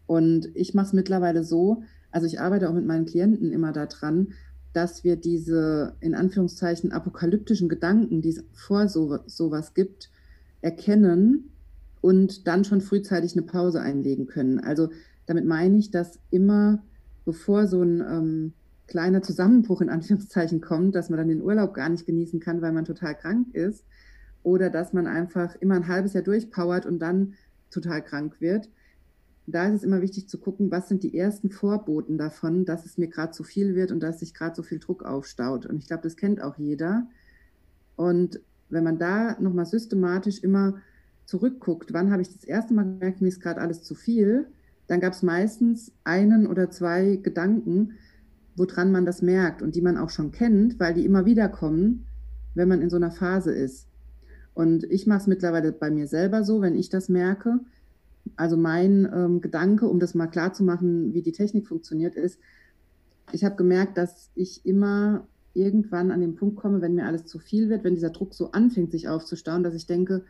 Und 0.06 0.48
ich 0.54 0.74
mache 0.74 0.86
es 0.86 0.92
mittlerweile 0.92 1.44
so, 1.44 1.82
also 2.10 2.26
ich 2.26 2.40
arbeite 2.40 2.68
auch 2.68 2.74
mit 2.74 2.86
meinen 2.86 3.06
Klienten 3.06 3.52
immer 3.52 3.72
daran, 3.72 4.32
dass 4.72 5.04
wir 5.04 5.16
diese 5.16 5.94
in 6.00 6.14
Anführungszeichen 6.14 6.90
apokalyptischen 6.90 7.68
Gedanken, 7.68 8.22
die 8.22 8.30
es 8.30 8.44
vor 8.52 8.88
so, 8.88 9.18
sowas 9.26 9.74
gibt, 9.74 10.10
erkennen 10.62 11.50
und 12.00 12.46
dann 12.46 12.64
schon 12.64 12.80
frühzeitig 12.80 13.32
eine 13.32 13.46
Pause 13.46 13.80
einlegen 13.80 14.26
können. 14.26 14.58
Also 14.60 14.90
damit 15.26 15.44
meine 15.44 15.78
ich, 15.78 15.90
dass 15.90 16.18
immer, 16.30 16.82
bevor 17.24 17.66
so 17.66 17.82
ein 17.82 18.00
ähm, 18.00 18.52
kleiner 18.86 19.22
Zusammenbruch 19.22 19.80
in 19.80 19.90
Anführungszeichen 19.90 20.60
kommt, 20.60 20.94
dass 20.94 21.08
man 21.10 21.18
dann 21.18 21.28
den 21.28 21.42
Urlaub 21.42 21.74
gar 21.74 21.88
nicht 21.88 22.06
genießen 22.06 22.40
kann, 22.40 22.62
weil 22.62 22.72
man 22.72 22.84
total 22.84 23.14
krank 23.14 23.54
ist, 23.54 23.84
oder 24.42 24.70
dass 24.70 24.92
man 24.92 25.06
einfach 25.06 25.56
immer 25.56 25.74
ein 25.74 25.88
halbes 25.88 26.12
Jahr 26.12 26.22
durchpowert 26.22 26.84
und 26.86 26.98
dann 26.98 27.34
total 27.70 28.02
krank 28.02 28.40
wird. 28.40 28.68
Da 29.46 29.66
ist 29.68 29.74
es 29.74 29.82
immer 29.82 30.00
wichtig 30.00 30.28
zu 30.28 30.38
gucken, 30.38 30.70
was 30.70 30.88
sind 30.88 31.02
die 31.02 31.16
ersten 31.16 31.50
Vorboten 31.50 32.18
davon, 32.18 32.64
dass 32.64 32.86
es 32.86 32.98
mir 32.98 33.08
gerade 33.08 33.32
zu 33.32 33.42
viel 33.42 33.74
wird 33.74 33.90
und 33.90 34.00
dass 34.00 34.20
sich 34.20 34.32
gerade 34.32 34.54
so 34.54 34.62
viel 34.62 34.78
Druck 34.78 35.02
aufstaut. 35.04 35.66
Und 35.66 35.78
ich 35.78 35.86
glaube, 35.86 36.02
das 36.02 36.16
kennt 36.16 36.42
auch 36.42 36.56
jeder. 36.56 37.06
Und 37.96 38.40
wenn 38.68 38.84
man 38.84 38.98
da 38.98 39.38
nochmal 39.40 39.66
systematisch 39.66 40.42
immer 40.42 40.76
zurückguckt, 41.26 41.92
wann 41.92 42.10
habe 42.10 42.22
ich 42.22 42.32
das 42.32 42.44
erste 42.44 42.74
Mal 42.74 42.84
gemerkt, 42.84 43.20
mir 43.20 43.28
ist 43.28 43.40
gerade 43.40 43.60
alles 43.60 43.82
zu 43.82 43.94
viel, 43.94 44.46
dann 44.86 45.00
gab 45.00 45.12
es 45.12 45.22
meistens 45.22 45.92
einen 46.04 46.46
oder 46.46 46.70
zwei 46.70 47.16
Gedanken, 47.16 47.94
woran 48.56 48.92
man 48.92 49.06
das 49.06 49.22
merkt 49.22 49.62
und 49.62 49.74
die 49.74 49.80
man 49.80 49.96
auch 49.96 50.10
schon 50.10 50.30
kennt, 50.30 50.78
weil 50.78 50.94
die 50.94 51.04
immer 51.04 51.26
wieder 51.26 51.48
kommen, 51.48 52.06
wenn 52.54 52.68
man 52.68 52.82
in 52.82 52.90
so 52.90 52.96
einer 52.96 53.10
Phase 53.10 53.52
ist. 53.52 53.88
Und 54.52 54.84
ich 54.84 55.06
mache 55.06 55.22
es 55.22 55.26
mittlerweile 55.26 55.72
bei 55.72 55.90
mir 55.90 56.06
selber 56.06 56.44
so, 56.44 56.60
wenn 56.60 56.76
ich 56.76 56.88
das 56.88 57.08
merke. 57.08 57.60
Also 58.36 58.56
mein 58.56 59.10
ähm, 59.12 59.40
Gedanke, 59.40 59.88
um 59.88 59.98
das 59.98 60.14
mal 60.14 60.28
klar 60.28 60.52
zu 60.52 60.62
machen, 60.62 61.12
wie 61.12 61.22
die 61.22 61.32
Technik 61.32 61.66
funktioniert, 61.66 62.14
ist, 62.14 62.38
ich 63.32 63.44
habe 63.44 63.56
gemerkt, 63.56 63.98
dass 63.98 64.30
ich 64.34 64.64
immer 64.64 65.26
irgendwann 65.54 66.10
an 66.10 66.20
den 66.20 66.36
Punkt 66.36 66.56
komme, 66.56 66.80
wenn 66.80 66.94
mir 66.94 67.06
alles 67.06 67.26
zu 67.26 67.38
viel 67.38 67.68
wird, 67.68 67.84
wenn 67.84 67.94
dieser 67.94 68.10
Druck 68.10 68.34
so 68.34 68.52
anfängt, 68.52 68.92
sich 68.92 69.08
aufzustauen, 69.08 69.62
dass 69.62 69.74
ich 69.74 69.86
denke, 69.86 70.24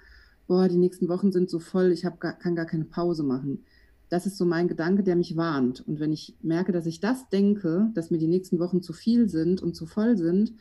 boah, 0.46 0.68
die 0.68 0.76
nächsten 0.76 1.08
Wochen 1.08 1.32
sind 1.32 1.50
so 1.50 1.58
voll, 1.58 1.92
ich 1.92 2.04
hab 2.04 2.20
gar, 2.20 2.32
kann 2.38 2.56
gar 2.56 2.66
keine 2.66 2.84
Pause 2.84 3.22
machen 3.22 3.64
das 4.08 4.26
ist 4.26 4.36
so 4.36 4.44
mein 4.44 4.68
Gedanke, 4.68 5.02
der 5.02 5.16
mich 5.16 5.36
warnt. 5.36 5.86
Und 5.86 6.00
wenn 6.00 6.12
ich 6.12 6.34
merke, 6.42 6.72
dass 6.72 6.86
ich 6.86 7.00
das 7.00 7.28
denke, 7.30 7.90
dass 7.94 8.10
mir 8.10 8.18
die 8.18 8.28
nächsten 8.28 8.58
Wochen 8.58 8.82
zu 8.82 8.92
viel 8.92 9.28
sind 9.28 9.62
und 9.62 9.74
zu 9.74 9.86
voll 9.86 10.16
sind, 10.16 10.52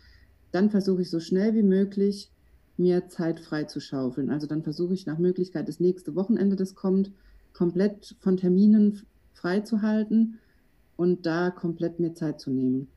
dann 0.51 0.69
versuche 0.69 1.01
ich 1.01 1.09
so 1.09 1.19
schnell 1.19 1.53
wie 1.55 1.63
möglich, 1.63 2.31
mir 2.77 3.07
Zeit 3.07 3.39
frei 3.39 3.65
zu 3.65 3.79
schaufeln. 3.79 4.29
Also 4.29 4.47
dann 4.47 4.63
versuche 4.63 4.93
ich 4.93 5.05
nach 5.05 5.19
Möglichkeit 5.19 5.67
das 5.67 5.79
nächste 5.79 6.15
Wochenende, 6.15 6.55
das 6.55 6.75
kommt, 6.75 7.11
komplett 7.53 8.15
von 8.19 8.37
Terminen 8.37 9.01
frei 9.33 9.59
zu 9.59 9.81
halten 9.81 10.39
und 10.95 11.25
da 11.25 11.51
komplett 11.51 11.99
mir 11.99 12.13
Zeit 12.13 12.39
zu 12.39 12.49
nehmen. 12.49 12.87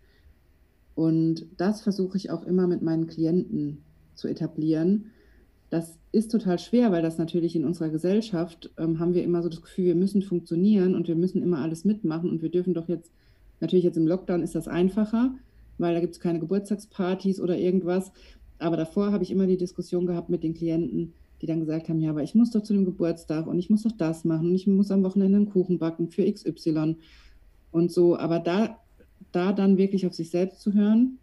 Und 0.95 1.47
das 1.59 1.83
versuche 1.83 2.16
ich 2.16 2.31
auch 2.31 2.45
immer 2.45 2.66
mit 2.66 2.83
meinen 2.83 3.07
Klienten 3.07 3.83
zu 4.14 4.29
etablieren, 4.29 5.11
das 5.77 5.99
ist 6.11 6.31
total 6.31 6.59
schwer, 6.59 6.91
weil 6.91 7.03
das 7.03 7.18
natürlich 7.18 7.55
in 7.55 7.66
unserer 7.66 7.91
Gesellschaft 7.91 8.70
ähm, 8.79 8.99
haben 8.99 9.12
wir 9.12 9.22
immer 9.22 9.43
so 9.43 9.51
das 9.51 9.61
Gefühl, 9.61 9.85
wir 9.85 9.95
müssen 9.95 10.22
funktionieren 10.22 10.95
und 10.95 11.07
wir 11.07 11.16
müssen 11.16 11.43
immer 11.43 11.59
alles 11.59 11.85
mitmachen 11.85 12.31
und 12.31 12.41
wir 12.41 12.49
dürfen 12.49 12.72
doch 12.72 12.89
jetzt, 12.89 13.12
natürlich 13.61 13.85
jetzt 13.85 13.99
im 13.99 14.07
Lockdown 14.07 14.43
ist 14.43 14.55
das 14.55 14.68
einfacher, 14.68 15.35
weil 15.77 15.93
da 15.93 16.01
gibt 16.01 16.14
es 16.14 16.20
keine 16.20 16.41
Geburtstagspartys 16.41 17.41
oder 17.41 17.59
irgendwas. 17.59 18.11
Aber 18.59 18.79
davor 18.79 19.12
habe 19.12 19.22
ich 19.22 19.31
immer 19.31 19.47
die 19.47 19.59
Diskussion 19.59 20.07
gehabt 20.07 20.31
mit 20.31 20.43
den 20.43 20.55
Klienten, 20.55 21.12
die 21.43 21.47
dann 21.47 21.61
gesagt 21.61 21.91
haben, 21.91 22.01
ja, 22.01 22.09
aber 22.09 22.22
ich 22.22 22.35
muss 22.35 22.53
doch 22.53 22.62
zu 22.62 22.72
dem 22.72 22.87
Geburtstag 22.87 23.47
und 23.47 23.59
ich 23.59 23.68
muss 23.68 23.83
doch 23.83 23.93
das 23.93 24.24
machen 24.24 24.49
und 24.49 24.55
ich 24.55 24.66
muss 24.66 24.91
am 24.91 25.03
Wochenende 25.03 25.37
einen 25.37 25.51
Kuchen 25.51 25.79
backen 25.79 26.09
für 26.09 26.24
XY 26.24 26.97
und 27.70 27.93
so. 27.93 28.16
Aber 28.16 28.39
da, 28.39 28.79
da 29.31 29.53
dann 29.53 29.77
wirklich 29.77 30.07
auf 30.07 30.14
sich 30.14 30.31
selbst 30.31 30.62
zu 30.62 30.72
hören 30.72 31.18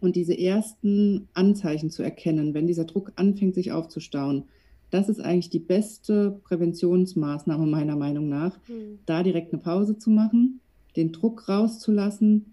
und 0.00 0.16
diese 0.16 0.38
ersten 0.38 1.28
Anzeichen 1.34 1.90
zu 1.90 2.02
erkennen, 2.02 2.54
wenn 2.54 2.66
dieser 2.66 2.84
Druck 2.84 3.12
anfängt, 3.16 3.54
sich 3.54 3.72
aufzustauen, 3.72 4.44
das 4.90 5.08
ist 5.08 5.20
eigentlich 5.20 5.50
die 5.50 5.60
beste 5.60 6.40
Präventionsmaßnahme 6.44 7.66
meiner 7.66 7.96
Meinung 7.96 8.28
nach, 8.28 8.58
mhm. 8.68 8.98
da 9.06 9.22
direkt 9.22 9.52
eine 9.52 9.62
Pause 9.62 9.98
zu 9.98 10.10
machen 10.10 10.60
den 10.96 11.12
Druck 11.12 11.48
rauszulassen 11.48 12.52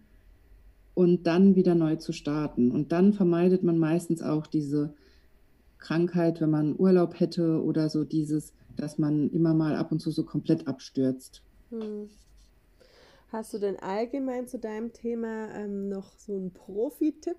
und 0.94 1.28
dann 1.28 1.56
wieder 1.56 1.76
neu 1.76 1.96
zu 1.98 2.12
starten. 2.12 2.72
Und 2.72 2.92
dann 2.92 3.14
vermeidet 3.14 3.64
man 3.64 3.78
meistens 3.78 4.22
auch 4.22 4.48
diese 4.48 4.94
Krankheit, 5.78 6.42
wenn 6.42 6.50
man 6.50 6.76
Urlaub 6.78 7.20
hätte 7.20 7.64
oder 7.64 7.90
so 7.90 8.04
dieses, 8.04 8.54
dass 8.76 8.98
man 8.98 9.30
immer 9.32 9.54
mal 9.54 9.76
ab 9.76 9.92
und 9.92 10.00
zu 10.00 10.12
so 10.12 10.24
komplett 10.24 10.68
abstürzt. 10.68 11.44
Hm. 11.70 12.10
Hast 13.32 13.54
du 13.54 13.60
denn 13.60 13.78
allgemein 13.78 14.48
zu 14.48 14.58
deinem 14.58 14.94
Thema 14.94 15.54
ähm, 15.54 15.90
noch 15.90 16.18
so 16.18 16.34
einen 16.34 16.52
Profi-Tipp, 16.52 17.38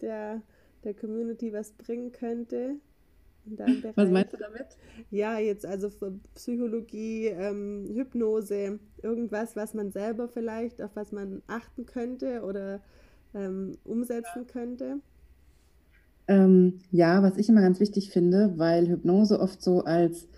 der 0.00 0.42
der 0.84 0.94
Community 0.94 1.52
was 1.52 1.72
bringen 1.72 2.12
könnte? 2.12 2.76
Was 3.94 4.10
meinst 4.10 4.34
du 4.34 4.36
damit? 4.36 4.76
Ja, 5.10 5.38
jetzt 5.38 5.64
also 5.64 5.88
für 5.88 6.12
Psychologie, 6.34 7.26
ähm, 7.26 7.88
Hypnose, 7.94 8.78
irgendwas, 9.02 9.56
was 9.56 9.72
man 9.72 9.90
selber 9.90 10.28
vielleicht, 10.28 10.82
auf 10.82 10.90
was 10.94 11.12
man 11.12 11.42
achten 11.46 11.86
könnte 11.86 12.42
oder 12.42 12.80
ähm, 13.34 13.78
umsetzen 13.84 14.46
könnte? 14.46 14.98
Ähm, 16.26 16.80
ja, 16.90 17.22
was 17.22 17.38
ich 17.38 17.48
immer 17.48 17.62
ganz 17.62 17.80
wichtig 17.80 18.10
finde, 18.10 18.58
weil 18.58 18.86
Hypnose 18.86 19.40
oft 19.40 19.62
so 19.62 19.82
als 19.82 20.28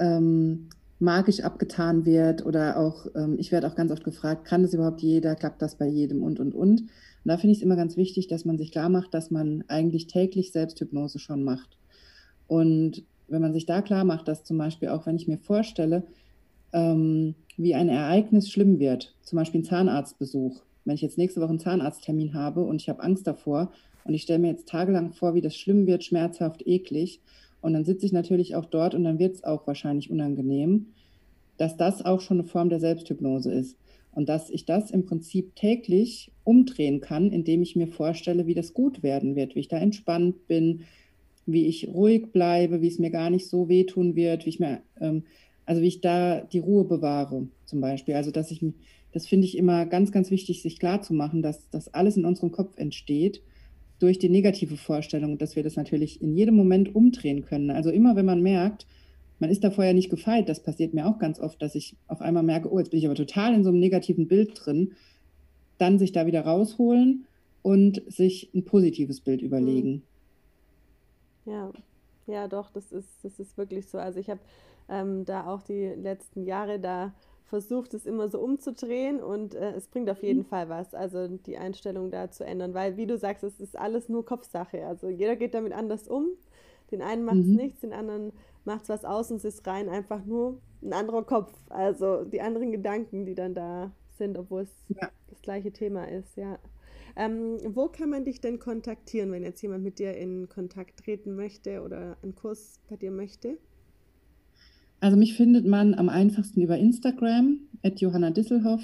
ähm, 0.00 0.70
magisch 1.00 1.40
abgetan 1.40 2.04
wird 2.04 2.44
oder 2.44 2.78
auch, 2.78 3.06
ähm, 3.14 3.36
ich 3.38 3.50
werde 3.52 3.66
auch 3.66 3.74
ganz 3.74 3.90
oft 3.90 4.04
gefragt, 4.04 4.44
kann 4.44 4.62
das 4.62 4.74
überhaupt 4.74 5.00
jeder, 5.00 5.34
klappt 5.34 5.62
das 5.62 5.76
bei 5.76 5.86
jedem 5.86 6.22
und, 6.22 6.38
und, 6.38 6.54
und. 6.54 6.82
Und 6.82 6.88
da 7.24 7.36
finde 7.36 7.52
ich 7.52 7.58
es 7.58 7.64
immer 7.64 7.76
ganz 7.76 7.96
wichtig, 7.96 8.28
dass 8.28 8.44
man 8.44 8.58
sich 8.58 8.70
klar 8.70 8.88
macht, 8.88 9.14
dass 9.14 9.30
man 9.30 9.64
eigentlich 9.68 10.06
täglich 10.06 10.52
Selbsthypnose 10.52 11.18
schon 11.18 11.42
macht. 11.42 11.76
Und 12.46 13.02
wenn 13.28 13.42
man 13.42 13.52
sich 13.52 13.66
da 13.66 13.80
klar 13.82 14.04
macht, 14.04 14.28
dass 14.28 14.44
zum 14.44 14.58
Beispiel 14.58 14.88
auch, 14.88 15.06
wenn 15.06 15.16
ich 15.16 15.28
mir 15.28 15.38
vorstelle, 15.38 16.02
ähm, 16.72 17.34
wie 17.56 17.74
ein 17.74 17.88
Ereignis 17.88 18.50
schlimm 18.50 18.78
wird, 18.78 19.14
zum 19.22 19.38
Beispiel 19.38 19.60
ein 19.60 19.64
Zahnarztbesuch, 19.64 20.62
wenn 20.84 20.94
ich 20.94 21.02
jetzt 21.02 21.18
nächste 21.18 21.40
Woche 21.40 21.50
einen 21.50 21.58
Zahnarzttermin 21.58 22.34
habe 22.34 22.62
und 22.62 22.80
ich 22.80 22.88
habe 22.88 23.02
Angst 23.02 23.26
davor 23.26 23.72
und 24.04 24.14
ich 24.14 24.22
stelle 24.22 24.38
mir 24.38 24.50
jetzt 24.50 24.68
tagelang 24.68 25.12
vor, 25.12 25.34
wie 25.34 25.40
das 25.40 25.56
schlimm 25.56 25.86
wird, 25.86 26.04
schmerzhaft, 26.04 26.66
eklig, 26.66 27.20
und 27.60 27.74
dann 27.74 27.84
sitze 27.84 28.06
ich 28.06 28.12
natürlich 28.12 28.54
auch 28.56 28.64
dort 28.64 28.94
und 28.94 29.04
dann 29.04 29.18
wird 29.18 29.34
es 29.36 29.44
auch 29.44 29.66
wahrscheinlich 29.66 30.10
unangenehm, 30.10 30.86
dass 31.56 31.76
das 31.76 32.04
auch 32.04 32.20
schon 32.20 32.40
eine 32.40 32.48
Form 32.48 32.70
der 32.70 32.80
Selbsthypnose 32.80 33.52
ist. 33.52 33.76
Und 34.12 34.28
dass 34.28 34.50
ich 34.50 34.64
das 34.64 34.90
im 34.90 35.04
Prinzip 35.06 35.54
täglich 35.54 36.32
umdrehen 36.42 37.00
kann, 37.00 37.30
indem 37.30 37.62
ich 37.62 37.76
mir 37.76 37.86
vorstelle, 37.86 38.46
wie 38.46 38.54
das 38.54 38.74
gut 38.74 39.02
werden 39.02 39.36
wird, 39.36 39.54
wie 39.54 39.60
ich 39.60 39.68
da 39.68 39.78
entspannt 39.78 40.48
bin, 40.48 40.82
wie 41.46 41.66
ich 41.66 41.88
ruhig 41.88 42.32
bleibe, 42.32 42.80
wie 42.80 42.88
es 42.88 42.98
mir 42.98 43.10
gar 43.10 43.30
nicht 43.30 43.46
so 43.46 43.68
wehtun 43.68 44.16
wird, 44.16 44.46
wie 44.46 44.50
ich 44.50 44.58
mir, 44.58 44.80
ähm, 45.00 45.24
also 45.64 45.82
wie 45.82 45.88
ich 45.88 46.00
da 46.00 46.40
die 46.40 46.58
Ruhe 46.58 46.84
bewahre, 46.84 47.46
zum 47.66 47.80
Beispiel. 47.80 48.14
Also 48.14 48.32
dass 48.32 48.50
ich, 48.50 48.64
das 49.12 49.28
finde 49.28 49.46
ich 49.46 49.56
immer 49.56 49.86
ganz, 49.86 50.10
ganz 50.10 50.30
wichtig, 50.30 50.62
sich 50.62 50.78
klar 50.78 51.02
zu 51.02 51.14
machen, 51.14 51.42
dass 51.42 51.70
das 51.70 51.92
alles 51.94 52.16
in 52.16 52.24
unserem 52.24 52.50
Kopf 52.50 52.78
entsteht 52.78 53.42
durch 54.00 54.18
die 54.18 54.28
negative 54.28 54.76
Vorstellung, 54.76 55.38
dass 55.38 55.54
wir 55.54 55.62
das 55.62 55.76
natürlich 55.76 56.20
in 56.20 56.34
jedem 56.34 56.56
Moment 56.56 56.94
umdrehen 56.94 57.44
können. 57.44 57.70
Also 57.70 57.90
immer, 57.90 58.16
wenn 58.16 58.26
man 58.26 58.42
merkt, 58.42 58.86
man 59.38 59.50
ist 59.50 59.62
da 59.62 59.70
vorher 59.70 59.94
nicht 59.94 60.10
gefeit, 60.10 60.48
das 60.48 60.62
passiert 60.62 60.94
mir 60.94 61.06
auch 61.06 61.18
ganz 61.18 61.38
oft, 61.38 61.62
dass 61.62 61.74
ich 61.74 61.96
auf 62.08 62.20
einmal 62.20 62.42
merke, 62.42 62.72
oh, 62.72 62.78
jetzt 62.78 62.90
bin 62.90 62.98
ich 62.98 63.06
aber 63.06 63.14
total 63.14 63.54
in 63.54 63.62
so 63.62 63.70
einem 63.70 63.78
negativen 63.78 64.26
Bild 64.26 64.52
drin, 64.54 64.92
dann 65.78 65.98
sich 65.98 66.12
da 66.12 66.26
wieder 66.26 66.42
rausholen 66.42 67.26
und 67.62 68.02
sich 68.06 68.50
ein 68.54 68.64
positives 68.64 69.20
Bild 69.20 69.42
überlegen. 69.42 70.02
Ja, 71.46 71.70
ja, 72.26 72.48
doch, 72.48 72.70
das 72.70 72.92
ist, 72.92 73.08
das 73.22 73.38
ist 73.38 73.56
wirklich 73.56 73.86
so. 73.86 73.98
Also 73.98 74.18
ich 74.18 74.30
habe 74.30 74.40
ähm, 74.88 75.24
da 75.24 75.46
auch 75.46 75.62
die 75.62 75.86
letzten 75.86 76.44
Jahre 76.44 76.78
da 76.78 77.12
versucht 77.50 77.94
es 77.94 78.06
immer 78.06 78.28
so 78.28 78.38
umzudrehen 78.38 79.20
und 79.20 79.56
äh, 79.56 79.72
es 79.72 79.88
bringt 79.88 80.08
auf 80.08 80.22
jeden 80.22 80.42
mhm. 80.42 80.46
Fall 80.46 80.68
was, 80.68 80.94
also 80.94 81.26
die 81.26 81.58
Einstellung 81.58 82.12
da 82.12 82.30
zu 82.30 82.44
ändern, 82.44 82.74
weil 82.74 82.96
wie 82.96 83.06
du 83.06 83.18
sagst, 83.18 83.42
es 83.42 83.58
ist 83.58 83.76
alles 83.76 84.08
nur 84.08 84.24
Kopfsache. 84.24 84.86
Also 84.86 85.08
jeder 85.08 85.34
geht 85.34 85.54
damit 85.54 85.72
anders 85.72 86.06
um. 86.06 86.28
Den 86.92 87.02
einen 87.02 87.24
macht 87.24 87.38
es 87.38 87.46
mhm. 87.46 87.56
nichts, 87.56 87.80
den 87.80 87.92
anderen 87.92 88.32
macht 88.64 88.84
es 88.84 88.88
was 88.88 89.04
aus 89.04 89.32
und 89.32 89.38
es 89.38 89.44
ist 89.44 89.66
rein 89.66 89.88
einfach 89.88 90.24
nur 90.24 90.60
ein 90.80 90.92
anderer 90.92 91.24
Kopf. 91.24 91.52
Also 91.68 92.24
die 92.24 92.40
anderen 92.40 92.70
Gedanken, 92.70 93.26
die 93.26 93.34
dann 93.34 93.54
da 93.54 93.90
sind, 94.16 94.38
obwohl 94.38 94.62
es 94.62 94.72
ja. 94.88 95.10
das 95.28 95.42
gleiche 95.42 95.72
Thema 95.72 96.04
ist, 96.04 96.36
ja. 96.36 96.56
Ähm, 97.16 97.58
wo 97.74 97.88
kann 97.88 98.10
man 98.10 98.24
dich 98.24 98.40
denn 98.40 98.60
kontaktieren, 98.60 99.32
wenn 99.32 99.42
jetzt 99.42 99.60
jemand 99.60 99.82
mit 99.82 99.98
dir 99.98 100.16
in 100.16 100.48
Kontakt 100.48 101.00
treten 101.00 101.34
möchte 101.34 101.82
oder 101.82 102.16
einen 102.22 102.36
Kurs 102.36 102.78
bei 102.88 102.94
dir 102.94 103.10
möchte? 103.10 103.58
Also 105.00 105.16
mich 105.16 105.34
findet 105.34 105.66
man 105.66 105.94
am 105.94 106.08
einfachsten 106.08 106.60
über 106.60 106.78
Instagram, 106.78 107.58
at 107.82 108.00
Johanna 108.00 108.30
Disselhoff. 108.30 108.82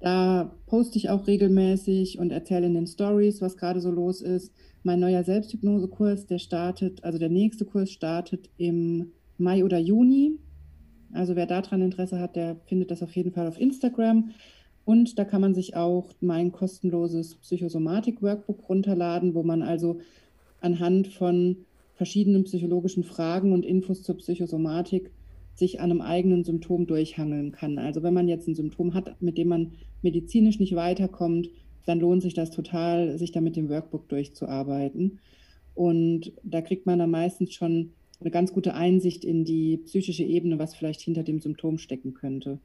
Da 0.00 0.54
poste 0.66 0.98
ich 0.98 1.10
auch 1.10 1.26
regelmäßig 1.26 2.18
und 2.18 2.30
erzähle 2.30 2.66
in 2.66 2.74
den 2.74 2.86
Stories, 2.86 3.40
was 3.40 3.56
gerade 3.56 3.80
so 3.80 3.90
los 3.90 4.20
ist. 4.20 4.52
Mein 4.84 5.00
neuer 5.00 5.24
Selbsthypnosekurs, 5.24 6.26
der 6.26 6.38
startet, 6.38 7.02
also 7.02 7.18
der 7.18 7.30
nächste 7.30 7.64
Kurs 7.64 7.90
startet 7.90 8.50
im 8.56 9.10
Mai 9.36 9.64
oder 9.64 9.78
Juni. 9.78 10.38
Also 11.12 11.34
wer 11.34 11.46
daran 11.46 11.82
Interesse 11.82 12.20
hat, 12.20 12.36
der 12.36 12.56
findet 12.66 12.90
das 12.90 13.02
auf 13.02 13.16
jeden 13.16 13.32
Fall 13.32 13.48
auf 13.48 13.60
Instagram. 13.60 14.30
Und 14.84 15.18
da 15.18 15.24
kann 15.24 15.40
man 15.40 15.54
sich 15.54 15.74
auch 15.74 16.10
mein 16.20 16.52
kostenloses 16.52 17.34
Psychosomatik-Workbook 17.36 18.68
runterladen, 18.68 19.34
wo 19.34 19.42
man 19.42 19.62
also 19.62 19.98
anhand 20.60 21.08
von 21.08 21.65
verschiedenen 21.96 22.44
psychologischen 22.44 23.04
Fragen 23.04 23.52
und 23.52 23.64
Infos 23.64 24.02
zur 24.02 24.16
Psychosomatik 24.18 25.10
sich 25.54 25.80
an 25.80 25.90
einem 25.90 26.02
eigenen 26.02 26.44
Symptom 26.44 26.86
durchhangeln 26.86 27.50
kann. 27.52 27.78
Also 27.78 28.02
wenn 28.02 28.14
man 28.14 28.28
jetzt 28.28 28.46
ein 28.46 28.54
Symptom 28.54 28.92
hat, 28.92 29.20
mit 29.22 29.38
dem 29.38 29.48
man 29.48 29.72
medizinisch 30.02 30.60
nicht 30.60 30.76
weiterkommt, 30.76 31.48
dann 31.86 32.00
lohnt 32.00 32.22
sich 32.22 32.34
das 32.34 32.50
total, 32.50 33.18
sich 33.18 33.32
da 33.32 33.40
mit 33.40 33.56
dem 33.56 33.70
Workbook 33.70 34.08
durchzuarbeiten. 34.08 35.18
Und 35.74 36.32
da 36.42 36.60
kriegt 36.60 36.84
man 36.84 36.98
dann 36.98 37.10
meistens 37.10 37.54
schon 37.54 37.92
eine 38.20 38.30
ganz 38.30 38.52
gute 38.52 38.74
Einsicht 38.74 39.24
in 39.24 39.44
die 39.44 39.78
psychische 39.78 40.24
Ebene, 40.24 40.58
was 40.58 40.74
vielleicht 40.74 41.00
hinter 41.00 41.22
dem 41.22 41.40
Symptom 41.40 41.78
stecken 41.78 42.12
könnte. 42.12 42.58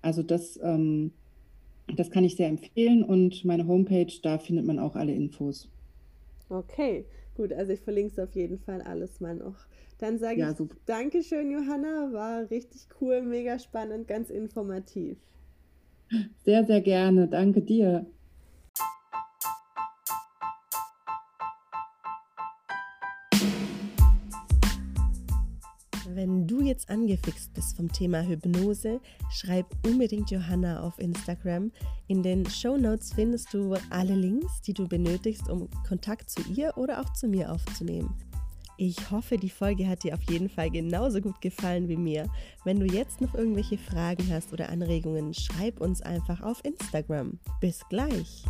Also 0.00 0.22
das, 0.22 0.58
ähm, 0.62 1.12
das 1.96 2.10
kann 2.10 2.24
ich 2.24 2.36
sehr 2.36 2.48
empfehlen 2.48 3.02
und 3.02 3.44
meine 3.44 3.66
Homepage, 3.66 4.12
da 4.22 4.38
findet 4.38 4.66
man 4.66 4.78
auch 4.78 4.96
alle 4.96 5.14
Infos. 5.14 5.68
Okay, 6.48 7.04
gut, 7.34 7.52
also 7.52 7.72
ich 7.72 7.80
verlinke 7.80 8.12
es 8.12 8.18
auf 8.18 8.34
jeden 8.34 8.58
Fall 8.58 8.82
alles 8.82 9.20
mal 9.20 9.34
noch. 9.36 9.66
Dann 9.98 10.18
sage 10.18 10.40
ja, 10.40 10.44
ich 10.44 10.54
super. 10.54 10.76
Dankeschön, 10.86 11.50
Johanna. 11.50 12.12
War 12.12 12.50
richtig 12.50 12.88
cool, 13.00 13.22
mega 13.22 13.58
spannend, 13.58 14.08
ganz 14.08 14.30
informativ. 14.30 15.18
Sehr, 16.44 16.64
sehr 16.64 16.80
gerne. 16.82 17.26
Danke 17.28 17.62
dir. 17.62 18.06
Wenn 26.14 26.46
du 26.46 26.60
jetzt 26.60 26.90
angefixt 26.90 27.54
bist 27.54 27.76
vom 27.76 27.90
Thema 27.90 28.20
Hypnose, 28.20 29.00
schreib 29.30 29.66
unbedingt 29.86 30.30
Johanna 30.30 30.82
auf 30.82 30.98
Instagram. 30.98 31.72
In 32.06 32.22
den 32.22 32.44
Show 32.50 32.76
Notes 32.76 33.14
findest 33.14 33.54
du 33.54 33.74
alle 33.88 34.14
Links, 34.14 34.60
die 34.60 34.74
du 34.74 34.86
benötigst, 34.86 35.48
um 35.48 35.70
Kontakt 35.88 36.28
zu 36.28 36.42
ihr 36.52 36.76
oder 36.76 37.00
auch 37.00 37.10
zu 37.14 37.28
mir 37.28 37.50
aufzunehmen. 37.50 38.14
Ich 38.76 39.10
hoffe, 39.10 39.38
die 39.38 39.48
Folge 39.48 39.88
hat 39.88 40.02
dir 40.02 40.12
auf 40.12 40.22
jeden 40.28 40.50
Fall 40.50 40.70
genauso 40.70 41.20
gut 41.22 41.40
gefallen 41.40 41.88
wie 41.88 41.96
mir. 41.96 42.26
Wenn 42.64 42.78
du 42.78 42.86
jetzt 42.86 43.22
noch 43.22 43.34
irgendwelche 43.34 43.78
Fragen 43.78 44.28
hast 44.30 44.52
oder 44.52 44.68
Anregungen, 44.68 45.32
schreib 45.32 45.80
uns 45.80 46.02
einfach 46.02 46.42
auf 46.42 46.62
Instagram. 46.62 47.38
Bis 47.60 47.80
gleich! 47.88 48.44